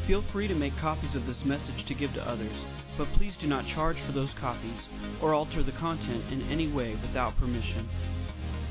Feel 0.06 0.22
free 0.32 0.48
to 0.48 0.54
make 0.54 0.76
copies 0.76 1.14
of 1.14 1.26
this 1.26 1.44
message 1.44 1.84
to 1.86 1.94
give 1.94 2.12
to 2.14 2.28
others, 2.28 2.56
but 2.98 3.08
please 3.12 3.36
do 3.36 3.46
not 3.46 3.66
charge 3.66 3.96
for 4.06 4.12
those 4.12 4.32
copies 4.34 4.80
or 5.22 5.32
alter 5.32 5.62
the 5.62 5.72
content 5.72 6.30
in 6.32 6.42
any 6.50 6.68
way 6.68 6.96
without 7.02 7.36
permission. 7.36 7.88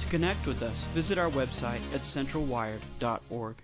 To 0.01 0.09
connect 0.09 0.45
with 0.45 0.61
us, 0.61 0.77
visit 0.93 1.17
our 1.17 1.29
website 1.29 1.81
at 1.93 2.01
centralwired.org. 2.01 3.55